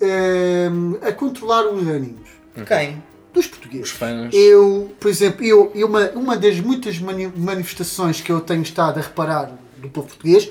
ehm, 0.00 0.96
a 1.02 1.12
controlar 1.12 1.66
os 1.66 1.86
ânimos. 1.88 2.28
Quem? 2.66 3.02
dos 3.32 3.46
portugueses. 3.46 3.86
Os 3.86 3.92
fãs. 3.92 4.34
Eu, 4.34 4.90
por 4.98 5.08
exemplo, 5.08 5.44
eu, 5.44 5.70
eu 5.72 5.86
uma, 5.86 6.10
uma 6.10 6.36
das 6.36 6.58
muitas 6.58 6.98
mani- 6.98 7.32
manifestações 7.36 8.20
que 8.20 8.30
eu 8.30 8.40
tenho 8.40 8.62
estado 8.62 8.98
a 8.98 9.02
reparar 9.02 9.52
do 9.78 9.88
povo 9.88 10.08
português 10.08 10.50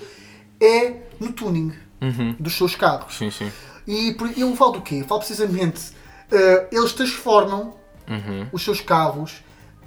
é 0.62 0.94
no 1.20 1.32
tuning 1.34 1.74
dos 2.40 2.54
seus 2.58 2.76
carros. 2.76 3.16
Sim, 3.18 3.30
sim. 3.32 3.52
E 3.88 4.14
por- 4.14 4.32
eu 4.38 4.56
falo 4.56 4.74
do 4.74 4.82
quê? 4.82 5.04
Falo 5.08 5.20
precisamente, 5.20 5.82
eh, 6.32 6.68
eles 6.72 6.94
transformam 6.94 7.74
Uhum. 8.10 8.46
os 8.52 8.64
seus 8.64 8.82
carros 8.82 9.34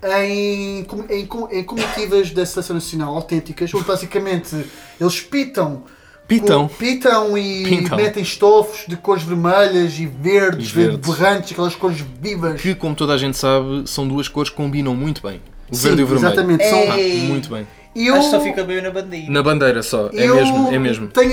em, 0.04 0.80
em, 1.10 1.28
em 1.52 1.64
comitivas 1.64 2.30
da 2.32 2.44
Seleção 2.44 2.74
Nacional 2.74 3.14
autênticas, 3.14 3.72
onde 3.74 3.84
basicamente 3.84 4.66
eles 5.00 5.20
pitam. 5.20 5.84
Pitam. 6.28 6.66
com- 6.68 6.74
pitam 6.76 7.36
e 7.36 7.62
Pintam. 7.64 7.96
metem 7.96 8.22
estofos 8.22 8.84
de 8.88 8.96
cores 8.96 9.22
vermelhas 9.22 9.98
e 9.98 10.06
verdes, 10.06 10.70
E 10.70 10.72
verdes. 10.72 11.10
berrantes, 11.10 11.52
aquelas 11.52 11.74
cores 11.74 11.98
vivas. 12.20 12.60
Que, 12.62 12.74
como 12.74 12.94
toda 12.94 13.12
a 13.12 13.18
gente 13.18 13.36
sabe, 13.36 13.82
são 13.86 14.08
duas 14.08 14.28
cores 14.28 14.48
que 14.48 14.56
combinam 14.56 14.94
muito 14.96 15.20
bem. 15.20 15.42
O 15.70 15.74
Sim, 15.74 15.82
verde 15.88 16.00
e 16.00 16.04
o 16.04 16.06
vermelho. 16.06 16.26
Exatamente. 16.32 16.64
São, 16.68 16.78
Ah, 16.92 16.98
Ei. 16.98 17.20
muito 17.26 17.50
bem. 17.50 17.66
E 17.94 18.06
eu, 18.06 18.14
Acho 18.14 18.30
que 18.30 18.36
só 18.36 18.40
fica 18.40 18.64
bem 18.64 18.80
na 18.80 18.90
bandeira. 18.90 19.30
Na 19.30 19.42
bandeira 19.42 19.82
só. 19.82 20.08
É 20.12 20.26
eu 20.26 20.34
mesmo, 20.36 20.68
é 20.68 20.78
mesmo. 20.78 21.08
Tenho 21.08 21.32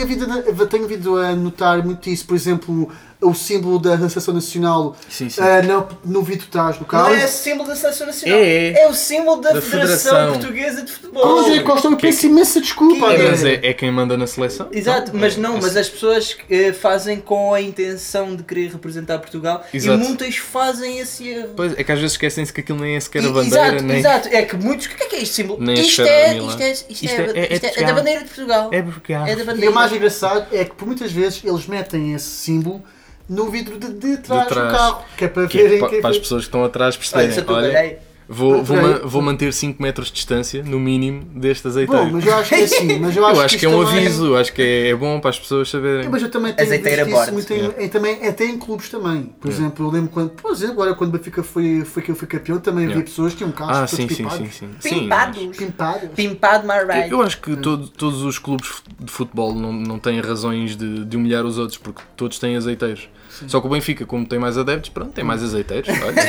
tenho 0.68 0.86
havido 0.86 1.18
a 1.18 1.36
notar 1.36 1.84
muito 1.84 2.10
isso. 2.10 2.26
Por 2.26 2.36
exemplo, 2.36 2.91
o 3.22 3.34
símbolo 3.34 3.78
da 3.80 3.97
Seleção 3.97 4.34
Nacional 4.34 4.95
Sim, 5.09 5.30
sim. 5.30 5.41
ah, 5.41 5.61
no, 5.61 5.88
no 6.05 6.24
vidro 6.24 6.45
de 6.45 6.51
trás 6.51 6.78
do 6.78 6.88
Não 6.89 7.07
é 7.09 7.28
símbolo 7.28 7.67
da 7.67 7.76
Seleção 7.76 8.07
Nacional. 8.07 8.39
É, 8.39 8.72
é. 8.84 8.88
o 8.88 8.93
símbolo 8.93 9.41
da, 9.41 9.51
Da 9.51 9.61
Federação, 9.61 10.11
Federação. 10.11 10.39
Portuguesa 10.39 10.82
de 10.84 10.91
Oh, 10.91 10.95
Futebol. 10.95 11.39
André 11.39 11.59
Costa, 11.63 11.88
eu 11.89 11.97
peço 11.97 12.26
imensa 12.28 12.61
desculpa. 12.61 13.07
Que- 13.07 13.13
É, 13.13 13.15
André. 13.17 13.30
mas 13.32 13.43
é, 13.43 13.53
é 13.63 13.74
quem 13.74 13.91
manda 13.91 14.15
na 14.15 14.26
seleção. 14.26 14.70
Exato, 14.72 15.11
Não, 15.11 15.20
mas 15.20 15.38
é- 15.38 15.39
não, 15.41 15.57
é- 15.57 15.61
mas 15.61 15.76
as 15.76 15.89
pessoas 15.89 16.38
eh, 16.49 16.72
fazem 16.72 17.20
com 17.20 17.53
a 17.53 17.61
intenção 17.61 18.36
de 18.38 18.43
querer 18.43 18.72
representar 18.72 19.20
Portugal 19.20 19.65
Exato. 19.74 20.01
e 20.01 20.07
muitas 20.07 20.38
fazem 20.38 20.99
esse 20.99 21.28
erro. 21.28 21.49
Pois, 21.57 21.78
é 21.78 21.84
que 21.84 21.91
às 21.91 21.99
vezes 21.99 22.13
esquecem-se 22.13 22.53
que 22.53 22.61
aquilo 22.61 22.80
nem 22.80 22.95
é 22.95 22.99
sequer 23.01 23.22
a 23.24 23.26
E- 23.28 23.32
bandeira, 23.34 23.67
exato, 23.67 23.84
nem. 23.84 23.97
exato, 23.99 24.30
é 24.32 24.43
que 24.45 24.55
muitos. 24.55 24.86
O 24.86 24.89
que 24.91 25.03
é 25.03 25.07
que 25.07 25.15
é 25.17 25.22
este 25.24 25.36
símbolo? 25.36 25.61
Nem 25.61 25.76
a 25.78 25.82
isto, 25.82 26.01
é, 26.03 26.38
isto, 26.38 26.61
é, 26.61 26.72
isto, 26.72 26.86
Isto 26.91 27.05
é, 27.05 27.09
é- 27.09 27.20
é- 27.20 27.53
é 27.53 27.59
é- 27.80 27.84
é 27.84 27.86
da 27.86 27.93
bandeira 27.93 28.20
de 28.22 28.28
Portugal. 28.28 28.70
É 28.72 28.82
porque. 28.82 29.11
É 29.11 29.36
da 29.36 29.41
E 29.41 29.43
bandeira. 29.43 29.72
o 29.72 29.74
mais 29.76 29.91
engraçado 29.91 30.47
é 30.53 30.63
que 30.63 30.74
por 30.74 30.86
muitas 30.86 31.11
vezes 31.11 31.41
eles 31.43 31.67
metem 31.67 32.13
esse 32.13 32.26
símbolo 32.30 32.82
no 33.30 33.50
vidro 33.52 33.78
de, 33.78 33.94
de 33.94 34.18
trás 34.18 34.44
De 34.48 34.50
trás. 34.54 34.72
do 34.72 34.78
carro, 34.78 35.04
que 35.18 35.26
é 35.26 35.28
para 35.28 35.48
Que 35.48 35.60
é 35.60 35.64
verem 35.64 35.80
pa- 35.80 35.90
quem 35.90 36.02
para 36.02 36.10
as 36.10 36.18
pessoas 36.18 36.42
que 36.44 36.48
estão 36.48 36.64
atrás 36.64 36.96
Olha, 36.96 37.00
perceberem. 37.00 37.30
eu 37.30 37.56
Olha, 37.56 37.70
trabalhei. 37.72 37.98
vou, 38.28 38.64
vou, 38.64 38.78
Ok. 38.78 38.90
ma- 38.90 39.00
vou 39.08 39.22
manter 39.24 39.52
5 39.54 39.82
metros 39.82 40.08
de 40.10 40.14
distância, 40.14 40.62
no 40.64 40.80
mínimo, 40.80 41.24
deste 41.36 41.68
azeiteiro. 41.68 42.06
Bom, 42.06 42.12
mas 42.14 42.26
eu 42.26 42.36
acho 42.36 42.50
que 42.50 42.56
é 42.56 42.64
assim. 42.64 43.00
Mas 43.00 43.16
eu 43.16 43.22
eu 43.24 43.28
acho, 43.28 43.42
acho 43.42 43.50
que 43.58 43.66
isto 43.66 43.74
é 43.74 43.78
um 43.78 43.82
aviso, 43.82 44.36
acho 44.36 44.54
que 44.54 44.62
é, 44.62 44.90
é 44.90 44.96
bom 44.96 45.20
para 45.20 45.30
as 45.32 45.40
pessoas 45.40 45.68
saberem. 45.70 46.08
Mas 46.10 46.22
eu 46.22 46.30
também 46.30 46.54
tenho 46.54 46.68
Azeiteira 46.68 47.06
visto 47.06 47.22
isso 47.24 47.34
muito 47.34 47.54
Yeah. 47.54 47.84
em- 47.84 47.90
também, 47.90 48.28
até 48.28 48.46
em 48.46 48.58
clubes 48.58 48.90
também. 48.90 49.24
Por 49.40 49.50
exemplo, 49.50 49.86
eu 49.86 49.90
lembro 49.92 50.10
quando, 50.12 50.30
por 50.32 50.52
exemplo, 50.52 50.74
agora 50.74 50.94
quando 50.94 51.14
o 51.16 51.18
Benfica 51.18 51.42
foi, 51.44 51.84
foi 51.86 52.04
que 52.04 52.12
eu 52.12 52.16
fui 52.16 52.28
campeão, 52.28 52.60
também 52.60 52.84
havia 52.86 52.96
Yeah. 52.98 53.10
pessoas 53.10 53.32
que 53.34 53.40
tinham 53.40 53.52
carros 53.52 53.78
Ah, 53.78 53.88
sim, 53.88 54.08
sim, 54.08 54.16
pimpados. 54.16 54.38
sim, 54.38 54.50
sim. 54.52 54.70
Sim, 54.80 55.00
Pimpados. 55.02 55.58
Pimpados. 55.58 56.10
Pimpado 56.16 56.68
my 56.68 56.74
right. 56.94 57.12
Eu 57.12 57.22
acho 57.24 57.40
que 57.42 57.56
todo- 57.56 57.88
todos 57.88 58.22
os 58.22 58.38
clubes 58.38 58.70
de 59.00 59.12
futebol 59.12 59.54
não, 59.56 59.74
não 59.74 59.98
têm 59.98 60.20
razões 60.22 60.76
de, 60.76 61.04
de 61.06 61.18
humilhar 61.18 61.46
os 61.46 61.58
outros, 61.58 61.78
porque 61.80 62.02
todos 62.16 62.38
têm 62.38 62.56
azeiteiros. 62.56 63.10
Só 63.48 63.62
que 63.62 63.68
o 63.68 63.70
Benfica, 63.70 64.06
como 64.06 64.26
tem 64.26 64.38
mais 64.40 64.58
adeptos, 64.58 64.90
pronto, 64.90 65.12
tem 65.12 65.24
mais 65.24 65.44
azeiteiros. 65.44 65.90
Olha. 65.90 66.20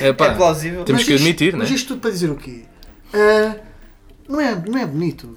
É, 0.00 0.12
pá, 0.12 0.26
É 0.28 0.34
plausível. 0.34 0.84
Temos 0.84 1.00
Mas 1.02 1.06
que 1.08 1.14
isto- 1.14 1.22
admitir, 1.22 1.52
né? 1.52 1.58
Mas 1.60 1.70
isto 1.70 1.88
tudo 1.88 2.00
para 2.00 2.10
dizer 2.10 2.30
o 2.30 2.36
quê? 2.36 2.62
Ah, 3.14 3.56
não, 4.28 4.40
é, 4.40 4.54
não 4.66 4.78
é 4.78 4.86
bonito. 4.86 5.36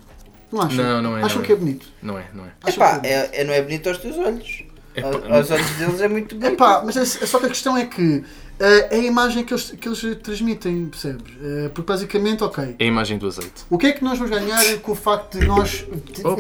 Não 0.51 0.61
acham? 0.61 0.83
Não, 0.83 1.01
não 1.01 1.17
é, 1.17 1.23
Acham 1.23 1.37
não 1.39 1.45
que 1.45 1.51
é. 1.51 1.55
é 1.55 1.57
bonito? 1.57 1.87
Não 2.01 2.17
é, 2.17 2.25
não 2.33 2.45
é. 2.45 2.49
Epá, 2.69 3.01
é 3.03 3.09
é, 3.11 3.29
é- 3.33 3.43
não 3.43 3.53
é 3.53 3.61
bonito 3.61 3.89
aos 3.89 3.97
teus 3.97 4.17
olhos. 4.17 4.63
Epá, 4.95 5.07
Aos- 5.09 5.25
aos 5.29 5.51
olhos 5.51 5.69
deles 5.71 6.01
é 6.01 6.07
muito 6.07 6.35
bonito. 6.35 6.53
Epá, 6.53 6.81
mas 6.85 6.95
é, 6.95 7.01
é 7.01 7.05
só 7.27 7.39
que 7.39 7.47
a 7.47 7.49
questão 7.49 7.75
é 7.75 7.85
que 7.85 8.23
ah, 8.59 8.65
é 8.91 8.95
a 8.95 8.97
imagem 8.99 9.43
que 9.43 9.53
eles, 9.53 9.71
que 9.71 9.87
eles 9.89 9.99
transmitem, 10.23 10.85
percebes? 10.85 11.33
Ah, 11.41 11.69
porque 11.73 11.91
basicamente, 11.91 12.43
ok, 12.43 12.75
É 12.79 12.83
a 12.85 12.87
imagem 12.87 13.17
do 13.17 13.27
azeite. 13.27 13.63
o 13.69 13.77
que 13.77 13.87
é 13.87 13.91
que 13.91 14.03
nós 14.03 14.17
vamos 14.17 14.33
ganhar 14.37 14.63
com 14.77 14.93
o 14.93 14.95
facto 14.95 15.37
de 15.37 15.45
nós 15.45 15.85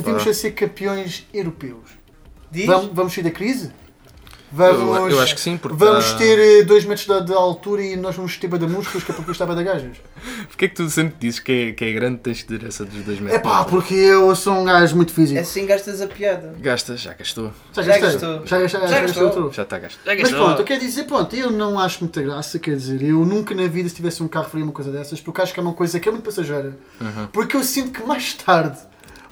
virmos 0.03 0.25
a 0.27 0.33
ser 0.33 0.51
campeões 0.51 1.27
europeus? 1.33 1.89
Diz? 2.49 2.65
Vamos, 2.67 2.91
vamos 2.93 3.13
sair 3.13 3.23
da 3.25 3.31
crise? 3.31 3.71
Vamos, 4.55 4.97
Eu, 4.97 5.09
eu 5.09 5.19
acho 5.21 5.35
que 5.35 5.41
sim, 5.41 5.57
porque. 5.57 5.75
vamos 5.77 6.05
há- 6.13 6.15
ter 6.15 6.63
2 6.65 6.85
metros 6.85 7.05
de, 7.05 7.25
de 7.25 7.33
altura 7.33 7.83
e 7.83 7.95
nós 7.97 8.15
vamos 8.15 8.37
ter 8.37 8.47
da 8.47 8.67
músculos 8.67 9.03
que 9.03 9.11
é 9.11 9.13
para 9.13 9.23
conquistar 9.23 9.45
da 9.45 9.61
gajas? 9.61 9.97
Porquê 10.47 10.65
é 10.65 10.67
que 10.69 10.75
tu 10.75 10.89
sempre 10.89 11.15
dizes 11.19 11.39
que 11.39 11.51
é, 11.51 11.71
que 11.73 11.83
é 11.85 11.91
grande 11.91 12.19
tens 12.19 12.37
de 12.37 12.45
ter 12.45 12.65
essa 12.65 12.85
dos 12.85 13.03
2 13.03 13.19
metros? 13.19 13.39
É 13.39 13.43
pá, 13.43 13.65
porque 13.65 13.93
eu 13.93 14.33
sou 14.35 14.53
um 14.53 14.63
gajo 14.63 14.95
muito 14.95 15.11
físico. 15.13 15.39
Assim 15.39 15.65
gastas 15.65 16.01
a 16.01 16.07
piada. 16.07 16.55
Gastas, 16.59 17.01
já 17.01 17.13
gastou. 17.13 17.51
Já 17.73 17.81
Já 17.83 17.97
gastou. 17.97 18.45
Já 18.45 18.59
gastei. 18.59 18.81
Já 18.81 18.87
Já 18.87 19.01
gastou. 19.01 19.51
Já 19.51 19.63
está 19.63 19.79
gasto. 19.79 19.99
Mas 20.05 20.31
pronto, 20.31 20.59
eu 20.61 20.65
quero 20.65 20.79
dizer, 20.79 21.03
pronto, 21.03 21.35
eu 21.35 21.51
não 21.51 21.77
acho 21.79 21.99
muita 22.03 22.21
graça, 22.21 22.57
quer 22.57 22.75
dizer, 22.77 23.01
eu 23.03 23.25
nunca 23.25 23.53
na 23.53 23.67
vida 23.67 23.89
se 23.89 23.95
tivesse 23.95 24.23
um 24.23 24.27
carro 24.27 24.49
faria 24.49 24.63
uma 24.63 24.71
coisa 24.73 24.91
dessas, 24.91 25.19
porque 25.19 25.41
acho 25.41 25.53
que 25.53 25.59
é 25.59 25.63
uma 25.63 25.73
coisa 25.73 25.99
que 25.99 26.07
é 26.07 26.11
muito 26.11 26.23
passageira. 26.23 26.77
Porque 27.33 27.57
eu 27.57 27.63
sinto 27.63 27.91
que 27.91 28.05
mais 28.07 28.33
tarde 28.33 28.77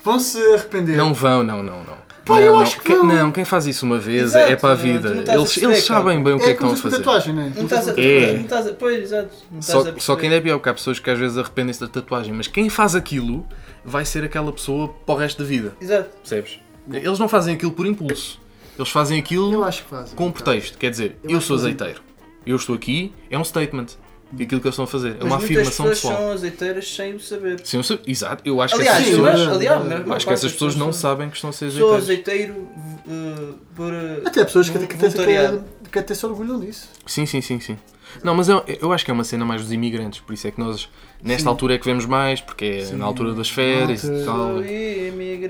vão 0.04 0.20
se 0.20 0.38
arrepender. 0.54 0.98
Não 0.98 1.14
vão, 1.14 1.44
não, 1.44 1.64
não, 1.64 1.78
não. 1.84 2.03
Pá, 2.26 2.36
não, 2.36 2.42
eu 2.42 2.54
não. 2.54 2.60
acho 2.62 2.78
que 2.80 2.86
Quem- 2.86 2.96
vão. 2.98 3.06
não, 3.06 3.32
quem 3.32 3.44
faz 3.46 3.66
isso 3.68 3.86
uma 3.86 4.00
vez 4.00 4.24
Exato, 4.24 4.52
é 4.52 4.56
para 4.56 4.72
a 4.72 4.76
vida. 4.76 5.10
não 5.14 5.20
estás 5.22 5.38
a 5.38 5.42
Eles, 5.42 5.58
eles 5.58 5.84
sabem 5.84 6.24
bem 6.24 6.34
o 6.34 6.38
que 6.40 6.46
é, 6.46 6.48
é 6.50 6.54
que 6.54 6.64
estão 6.64 6.72
a 6.72 6.76
fazer. 6.78 6.98
tatuagem, 6.98 7.34
não 7.34 7.42
é? 7.44 7.50
Não 7.50 7.64
estás 7.64 7.90
a 7.90 7.92
É. 8.02 8.34
não 8.34 8.42
estás 8.42 8.68
a- 8.68 8.74
Pois, 8.74 9.00
exato. 9.04 9.30
Não 9.52 9.60
estás 9.60 9.84
Só, 9.86 9.94
só 10.00 10.16
que 10.16 10.24
ainda 10.26 10.38
é 10.38 10.42
pior, 10.42 10.58
porque 10.58 10.70
há 10.70 10.74
pessoas 10.74 11.00
que 11.00 11.10
às 11.10 11.20
vezes 11.20 11.38
arrependem-se 11.38 11.82
da 11.82 11.88
tatuagem, 11.88 12.34
mas 12.34 12.48
quem 12.48 12.70
faz 12.70 12.96
aquilo 12.96 13.46
vai 13.84 14.06
ser 14.06 14.24
aquela 14.24 14.52
pessoa 14.54 14.88
para 15.06 15.16
o 15.16 15.18
resto 15.18 15.44
da 15.44 15.48
vida. 15.48 15.76
Exato. 15.82 16.10
Percebes? 16.20 16.60
Eles 16.92 17.20
não 17.20 17.28
fazem 17.28 17.56
aquilo 17.56 17.72
por 17.72 17.86
impulso. 17.86 18.40
Eles 18.78 18.90
fazem 18.90 19.20
aquilo 19.20 19.52
Eu 19.54 19.64
acho 19.64 19.84
que 19.84 19.90
fazem. 19.90 20.16
com 20.16 20.28
um 20.28 20.32
pretexto. 20.32 20.78
Quer 20.78 20.90
dizer, 20.92 21.18
Eu 21.24 21.32
eu, 21.32 21.42
sou 21.42 21.58
que 21.58 21.64
azeiteiro. 21.64 22.02
Eu 22.46 22.56
estou 22.56 22.76
aqui, 22.76 23.14
é 23.30 23.38
um 23.38 23.44
statement. 23.44 23.88
Aquilo 24.34 24.48
que 24.48 24.56
eles 24.68 24.74
estão 24.74 24.86
a 24.86 24.88
fazer. 24.88 25.10
É 25.10 25.14
Mas 25.14 25.22
uma 25.24 25.38
muitas 25.38 25.44
afirmação 25.44 25.86
pessoas 25.86 26.02
pessoal. 26.02 26.18
são 26.18 26.32
azeiteiras 26.32 26.96
sem 26.96 27.14
o 27.16 27.20
saber. 27.20 27.62
Sim, 27.64 27.78
eu 27.78 27.84
sei- 27.84 28.00
exato, 28.08 28.42
eu 28.46 28.62
acho 28.62 28.76
Aliás, 28.76 28.98
que 28.98 29.04
essas 29.12 29.20
mas, 29.20 29.32
pessoas, 29.34 29.48
eu- 29.48 29.56
aliás, 29.56 29.86
maior 29.86 30.16
acho 30.16 30.28
que 30.28 30.34
essas 30.34 30.52
pessoas 30.52 30.76
não 30.76 30.92
são- 30.94 31.02
sabem 31.12 31.30
que 31.30 31.36
estão 31.36 31.50
a 31.50 31.54
ser 31.54 31.72
Sou 31.72 31.94
azeiteiros. 31.96 32.56
azeiteiro 32.58 32.68
uh, 33.08 33.54
por. 33.76 33.94
Até 34.26 34.44
pessoas 34.44 34.70
que, 34.70 34.80
que, 34.80 34.88
que, 34.88 35.90
que 35.92 36.00
até 36.00 36.14
se 36.16 36.26
orgulham 36.26 36.60
disso. 36.60 36.88
Sim, 37.06 37.26
sim, 37.26 37.42
sim, 37.42 37.60
sim. 37.60 37.78
Não, 38.24 38.36
mas 38.36 38.50
eu, 38.50 38.64
eu 38.82 38.92
acho 38.92 39.06
que 39.06 39.12
é 39.12 39.14
uma 39.14 39.24
cena 39.24 39.46
mais 39.46 39.62
dos 39.62 39.72
imigrantes, 39.72 40.20
por 40.20 40.34
isso 40.34 40.48
é 40.48 40.52
que 40.52 40.60
nós, 40.60 40.90
nesta 41.24 41.50
altura 41.50 41.76
é 41.76 41.78
que 41.78 41.86
vemos 41.86 42.06
mais, 42.06 42.42
porque 42.42 42.86
é 42.92 42.96
na 42.96 43.06
altura 43.06 43.34
das 43.34 43.50
férias 43.50 44.04
e 44.04 44.26
tal. 44.26 44.56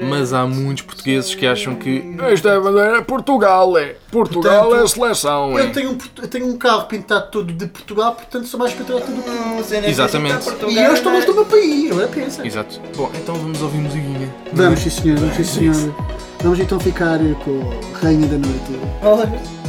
Mas 0.09 0.34
há 0.34 0.45
muitos 0.45 0.84
portugueses 0.84 1.34
que 1.36 1.45
acham 1.45 1.76
que 1.76 2.03
isto 2.34 2.47
é 2.47 2.59
bandeira 2.59 3.01
Portugal, 3.01 3.78
é. 3.78 3.95
Portugal 4.11 4.66
Portanto, 4.66 4.82
é 4.82 4.84
a 4.84 4.88
seleção, 4.88 5.57
é. 5.57 5.61
Eu 5.64 5.72
tenho, 5.72 5.91
um, 5.91 5.97
eu 6.22 6.28
tenho 6.28 6.47
um 6.47 6.57
carro 6.57 6.86
pintado 6.86 7.32
todo 7.32 7.51
de 7.51 7.68
Portugal, 7.68 8.16
portanto 8.16 8.47
sou 8.47 8.59
mais 8.59 8.74
patriota 8.74 9.07
do 9.07 9.22
que 9.22 9.30
tu. 9.30 9.32
Não, 9.32 9.57
você 9.57 9.82
nem 9.82 9.89
Exatamente. 9.89 10.49
E 10.70 10.78
eu 10.78 10.93
estou 10.93 11.11
longe 11.11 11.26
do 11.26 11.34
meu 11.34 11.45
país, 11.45 11.91
agora 11.91 12.07
pensa. 12.07 12.45
Exato. 12.45 12.80
Bom, 12.95 13.11
então 13.16 13.36
vamos 13.36 13.61
ouvir 13.61 13.80
musiquinha. 13.80 14.34
Vamos, 14.53 14.80
sim 14.80 14.89
senhor, 14.89 15.18
vamos, 15.18 15.36
sim 15.36 15.43
senhor. 15.43 15.95
Vamos 16.41 16.59
então 16.59 16.80
ficar 16.80 17.20
com 17.45 17.61
a 17.95 17.99
Rainha 17.99 18.28
da 18.28 18.38
Noite 18.38 18.74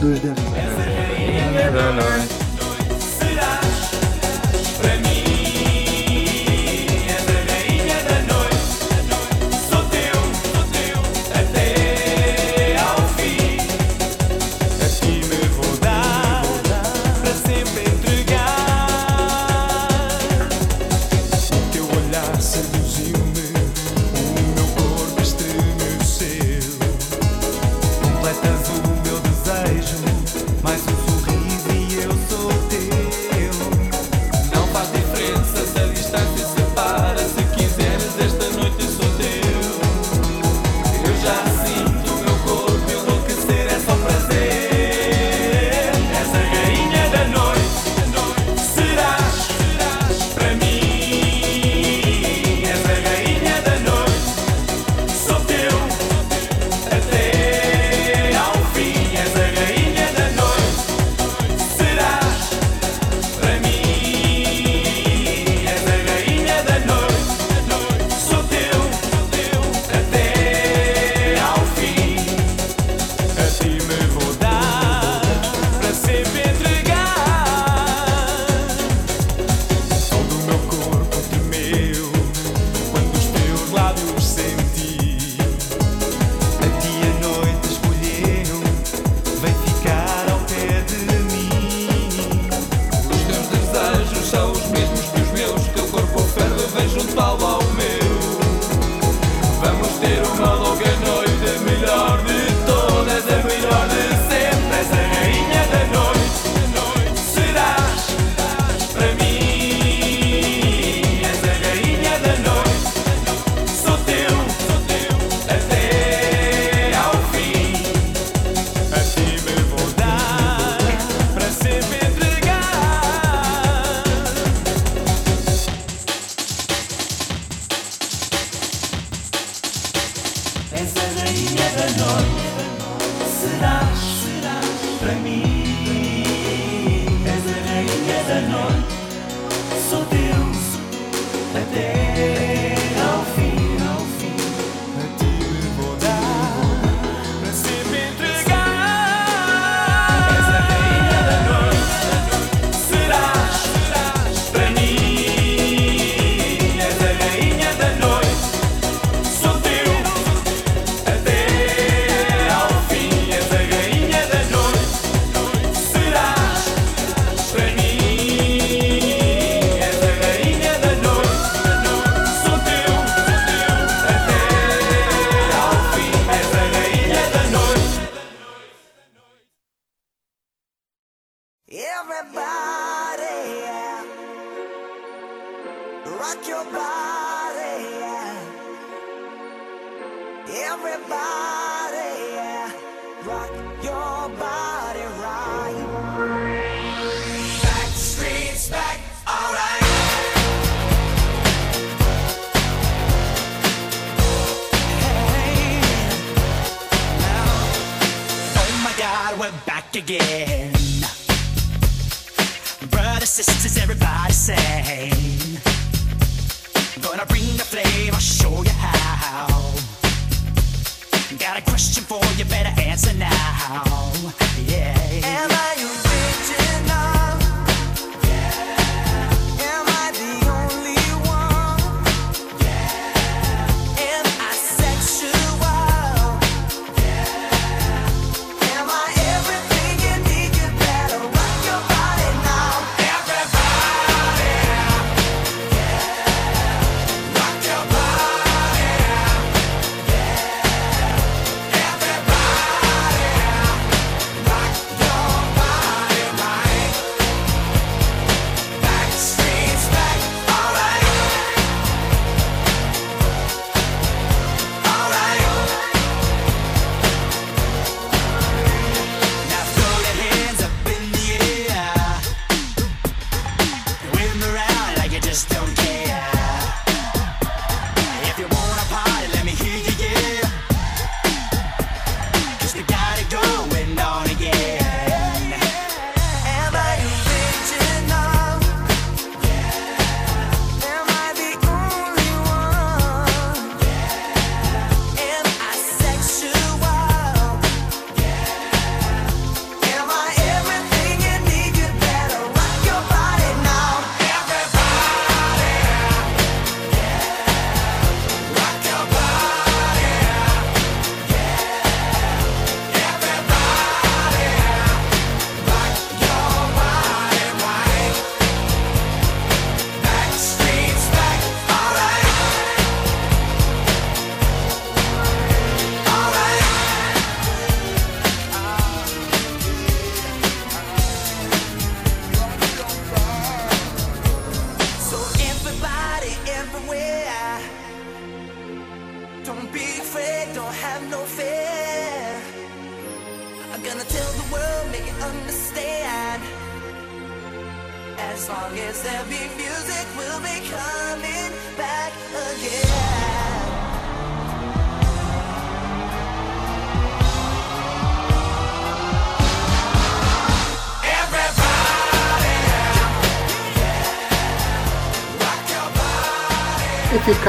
dos 0.01 0.19
10 0.21 0.35
A 1.79 2.34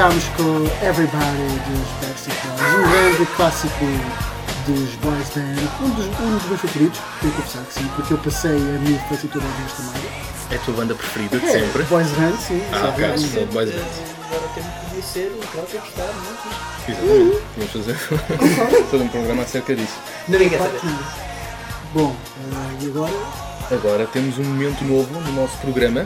Ficámos 0.06 0.24
com 0.36 0.86
Everybody 0.86 1.48
dos 1.66 1.88
Backstreet 2.00 2.38
Boys, 2.46 2.74
um 2.74 2.90
grande 2.90 3.26
clássico 3.34 3.84
dos 4.64 4.94
boys 5.02 5.28
band, 5.34 5.84
um 5.84 5.90
dos, 5.90 6.06
um 6.20 6.30
dos 6.38 6.44
meus 6.46 6.60
favoritos, 6.60 7.00
tenho 7.20 7.32
que 7.32 7.42
confessar 7.42 7.64
que 7.64 7.74
sim, 7.74 7.90
porque 7.96 8.14
eu 8.14 8.18
passei 8.18 8.52
a 8.52 8.78
minha 8.78 8.92
infância 9.00 9.28
toda 9.32 9.44
a 9.44 9.48
ver 9.48 9.64
esta 9.66 9.82
malha. 9.82 10.08
É 10.52 10.54
a 10.54 10.58
tua 10.60 10.74
banda 10.74 10.94
preferida 10.94 11.38
de 11.40 11.46
É, 11.46 11.50
sempre? 11.50 11.82
Boys 11.84 12.06
Band, 12.10 12.36
sim. 12.36 12.62
Ah, 12.72 12.88
ok. 12.90 13.04
ver- 13.04 13.18
Só 13.18 13.40
Boys 13.46 13.70
Band. 13.70 13.80
Agora 14.26 14.42
o 14.44 14.48
tempo 14.54 14.68
podia 14.88 15.02
ser 15.02 15.32
o 15.42 15.46
próprio 15.48 15.80
que 15.80 15.88
está 15.88 16.04
muito. 16.04 16.88
Exatamente. 16.88 17.42
Vamos 17.56 17.72
fazer 17.72 18.86
todo 18.92 19.02
um 19.02 19.08
programa 19.08 19.42
acerca 19.42 19.74
disso. 19.74 19.98
Saber. 20.30 20.50
que- 20.50 21.25
Bom, 21.96 22.14
eh, 22.82 22.84
e 22.84 22.88
agora? 22.88 23.12
Agora 23.70 24.06
temos 24.06 24.36
um 24.36 24.44
momento 24.44 24.84
novo 24.84 25.18
no 25.18 25.32
nosso 25.32 25.56
programa. 25.62 26.04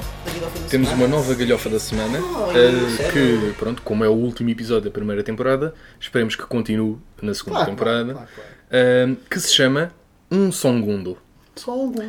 Temos 0.70 0.88
uma 0.92 1.08
nova 1.08 1.34
galhofa 1.34 1.68
da 1.68 1.80
semana. 1.80 2.20
Oh, 2.20 2.48
eh, 2.56 2.96
sério? 2.96 3.12
que, 3.12 3.54
pronto, 3.58 3.82
como 3.82 4.04
é 4.04 4.08
o 4.08 4.12
último 4.12 4.50
episódio 4.50 4.84
da 4.84 4.90
primeira 4.92 5.24
temporada, 5.24 5.74
esperemos 5.98 6.36
que 6.36 6.44
continue 6.44 6.96
na 7.20 7.34
segunda 7.34 7.56
Claro, 7.56 7.70
temporada. 7.72 8.12
claro, 8.12 8.28
claro, 8.32 8.50
eh, 8.70 9.16
que 9.28 9.40
se 9.40 9.52
chama 9.52 9.90
Um 10.30 10.52
Songundo. 10.52 11.18
Só 11.56 11.74
segundo. 11.74 12.04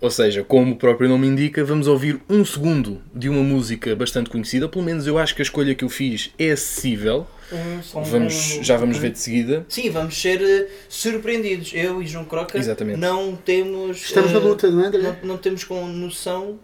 Ou 0.00 0.10
seja, 0.10 0.44
como 0.44 0.72
o 0.72 0.76
próprio 0.76 1.08
nome 1.08 1.26
indica, 1.26 1.64
vamos 1.64 1.86
ouvir 1.86 2.20
um 2.28 2.44
segundo 2.44 3.00
de 3.14 3.28
uma 3.30 3.42
música 3.42 3.96
bastante 3.96 4.28
conhecida. 4.28 4.68
Pelo 4.68 4.84
menos 4.84 5.06
eu 5.06 5.18
acho 5.18 5.34
que 5.34 5.40
a 5.40 5.44
escolha 5.44 5.74
que 5.74 5.84
eu 5.84 5.88
fiz 5.88 6.30
é 6.38 6.50
acessível. 6.50 7.26
Um 7.50 7.82
som- 7.82 8.02
Vamos, 8.02 8.58
já 8.62 8.76
vamos 8.76 8.98
ver 8.98 9.10
de 9.12 9.18
seguida. 9.18 9.64
Sim, 9.68 9.88
vamos 9.90 10.20
ser 10.20 10.42
eh, 10.42 10.68
surpreendidos. 10.88 11.72
Eu 11.74 12.02
e 12.02 12.06
João 12.06 12.24
Croca 12.24 12.58
Exatamente. 12.58 12.98
não 12.98 13.36
temos. 13.36 13.96
Estamos 13.98 14.32
na 14.32 14.38
eh, 14.38 14.42
luta, 14.42 14.70
não 14.70 14.84
é? 14.84 14.90
Não, 14.90 15.16
não 15.22 15.36
temos 15.38 15.64
com 15.64 15.86
noção 15.86 16.58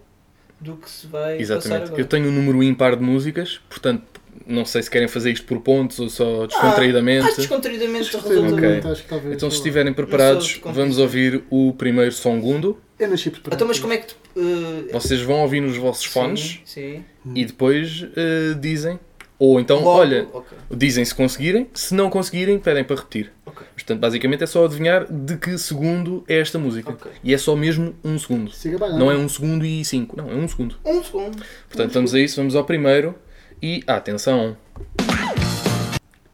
do 0.60 0.76
que 0.76 0.90
se 0.90 1.06
vai 1.06 1.38
passar 1.38 1.40
Exatamente. 1.40 1.84
agora. 1.86 2.00
Eu 2.02 2.06
tenho 2.06 2.28
um 2.28 2.32
número 2.32 2.62
ímpar 2.62 2.96
de 2.96 3.02
músicas, 3.02 3.60
portanto, 3.70 4.02
não 4.46 4.64
sei 4.64 4.82
se 4.82 4.90
querem 4.90 5.08
fazer 5.08 5.30
isto 5.32 5.46
por 5.46 5.60
pontos 5.60 5.98
ou 6.00 6.08
só 6.10 6.46
descontraídamente. 6.46 7.28
Ah, 7.30 7.34
descontraídamente 7.36 8.16
Ok. 8.16 8.30
resulta. 8.30 8.88
Acho 8.90 9.02
que 9.04 9.08
talvez 9.08 9.34
Então, 9.36 9.50
se 9.50 9.56
estiverem 9.56 9.92
preparados, 9.92 10.60
vamos 10.64 10.98
ouvir 10.98 11.42
o 11.48 11.72
primeiro 11.74 12.12
segundo 12.12 12.76
Eu 13.02 13.08
nasci 13.10 13.30
preparado. 13.30 13.56
Então, 13.58 13.66
mas 13.68 13.78
como 13.80 13.92
é 13.92 13.96
que 13.98 14.06
tu. 14.08 14.16
eh, 14.36 14.92
Vocês 14.92 15.20
vão 15.22 15.40
ouvir 15.42 15.60
nos 15.60 15.76
vossos 15.76 16.04
fones 16.04 16.60
Sim. 16.64 17.02
sim. 17.24 17.32
e 17.34 17.44
depois 17.44 18.06
eh, 18.16 18.54
dizem. 18.60 18.98
Ou 19.38 19.58
então, 19.58 19.78
Logo, 19.78 19.88
olha, 19.98 20.28
ok. 20.32 20.56
dizem 20.70 21.04
se 21.04 21.12
conseguirem, 21.12 21.66
se 21.74 21.94
não 21.94 22.08
conseguirem, 22.08 22.60
pedem 22.60 22.84
para 22.84 22.94
repetir. 22.94 23.32
Ok. 23.44 23.66
Portanto, 23.74 23.98
basicamente 23.98 24.44
é 24.44 24.46
só 24.46 24.64
adivinhar 24.66 25.04
de 25.12 25.36
que 25.36 25.58
segundo 25.58 26.22
é 26.28 26.38
esta 26.38 26.60
música. 26.60 26.90
Ok. 26.92 27.10
E 27.24 27.34
é 27.34 27.38
só 27.38 27.56
mesmo 27.56 27.92
um 28.04 28.16
segundo. 28.20 28.52
Siga 28.52 28.78
bem, 28.78 28.96
Não 28.96 29.10
é 29.10 29.16
um 29.16 29.28
segundo 29.28 29.66
e 29.66 29.84
cinco, 29.84 30.16
não, 30.16 30.30
é 30.30 30.34
um 30.36 30.46
segundo. 30.46 30.76
Um 30.84 31.02
segundo. 31.02 31.42
Portanto, 31.68 31.92
vamos 31.92 32.14
a 32.14 32.20
isso, 32.20 32.36
vamos 32.36 32.54
ao 32.54 32.64
primeiro. 32.64 33.16
E 33.60 33.82
atenção, 33.88 34.56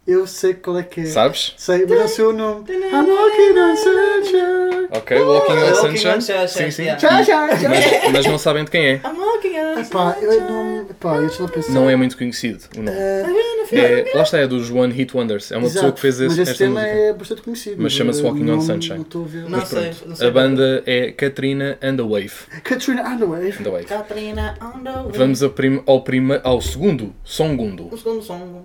Eu 0.08 0.26
sei 0.26 0.54
qual 0.54 0.78
é 0.78 0.82
que 0.82 1.02
é. 1.02 1.04
sabes? 1.04 1.52
Sei, 1.58 1.84
mas 1.86 1.98
não 2.00 2.08
sei 2.08 2.24
o 2.24 2.32
nome. 2.32 2.64
I'm 2.70 3.04
walking 3.06 3.58
on 3.58 3.76
sunshine. 3.76 4.88
Ok, 4.90 5.20
Walking 5.20 5.52
on 5.52 5.56
Walking 5.56 5.70
on 5.70 5.74
Sunshine. 5.74 6.22
Sunshine, 6.22 6.48
Sim, 6.48 6.70
sim. 6.70 6.82
yeah. 6.84 6.98
Já, 6.98 7.22
já, 7.22 7.54
já. 7.56 7.68
Mas, 7.68 8.12
mas 8.12 8.26
não 8.26 8.38
sabem 8.38 8.64
de 8.64 8.70
quem 8.70 8.86
é. 8.86 8.94
I'm 8.94 9.18
walking 9.18 9.58
on 9.58 9.78
Epá, 9.80 10.16
eu 10.22 10.40
não. 10.40 10.80
Epá, 10.88 11.16
eu 11.16 11.26
estou 11.26 11.44
a 11.44 11.48
pensar. 11.50 11.72
Não 11.72 11.90
é 11.90 11.94
muito 11.94 12.16
conhecido 12.16 12.64
o 12.74 12.82
nome. 12.82 12.96
É, 13.70 14.12
lá 14.14 14.22
está, 14.22 14.38
é 14.38 14.46
dos 14.46 14.70
One 14.70 14.94
Hit 14.94 15.14
Wonders. 15.14 15.52
É 15.52 15.58
uma 15.58 15.64
pessoa 15.64 15.82
Exato, 15.82 15.94
que 15.96 16.00
fez 16.00 16.20
Mas 16.20 16.32
esse, 16.32 16.40
esse 16.40 16.50
esta 16.52 16.64
tema 16.64 16.80
música. 16.80 16.96
é 16.98 17.12
bastante 17.12 17.42
conhecido. 17.42 17.76
Mas 17.82 17.92
chama-se 17.92 18.20
eu 18.22 18.26
Walking 18.28 18.50
on 18.50 18.60
Sunshine. 18.62 18.94
Não 18.96 19.02
estou 19.02 19.24
a 19.24 19.28
ver. 19.28 19.42
Não 19.50 19.66
sei, 19.66 19.92
não 20.06 20.16
sei. 20.16 20.26
A 20.26 20.30
banda 20.30 20.82
é 20.86 21.12
Katrina 21.12 21.78
and 21.82 21.96
the 21.96 22.02
Wave. 22.02 22.32
Katrina 22.64 23.06
Underwave. 23.06 23.58
And 23.58 23.62
the 23.64 23.70
Wave. 23.70 23.84
Katrina 23.84 24.54
on 24.62 24.82
the 24.82 24.90
way. 24.90 25.12
Vamos 25.12 25.42
ao, 25.42 25.50
prim, 25.50 25.82
ao, 25.84 26.00
prima, 26.02 26.40
ao 26.42 26.62
segundo, 26.62 27.14
segundo. 27.22 27.90
Um 27.92 27.96
segundo 27.98 28.22
som. 28.22 28.64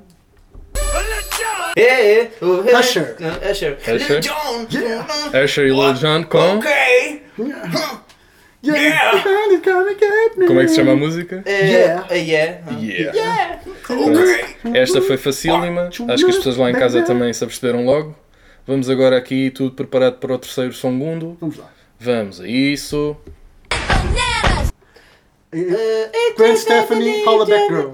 É, 1.76 1.82
é. 2.22 2.32
o- 2.42 2.70
é, 2.70 2.80
Usher. 2.80 3.16
é, 3.42 3.52
Usher. 3.52 3.78
Usher. 3.96 4.20
John. 4.20 4.68
Usher 5.44 5.66
e 5.66 5.70
Lil 5.72 5.94
Jon 5.96 6.24
com... 6.26 6.58
Ok. 6.58 6.72
Yeah! 8.66 9.24
Como 10.48 10.60
é 10.62 10.64
que 10.64 10.70
se 10.70 10.76
chama 10.76 10.94
a 10.94 10.96
música? 10.96 11.42
É, 11.46 11.66
Yeah. 11.66 12.06
é, 12.10 12.18
yeah. 12.18 12.60
Yeah. 12.80 13.60
Pronto. 13.86 14.20
Esta 14.74 15.02
foi 15.02 15.18
facílima. 15.18 15.90
Acho 15.90 16.06
que 16.26 16.32
as 16.32 16.38
pessoas 16.38 16.56
lá 16.58 16.70
em 16.72 16.74
casa 16.74 17.02
também 17.02 17.34
se 17.34 17.44
aperceberam 17.44 17.84
logo. 17.86 18.16
Vamos 18.66 18.90
agora 18.90 19.18
aqui, 19.18 19.50
tudo 19.50 19.72
preparado 19.76 20.18
para 20.20 20.34
o 20.34 20.40
terceiro 20.40 20.72
segundo. 20.74 21.38
Vamos 21.42 21.58
lá. 21.58 21.70
Vamos 22.00 22.40
a 22.40 22.48
isso. 22.48 23.18
Gwen 26.38 26.56
Stephanie, 26.58 27.24
Hollaback 27.26 27.68
Girl. 27.68 27.92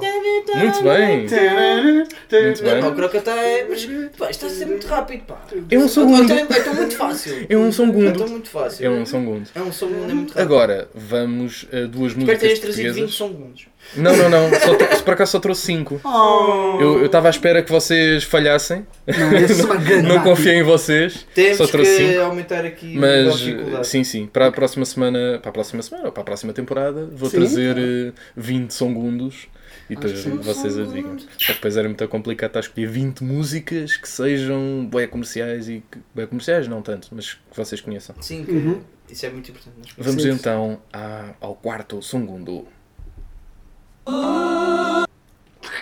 Muito 0.55 0.84
bem. 0.84 1.20
Muito 1.20 2.64
bem. 2.64 2.84
O 2.84 2.95
Croca 2.95 3.18
está. 3.18 3.36
Mas 3.70 3.86
pá, 4.18 4.30
isto 4.30 4.45
está 4.45 4.47
a 4.47 4.49
ser 4.49 4.66
muito 4.68 4.88
rápido, 4.88 5.24
pá. 5.26 5.41
É 5.70 5.78
um 5.78 5.88
segundo. 5.88 6.32
É 6.32 6.45
tão 6.62 6.74
muito 6.74 6.95
fácil. 6.95 7.45
É 7.49 7.57
um 7.57 7.68
É 7.68 7.72
segundo. 7.72 8.18
tão 8.18 8.28
muito 8.28 8.49
fácil. 8.49 8.86
É 8.86 8.89
um 8.89 9.05
segundo. 9.05 9.49
É 9.53 9.62
um 9.62 9.72
segundo, 9.72 10.10
é 10.12 10.14
muito 10.14 10.30
rápido. 10.34 10.41
Agora, 10.41 10.89
vamos 10.93 11.66
a 11.72 11.86
duas 11.88 12.12
Espero 12.12 12.14
que 12.14 12.20
músicas 12.20 12.39
tenhas 12.39 12.60
trazido 12.60 12.93
20 12.93 12.95
portuguesas. 12.95 13.16
segundos. 13.18 13.68
Não, 13.95 14.15
não, 14.15 14.30
não. 14.30 14.49
Só 14.59 14.75
tro- 14.75 14.95
se 14.97 15.03
por 15.03 15.13
acaso 15.13 15.32
só 15.32 15.39
trouxe 15.39 15.61
5. 15.63 16.01
Oh. 16.03 16.77
Eu 16.82 17.05
estava 17.05 17.27
à 17.27 17.32
espera 17.32 17.63
que 17.63 17.71
vocês 17.71 18.23
falhassem. 18.23 18.86
Não, 19.07 19.32
é 19.38 20.01
Não 20.03 20.23
confiei 20.23 20.55
em 20.55 20.63
vocês. 20.63 21.25
Temos 21.34 21.57
Só 21.57 21.67
trouxe 21.67 21.97
que 21.97 22.07
5. 22.13 22.21
aumentar 22.21 22.65
aqui 22.65 22.95
Mas 22.97 23.88
sim, 23.88 24.03
sim, 24.03 24.27
para 24.27 24.47
a 24.47 24.51
próxima 24.51 24.86
semana, 24.86 25.39
para 25.41 25.49
a 25.49 25.53
próxima 25.53 25.82
semana 25.82 26.05
ou 26.07 26.11
para 26.11 26.21
a 26.21 26.25
próxima 26.25 26.53
temporada, 26.53 27.07
vou 27.11 27.30
Sim. 27.30 27.38
trazer 27.38 27.77
eh, 27.77 28.11
20 28.38 28.71
segundos 28.71 29.47
e 29.89 29.95
depois 29.95 30.19
sim. 30.19 30.38
vocês 30.38 30.77
adivinham. 30.77 31.17
Só 31.17 31.47
que 31.47 31.53
depois 31.53 31.75
era 31.75 31.88
muito 31.88 32.07
complicado 32.07 32.49
estar 32.51 32.59
a 32.59 32.61
escolher 32.61 32.88
20 32.88 33.23
músicas 33.23 33.97
que 33.97 34.07
sejam 34.07 34.88
bem 34.93 35.07
comerciais 35.07 35.67
e 35.67 35.84
que, 35.91 35.97
bem 36.13 36.27
comerciais 36.27 36.67
não 36.67 36.82
tanto, 36.84 37.07
mas 37.11 37.34
que 37.34 37.39
vocês 37.55 37.82
conheçam. 37.82 38.15
Sim, 38.21 38.43
que 38.45 38.51
Uhum. 38.51 38.82
isso 39.09 39.25
é 39.25 39.30
muito 39.30 39.49
importante. 39.49 39.75
nas 39.97 40.05
Vamos 40.05 40.21
Sim. 40.21 40.30
então 40.30 40.80
à- 40.93 41.32
ao 41.41 41.55
quarto 41.55 42.01
segundo. 42.03 42.67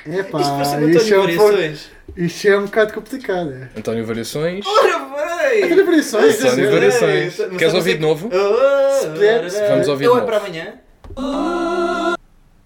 Epá, 0.05 0.39
Isto 0.39 0.51
parece 0.53 0.85
isso 0.89 1.13
António 1.13 1.13
é, 1.13 1.33
um 1.33 1.37
pouco- 1.37 1.51
Variações. 1.51 1.91
isto 2.15 2.47
é 2.47 2.57
um 2.57 2.65
bocado 2.65 2.93
complicado. 2.93 3.51
É. 3.53 3.79
António 3.79 4.05
Variações. 4.05 4.65
Ora 4.65 4.99
bem! 4.99 5.63
António 5.65 5.85
Variações, 5.85 6.43
António 6.45 6.65
é. 6.65 6.71
Variações. 6.71 7.37
Mas 7.39 7.57
Queres 7.57 7.73
não 7.73 7.79
ouvir 7.79 7.93
de 7.95 7.99
novo? 8.01 8.29
Ah, 8.33 8.99
Se 9.01 9.07
puder, 9.09 9.39
ora, 9.45 9.67
vamos 9.69 9.87
ouvir 9.89 10.03
de 10.05 10.09
é 10.11 10.13
novo. 10.13 10.25
para 10.25 10.37
amanhã. 10.37 10.73
Ah, 11.17 12.15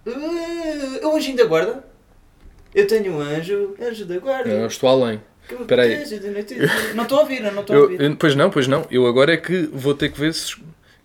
Eu 0.06 1.16
anjo 1.16 1.36
da 1.36 1.46
guarda. 1.46 1.84
Eu 2.74 2.88
tenho 2.88 3.14
um 3.14 3.20
anjo, 3.22 3.76
anjo 3.82 4.06
da 4.06 4.18
guarda. 4.20 4.50
Eu 4.50 4.68
estou 4.68 4.88
além. 4.90 5.22
que 5.48 5.56
me 5.56 5.62
espera 5.62 5.82
aí. 5.84 5.96
protege 5.98 6.20
de 6.20 6.30
noite 6.30 6.54
e 6.54 6.60
de 6.60 6.68
dia. 6.68 6.94
Não 6.94 7.04
estou 7.04 7.18
a 7.18 7.22
ouvir, 7.22 7.44
eu 7.44 7.52
não 7.52 7.62
estou 7.62 7.76
a 7.76 7.80
Eu, 7.80 7.84
ouvir. 7.84 8.02
eu- 8.02 8.16
pois 8.16 8.36
não, 8.36 8.50
pois 8.50 8.68
não. 8.68 8.86
Eu 8.90 9.06
agora 9.08 9.34
é 9.34 9.38
que 9.38 9.64
vou 9.74 9.94
ter 9.94 10.10
que 10.10 10.20
ver 10.20 10.34
se. 10.34 10.56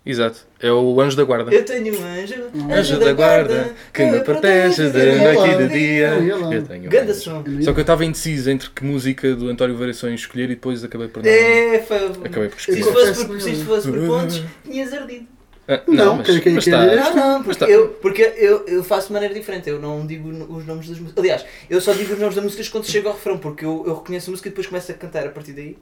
Exato. 0.09 0.39
É 0.59 0.71
o 0.71 0.99
anjo 1.01 1.15
da 1.17 1.23
guarda. 1.23 1.53
Eu 1.53 1.63
tenho 1.65 1.99
um 1.99 2.03
anjo, 2.05 2.33
Anjo 2.71 2.99
da 2.99 3.13
guarda 3.13 3.71
que 3.93 4.03
me 4.05 4.19
protege 4.21 4.89
de 4.89 5.05
noite 5.17 5.49
e 5.53 5.57
de 5.57 5.73
dia. 5.73 6.07
Eu 6.51 6.63
tenho 6.63 6.85
um 6.85 6.89
Ganda 6.89 7.11
anjo. 7.11 7.21
som. 7.21 7.43
Só 7.61 7.73
que 7.73 7.79
eu 7.79 7.81
estava 7.81 8.05
indeciso 8.05 8.49
entre 8.49 8.69
que 8.69 8.83
música 8.83 9.35
do 9.35 9.49
António 9.49 9.75
Variações 9.77 10.21
escolher 10.21 10.45
e 10.45 10.55
depois 10.55 10.83
acabei 10.83 11.07
por 11.09 11.21
não. 11.23 11.29
É, 11.29 11.79
fa- 11.79 11.95
Acabei 12.23 12.49
por 12.49 12.59
se 12.61 12.71
escolher. 12.71 12.83
confesso 12.85 13.13
fosse 13.13 13.25
por, 13.27 13.41
se 13.41 13.63
fosse 13.65 13.87
por 13.91 13.99
pontos, 14.07 14.43
tinhas 14.63 14.93
ardido. 14.93 15.27
Ah, 15.69 15.81
Não, 15.85 15.93
não, 16.05 16.15
mas, 16.17 16.29
é 16.29 16.95
Não, 16.95 17.15
não, 17.15 17.43
porque, 17.43 17.63
eu, 17.65 17.87
porque 18.01 18.21
eu, 18.37 18.65
eu 18.67 18.83
faço 18.83 19.07
de 19.07 19.13
maneira 19.13 19.33
diferente. 19.33 19.69
Eu 19.69 19.79
não 19.81 20.05
digo 20.07 20.29
os 20.29 20.65
nomes 20.65 20.87
das 20.87 20.97
músicas. 20.97 21.17
Aliás, 21.21 21.45
eu 21.69 21.81
só 21.81 21.91
digo 21.93 22.13
os 22.13 22.19
nomes 22.19 22.35
das 22.35 22.43
músicas 22.43 22.69
quando 22.69 22.85
chego 22.85 23.09
ao 23.09 23.13
refrão, 23.15 23.37
porque 23.37 23.65
eu, 23.65 23.83
eu 23.85 23.95
reconheço 23.95 24.29
a 24.29 24.31
música 24.31 24.47
e 24.47 24.51
depois 24.51 24.67
começo 24.67 24.91
a 24.91 24.95
cantar 24.95 25.25
a 25.27 25.29
partir 25.29 25.51
daí. 25.51 25.77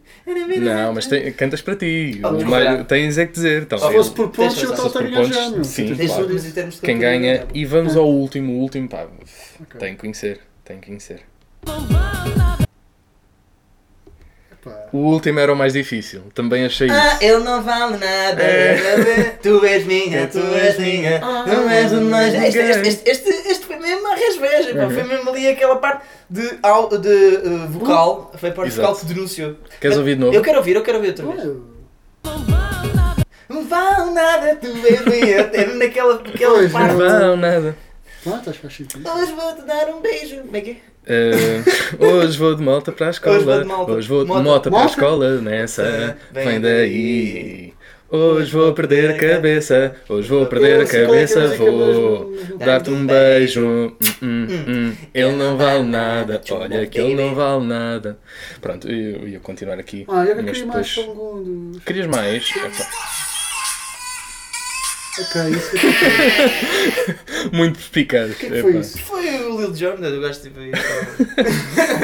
Não, 0.59 0.93
mas 0.93 1.05
tem- 1.05 1.31
cantas 1.33 1.61
para 1.61 1.75
ti. 1.75 2.19
Oh, 2.23 2.29
O 2.29 2.45
malho- 2.45 2.83
tens 2.85 3.17
é 3.19 3.25
que 3.27 3.33
dizer. 3.33 3.61
Se 3.61 3.67
talvez. 3.67 3.93
fosse 3.93 4.11
por 4.11 4.29
pontos, 4.29 4.63
eu 4.63 4.71
estava 4.71 4.87
a 4.87 4.91
Se 4.91 5.03
ganhar 5.03 5.63
sim. 5.63 5.95
Claro. 5.95 6.39
Quem 6.81 6.97
ganha. 6.97 7.45
E 7.53 7.65
vamos 7.65 7.95
ao 7.95 8.09
último, 8.09 8.53
o 8.53 8.57
último, 8.61 8.89
pá. 8.89 9.05
Tem 9.77 9.93
que 9.93 10.01
conhecer. 10.01 10.39
Tem 10.63 10.79
que 10.79 10.87
conhecer. 10.87 11.21
O 14.91 14.97
último 14.97 15.39
era 15.39 15.53
o 15.53 15.55
mais 15.55 15.73
difícil. 15.73 16.23
Também 16.33 16.65
achei 16.65 16.89
Ah, 16.89 17.13
isso. 17.13 17.23
ele 17.23 17.43
não 17.43 17.61
vale 17.61 17.97
nada. 17.97 18.41
É. 18.41 19.37
Tu 19.41 19.63
és 19.65 19.85
minha, 19.85 20.27
tu 20.27 20.39
és 20.39 20.79
minha. 20.79 21.19
Não 21.19 21.69
és 21.69 21.89
de 21.91 21.97
nós. 21.97 22.33
Este, 22.33 22.59
este, 22.59 22.87
este, 22.87 23.09
este, 23.09 23.29
este 23.51 23.65
foi 23.65 23.75
mesmo 23.77 24.07
a 24.11 24.15
resveja. 24.15 24.73
pá. 24.75 24.89
Foi 24.89 25.03
mesmo 25.03 25.29
ali 25.29 25.47
aquela 25.49 25.75
parte 25.75 26.03
de, 26.29 26.41
de 26.49 27.47
uh, 27.47 27.67
vocal. 27.69 28.31
Foi 28.37 28.49
a 28.49 28.53
parte 28.53 28.69
Exato. 28.69 28.87
vocal 28.87 28.99
que 29.01 29.13
denunciou. 29.13 29.55
Queres 29.79 29.97
ouvir 29.97 30.15
de 30.15 30.21
novo? 30.21 30.33
Eu 30.33 30.41
quero 30.41 30.57
ouvir, 30.57 30.75
eu 30.75 30.81
quero 30.83 30.97
ouvir 30.97 31.09
outra 31.09 31.25
vez. 31.27 31.43
Eu- 31.43 31.65
Não 33.49 33.67
vale 33.67 34.11
nada, 34.11 34.55
tu 34.55 34.67
és 34.67 35.05
minha. 35.05 35.35
Era 35.53 35.75
naquela, 35.75 36.15
naquela 36.15 36.53
Pois, 36.55 36.71
parte. 36.71 36.95
Não, 36.95 37.37
nada. 37.37 37.75
Pronto, 38.23 38.49
acho 38.49 38.59
que 38.59 38.65
faz 38.67 38.75
sentido. 38.77 39.07
Hoje 39.07 39.31
vou-te 39.33 39.61
dar 39.61 39.87
um 39.89 40.01
beijo. 40.01 40.37
Como 40.41 40.57
é 40.57 40.61
que 40.61 40.71
é? 40.71 40.75
Eh, 41.07 41.63
hoje 41.99 42.37
vou 42.37 42.55
de 42.55 42.63
moto 42.63 42.91
para 42.91 43.07
a 43.07 43.09
escola. 43.11 43.37
Hoje 43.37 43.45
vou 43.45 43.63
de. 43.63 43.91
Hoje 43.91 44.07
vou 44.07 44.23
de 44.23 44.29
Moto. 44.29 44.43
moto 44.43 44.71
para 44.71 44.81
a 44.81 44.85
escola. 44.85 45.41
Nessa, 45.41 46.17
vem 46.31 46.59
daí. 46.59 47.73
Hoje 48.09 48.51
vou 48.51 48.73
perder 48.73 49.11
a 49.11 49.17
cabeça. 49.17 49.95
Hoje 50.07 50.29
vou 50.29 50.45
perder 50.45 50.79
a 50.79 50.83
é 50.83 50.85
cabeça. 50.85 51.47
Vou 51.57 52.33
dar-te 52.59 52.89
um 52.89 53.05
beijo. 53.05 53.65
Hum, 53.65 53.95
hum, 54.21 54.65
hum. 54.67 54.95
Ele 55.13 55.31
não 55.31 55.57
vale 55.57 55.83
nada. 55.83 56.41
Olha 56.51 56.85
que 56.85 56.99
ele 56.99 57.15
não 57.15 57.35
vale 57.35 57.65
nada. 57.65 58.17
Pronto, 58.61 58.89
eu 58.89 59.27
ia 59.27 59.39
continuar 59.39 59.79
aqui. 59.79 60.05
Ah, 60.07 60.23
eu 60.23 60.35
queria 60.43 60.65
mais 60.65 60.93
segundos. 60.93 61.83
Querias 61.83 62.07
mais? 62.07 62.53
Ok, 65.17 65.49
isso 65.49 65.71
é 65.77 67.49
Muito 67.55 67.75
perspicaz. 67.75 68.31
O 68.31 68.35
que 68.35 68.45
é 68.47 68.49
que 68.49 68.61
foi 68.61 68.77
isso? 68.77 68.97
Foi 68.99 69.25
o 69.45 69.61
Lil 69.61 69.71
Jon, 69.71 69.95
do 69.95 70.21
gajo 70.21 70.41
tipo 70.41 70.59
aí. 70.59 70.71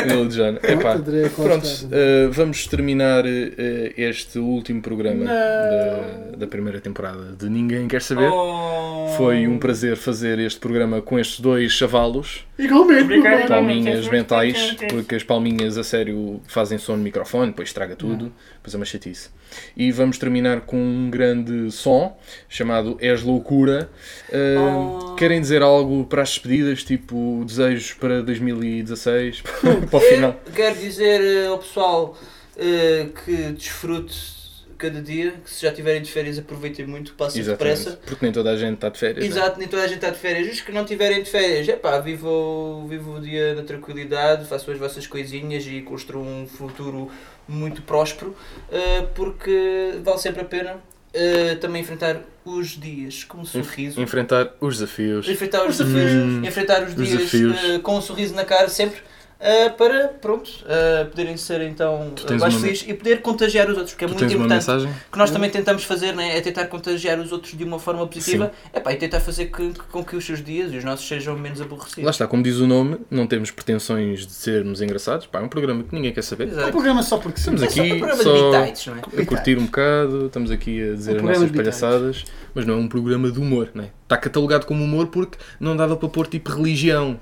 Lil 0.08 0.30
Jon. 0.30 0.56
Epá, 0.64 0.98
Costa. 0.98 1.30
Pronto, 1.44 1.68
eh, 1.92 2.30
vamos 2.32 2.68
terminar 2.68 3.26
eh, 3.26 3.94
este 3.98 4.40
último 4.40 4.82
programa 4.82 5.26
da, 5.26 6.38
da 6.38 6.48
primeira 6.48 6.80
temporada 6.80 7.36
de 7.38 7.50
Ninguém 7.50 7.88
Quer 7.88 8.02
Saber. 8.02 8.30
Oh. 8.32 9.14
Foi 9.18 9.46
um 9.46 9.58
prazer 9.58 9.98
fazer 9.98 10.40
este 10.40 10.60
programa 10.60 11.02
com 11.02 11.20
estes 11.20 11.42
dois 11.42 11.74
chavalos, 11.74 12.46
Igualmente, 12.64 13.18
mano. 13.18 13.48
palminhas 13.48 14.08
mentais, 14.08 14.76
porque 14.90 15.16
as 15.16 15.24
palminhas 15.24 15.78
a 15.78 15.84
sério 15.84 16.40
fazem 16.48 16.78
som 16.78 16.96
no 16.96 17.04
microfone, 17.04 17.48
depois 17.48 17.70
estraga 17.70 17.96
tudo, 17.96 18.32
depois 18.56 18.74
é 18.74 18.78
uma 18.78 18.86
chatice. 18.86 19.30
E 19.76 19.92
vamos 19.92 20.18
terminar 20.18 20.62
com 20.62 20.78
um 20.78 21.10
grande 21.10 21.72
som 21.72 22.18
chamado 22.48 22.98
És 23.02 23.22
Loucura. 23.24 23.90
Eh, 24.32 24.56
Oh. 24.62 25.16
Querem 25.16 25.42
dizer 25.42 25.62
algo 25.62 26.06
para 26.06 26.22
as 26.22 26.30
despedidas, 26.30 26.84
tipo 26.84 27.44
desejos 27.46 27.94
para 27.94 28.22
2016, 28.22 29.42
para 29.90 29.98
o 29.98 30.00
final? 30.00 30.40
Eu 30.46 30.52
quero 30.54 30.76
dizer 30.76 31.22
eh, 31.22 31.48
ao 31.48 31.58
pessoal 31.58 32.18
eh, 32.58 33.08
que 33.26 33.36
desfrute 33.54 34.41
cada 34.82 35.02
dia, 35.02 35.34
que 35.44 35.50
se 35.50 35.62
já 35.62 35.72
tiverem 35.72 36.02
de 36.02 36.12
férias 36.12 36.38
aproveitem 36.40 36.86
muito, 36.88 37.14
passem 37.14 37.44
depressa. 37.44 38.00
Porque 38.06 38.26
nem 38.26 38.34
toda 38.34 38.50
a 38.52 38.58
gente 38.58 38.74
está 38.76 38.90
de 38.90 38.98
férias. 38.98 39.24
né? 39.24 39.32
Exato, 39.32 39.60
nem 39.60 39.68
toda 39.68 39.84
a 39.84 39.88
gente 39.88 39.98
está 39.98 40.10
de 40.10 40.18
férias. 40.18 40.52
Os 40.54 40.62
que 40.62 40.72
não 40.72 40.84
tiverem 40.86 41.22
de 41.22 41.30
férias, 41.30 41.70
é 41.70 41.76
pá, 41.76 42.00
vivam 42.00 42.88
vivam 42.90 43.16
o 43.16 43.22
dia 43.22 43.54
na 43.54 43.64
tranquilidade, 43.64 44.48
façam 44.48 44.74
as 44.74 44.80
vossas 44.80 45.06
coisinhas 45.06 45.66
e 45.68 45.82
construam 45.82 46.44
um 46.44 46.48
futuro 46.48 47.12
muito 47.48 47.82
próspero, 47.84 48.36
eh, 48.72 49.06
porque 49.14 49.94
vale 50.04 50.18
sempre 50.18 50.42
a 50.42 50.46
pena 50.46 50.78
eh, 51.14 51.56
também 51.56 51.82
enfrentar 51.82 52.22
os 52.46 52.70
dias 52.70 53.24
com 53.24 53.40
um 53.40 53.46
sorriso. 53.46 54.02
Enfrentar 54.02 54.54
os 54.60 54.76
desafios. 54.78 55.28
enfrentar 55.28 55.68
os 55.68 55.78
desafios, 55.78 56.12
Hum, 56.12 56.46
enfrentar 56.46 56.84
os 56.84 56.96
os 56.96 57.08
dias 57.08 57.34
eh, 57.64 57.80
com 57.80 57.98
um 57.98 58.02
sorriso 58.02 58.34
na 58.34 58.46
cara 58.46 58.70
sempre 58.70 59.02
eh, 59.42 59.70
para, 59.70 60.08
pronto, 60.10 60.50
eh, 60.68 61.06
poderem 61.06 61.36
ser 61.36 61.62
então 61.62 62.12
tens 62.28 62.40
mais 62.40 62.54
uma- 62.54 62.62
felizes 62.62 62.86
e 62.88 62.94
poder 62.94 63.22
contagiar 63.22 63.68
os 63.70 63.76
outros, 63.76 63.92
porque 63.94 64.06
é 64.06 64.08
Tu 64.08 64.14
muito 64.14 64.34
importante. 64.34 64.88
que 65.12 65.18
nós 65.18 65.32
também 65.32 65.50
tentamos 65.50 65.84
fazer 65.84 66.14
né, 66.16 66.38
é 66.38 66.42
tentar 66.42 66.68
contagiar 66.68 67.20
os 67.20 67.32
outros 67.32 67.58
de 67.58 67.64
uma 67.64 67.80
forma 67.80 68.06
positiva 68.08 68.52
Epá, 68.74 68.94
e 68.94 68.98
tentar 68.98 69.20
fazer 69.20 69.48
que, 69.48 69.74
com 69.92 70.04
que 70.04 70.16
os 70.16 70.24
seus 70.26 70.44
dias 70.44 70.72
e 70.72 70.78
os 70.78 70.84
nossos 70.84 71.08
sejam 71.08 71.36
menos 71.38 71.60
aborrecidos. 71.60 72.04
Lá 72.04 72.12
está, 72.12 72.28
como 72.28 72.44
diz 72.44 72.58
o 72.58 72.68
nome, 72.68 72.98
não 73.10 73.26
temos 73.26 73.50
pretensões 73.52 74.26
de 74.28 74.32
sermos 74.34 74.82
engraçados. 74.82 75.26
Pá, 75.26 75.40
é 75.40 75.42
um 75.42 75.50
programa 75.50 75.84
que 75.84 75.94
ninguém 75.96 76.12
quer 76.14 76.24
saber. 76.24 76.44
É 76.44 76.48
um 76.48 76.52
Exato. 76.54 76.72
programa 76.72 77.02
só 77.04 77.18
porque. 77.18 77.40
Estamos 77.40 77.64
É 77.64 77.70
só 77.70 77.82
um 77.82 77.84
aqui 77.84 77.94
de 78.02 78.24
só 78.24 78.52
bitites, 78.62 78.86
não 78.88 78.96
é? 78.96 79.22
a 79.22 79.26
curtir 79.26 79.58
um 79.58 79.66
bocado, 79.66 80.26
estamos 80.28 80.52
aqui 80.52 80.82
a 80.92 80.94
dizer 80.94 81.16
Um 81.22 81.30
as 81.30 81.40
nossas 81.40 81.52
palhaçadas, 81.56 82.24
mas 82.54 82.66
não 82.66 82.76
é 82.76 82.78
um 82.78 82.88
programa 82.88 83.32
de 83.32 83.40
humor, 83.40 83.70
não 83.74 83.84
é? 83.86 83.90
Está 84.04 84.18
catalogado 84.18 84.66
como 84.66 84.84
humor 84.84 85.08
porque 85.08 85.38
não 85.60 85.76
dava 85.76 85.96
para 85.96 86.10
pôr 86.10 86.28
tipo 86.28 86.52
religião, 86.52 87.20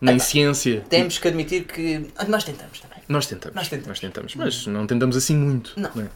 nem 0.00 0.18
ciência. 0.18 0.82
Temos 0.88 1.18
que 1.18 1.28
admitir 1.28 1.64
que 1.64 2.06
nós 2.28 2.44
tentamos 2.44 2.80
também. 2.80 2.98
Nós 3.08 3.26
tentamos, 3.26 3.56
Nós 3.56 3.98
tentamos. 4.00 4.34
mas 4.36 4.66
não 4.66 4.86
tentamos 4.86 5.16
assim 5.16 5.36
muito. 5.36 5.72
Não. 5.76 5.90
é? 6.02 6.06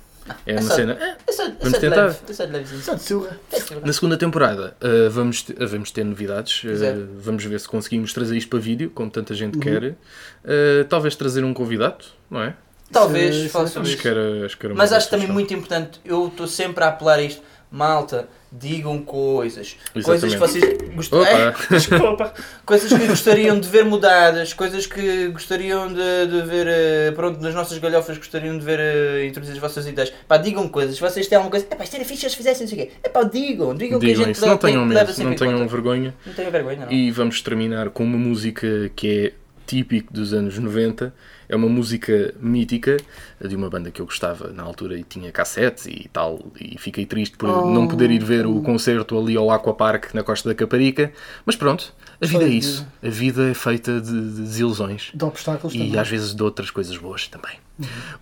É 0.47 0.53
É 0.55 0.61
uma 0.61 0.63
só- 0.63 0.75
cena. 0.77 0.93
é, 0.99 1.17
É 1.27 1.33
só, 1.33 1.43
é 1.45 1.53
Vamos 1.61 1.79
tentar. 1.79 1.97
leve, 2.07 2.19
é 2.29 2.33
só 2.33 2.45
de 2.47 2.53
levezinho. 2.53 2.81
Só 2.83 2.95
de 2.95 3.03
surra. 3.03 3.39
Na 3.85 3.93
segunda 3.93 4.17
temporada 4.17 4.75
uh, 4.81 5.11
vamos, 5.11 5.43
te- 5.43 5.53
uh, 5.53 5.69
vamos 5.69 5.91
ter 5.91 6.03
novidades. 6.03 6.65
uh, 6.65 7.07
vamos 7.19 7.45
ver 7.45 7.61
se 7.61 7.69
conseguimos 7.69 8.13
trazer 8.15 8.35
isto 8.37 8.49
para 8.49 8.59
vídeo, 8.59 8.91
como 8.95 9.11
tanta 9.11 9.35
gente 9.35 9.57
Uhum. 9.57 9.61
quer. 9.61 9.85
Uh, 9.85 10.85
talvez 10.89 11.15
trazer 11.15 11.45
um 11.45 11.53
convidado, 11.53 12.07
não 12.31 12.43
é? 12.43 12.55
Talvez, 12.91 13.35
é 13.35 13.49
sobre 13.67 13.91
Acho 13.91 13.97
que 13.99 14.09
era, 14.09 14.47
acho 14.47 14.57
que 14.57 14.65
era 14.67 14.75
Mas 14.75 14.93
acho 14.93 15.11
também 15.11 15.27
sugestão. 15.27 15.35
muito 15.35 15.53
importante, 15.55 16.01
eu 16.05 16.29
estou 16.29 16.47
sempre 16.47 16.85
a 16.85 16.89
apelar 16.89 17.19
a 17.19 17.23
isto, 17.23 17.43
malta, 17.71 18.29
digam 18.59 18.99
coisas, 19.03 19.77
coisas 19.93 20.21
que 20.21 20.37
Exatamente. 20.37 20.39
vocês 20.39 21.11
gostam, 21.11 21.55
desculpa, 21.71 22.35
coisas 22.65 22.93
que 22.93 23.07
gostariam 23.07 23.59
de 23.59 23.69
ver 23.69 23.85
mudadas, 23.85 24.53
coisas 24.53 24.87
que 24.87 25.29
gostariam 25.29 25.89
de, 25.89 26.27
de 26.29 26.43
ver, 26.43 26.67
eh, 26.69 27.13
pronto, 27.13 27.41
nas 27.41 27.55
nossas 27.55 27.79
galhofas 27.79 28.17
gostariam 28.17 28.57
de 28.57 28.65
ver 28.65 28.79
eh, 28.79 29.27
introduzir 29.27 29.55
as 29.55 29.61
vossas 29.61 29.87
ideias. 29.87 30.13
Pá, 30.29 30.37
digam 30.37 30.69
coisas, 30.69 30.95
se 30.95 31.01
vocês 31.01 31.27
têm 31.27 31.37
alguma 31.37 31.51
coisa, 31.51 31.67
é 31.69 31.75
pá, 31.75 31.83
isto 31.83 31.97
era 31.97 32.05
fixe 32.05 32.21
se 32.21 32.27
eles 32.27 32.35
fizessem 32.37 32.67
não 32.67 32.75
sei 32.75 32.85
o 32.85 32.87
quê. 32.87 32.93
É 33.03 33.09
pá, 33.09 33.23
digam, 33.25 33.75
digam, 33.75 33.99
que 33.99 34.07
a 34.07 34.09
Digam 34.09 34.25
gente 34.25 34.37
isso, 34.37 34.47
não 34.47 34.57
tenham 34.57 34.87
medo, 34.87 35.13
não 35.25 35.35
tenham 35.35 35.69
vergonha. 35.69 36.15
Não 36.25 36.33
tenham 36.33 36.51
vergonha, 36.51 36.87
não. 36.87 36.93
E 36.93 37.11
vamos 37.11 37.43
terminar 37.43 37.91
com 37.91 38.05
uma 38.05 38.19
música 38.19 38.91
que 38.95 39.09
é 39.27 39.33
típico 39.67 40.13
dos 40.13 40.33
anos 40.33 40.59
90. 40.59 41.13
É 41.49 41.55
uma 41.57 41.69
música 41.69 42.35
mítica 42.41 42.97
de 43.41 43.55
uma 43.55 43.69
banda 43.69 43.91
que 43.91 44.01
eu 44.01 44.07
gostava 44.07 44.49
na 44.53 44.63
altura 44.63 44.99
e 44.99 45.03
tinha 45.05 45.31
cassetes 45.33 45.87
e 45.87 46.09
tal. 46.13 46.41
E 46.61 46.79
fiquei 46.79 47.05
triste 47.07 47.37
por 47.37 47.49
Oh. 47.49 47.71
não 47.71 47.87
poder 47.87 48.11
ir 48.11 48.23
ver 48.23 48.47
o 48.47 48.61
concerto 48.63 49.19
ali 49.19 49.37
ao 49.37 49.51
Aquapark 49.51 50.15
na 50.15 50.23
Costa 50.23 50.49
da 50.49 50.55
Caparica. 50.55 51.13
Mas 51.45 51.57
pronto, 51.57 51.93
a 52.21 52.27
vida 52.27 52.45
é 52.45 52.47
Foi 52.47 52.57
isso. 52.57 52.87
A 53.03 53.09
vida 53.09 53.51
é 53.51 53.55
feita 53.55 54.01
de, 54.01 54.11
de 54.13 54.41
desilusões. 54.43 55.11
De 55.15 55.25
obstáculos 55.25 55.75
E 55.75 55.79
também. 55.79 55.99
às 55.99 56.09
vezes 56.09 56.35
de 56.35 56.43
outras 56.43 56.71
coisas 56.71 56.97
boas 56.97 57.29
também. 57.29 57.53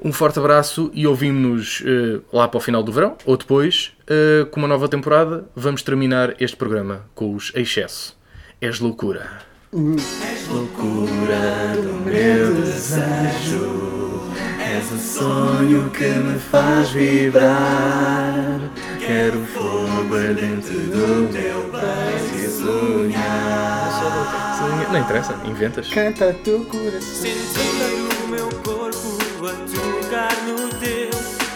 Um 0.03 0.13
forte 0.13 0.39
abraço 0.39 0.91
e 0.95 1.07
ouvimos-nos 1.07 1.83
eh, 1.85 2.21
lá 2.33 2.49
para 2.49 2.57
o 2.57 2.61
final 2.61 2.83
do 2.83 2.91
verão, 2.91 3.17
ou 3.27 3.37
depois, 3.37 3.93
eh, 4.09 4.47
com 4.51 4.61
uma 4.61 4.67
nova 4.69 4.89
temporada, 4.89 5.45
vamos 5.55 5.83
terminar 5.83 6.35
este 6.41 6.57
programa 6.57 7.05
com 7.15 7.35
os 7.35 7.53
Excesso. 7.55 8.17
És 8.63 8.81
loucura. 8.81 9.29
És 9.75 10.49
loucura 10.49 11.73
do 11.83 11.95
meu 12.05 12.55
desejo. 12.57 14.21
És 14.61 14.93
o 14.93 14.99
sonho 14.99 15.89
que 15.91 16.09
me 16.09 16.39
faz 16.39 16.91
vibrar. 16.91 18.61
Quero 19.01 19.41
fogo 19.47 20.15
ardente 20.15 20.73
do 20.73 21.27
teu 21.33 21.71
beijo 21.73 22.37
e 22.37 22.49
sonhar. 22.51 24.59
Sonha- 24.59 24.89
Não 24.93 25.01
interessa, 25.01 25.35
inventas. 25.47 25.89
Canta 25.89 26.35
teu 26.45 26.67
coração. 26.67 27.01
Sentir 27.01 28.25
o 28.25 28.29
meu 28.29 28.49
corpo 28.63 29.17
a 29.47 29.53
tocar 29.73 30.37
no 30.47 30.69
teu 30.81 31.11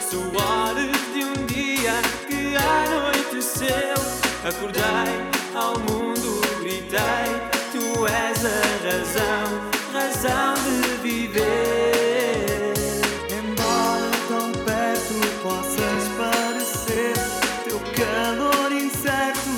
Suores 0.09 0.97
de 1.13 1.23
um 1.23 1.45
dia 1.47 1.93
que 2.27 2.57
anoiteceu 2.57 3.95
Acordei 4.43 5.21
ao 5.55 5.79
mundo, 5.81 6.41
gritei 6.63 7.36
razão, 8.97 9.61
razão 9.93 10.55
de 10.81 10.89
viver. 11.03 12.73
Embora 13.31 14.11
tão 14.29 14.53
perto 14.65 15.15
possas 15.43 16.09
parecer 16.17 17.15
Teu 17.65 17.79
calor 17.95 18.73
incerto 18.73 19.51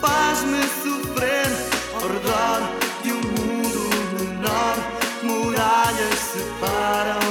faz-me 0.00 0.62
sofrer. 0.82 1.50
Ao 1.94 2.08
redor 2.08 2.60
de 3.02 3.12
um 3.12 3.22
mundo 3.22 3.80
menor 4.18 4.76
Muralhas 5.22 6.18
separam 6.18 7.25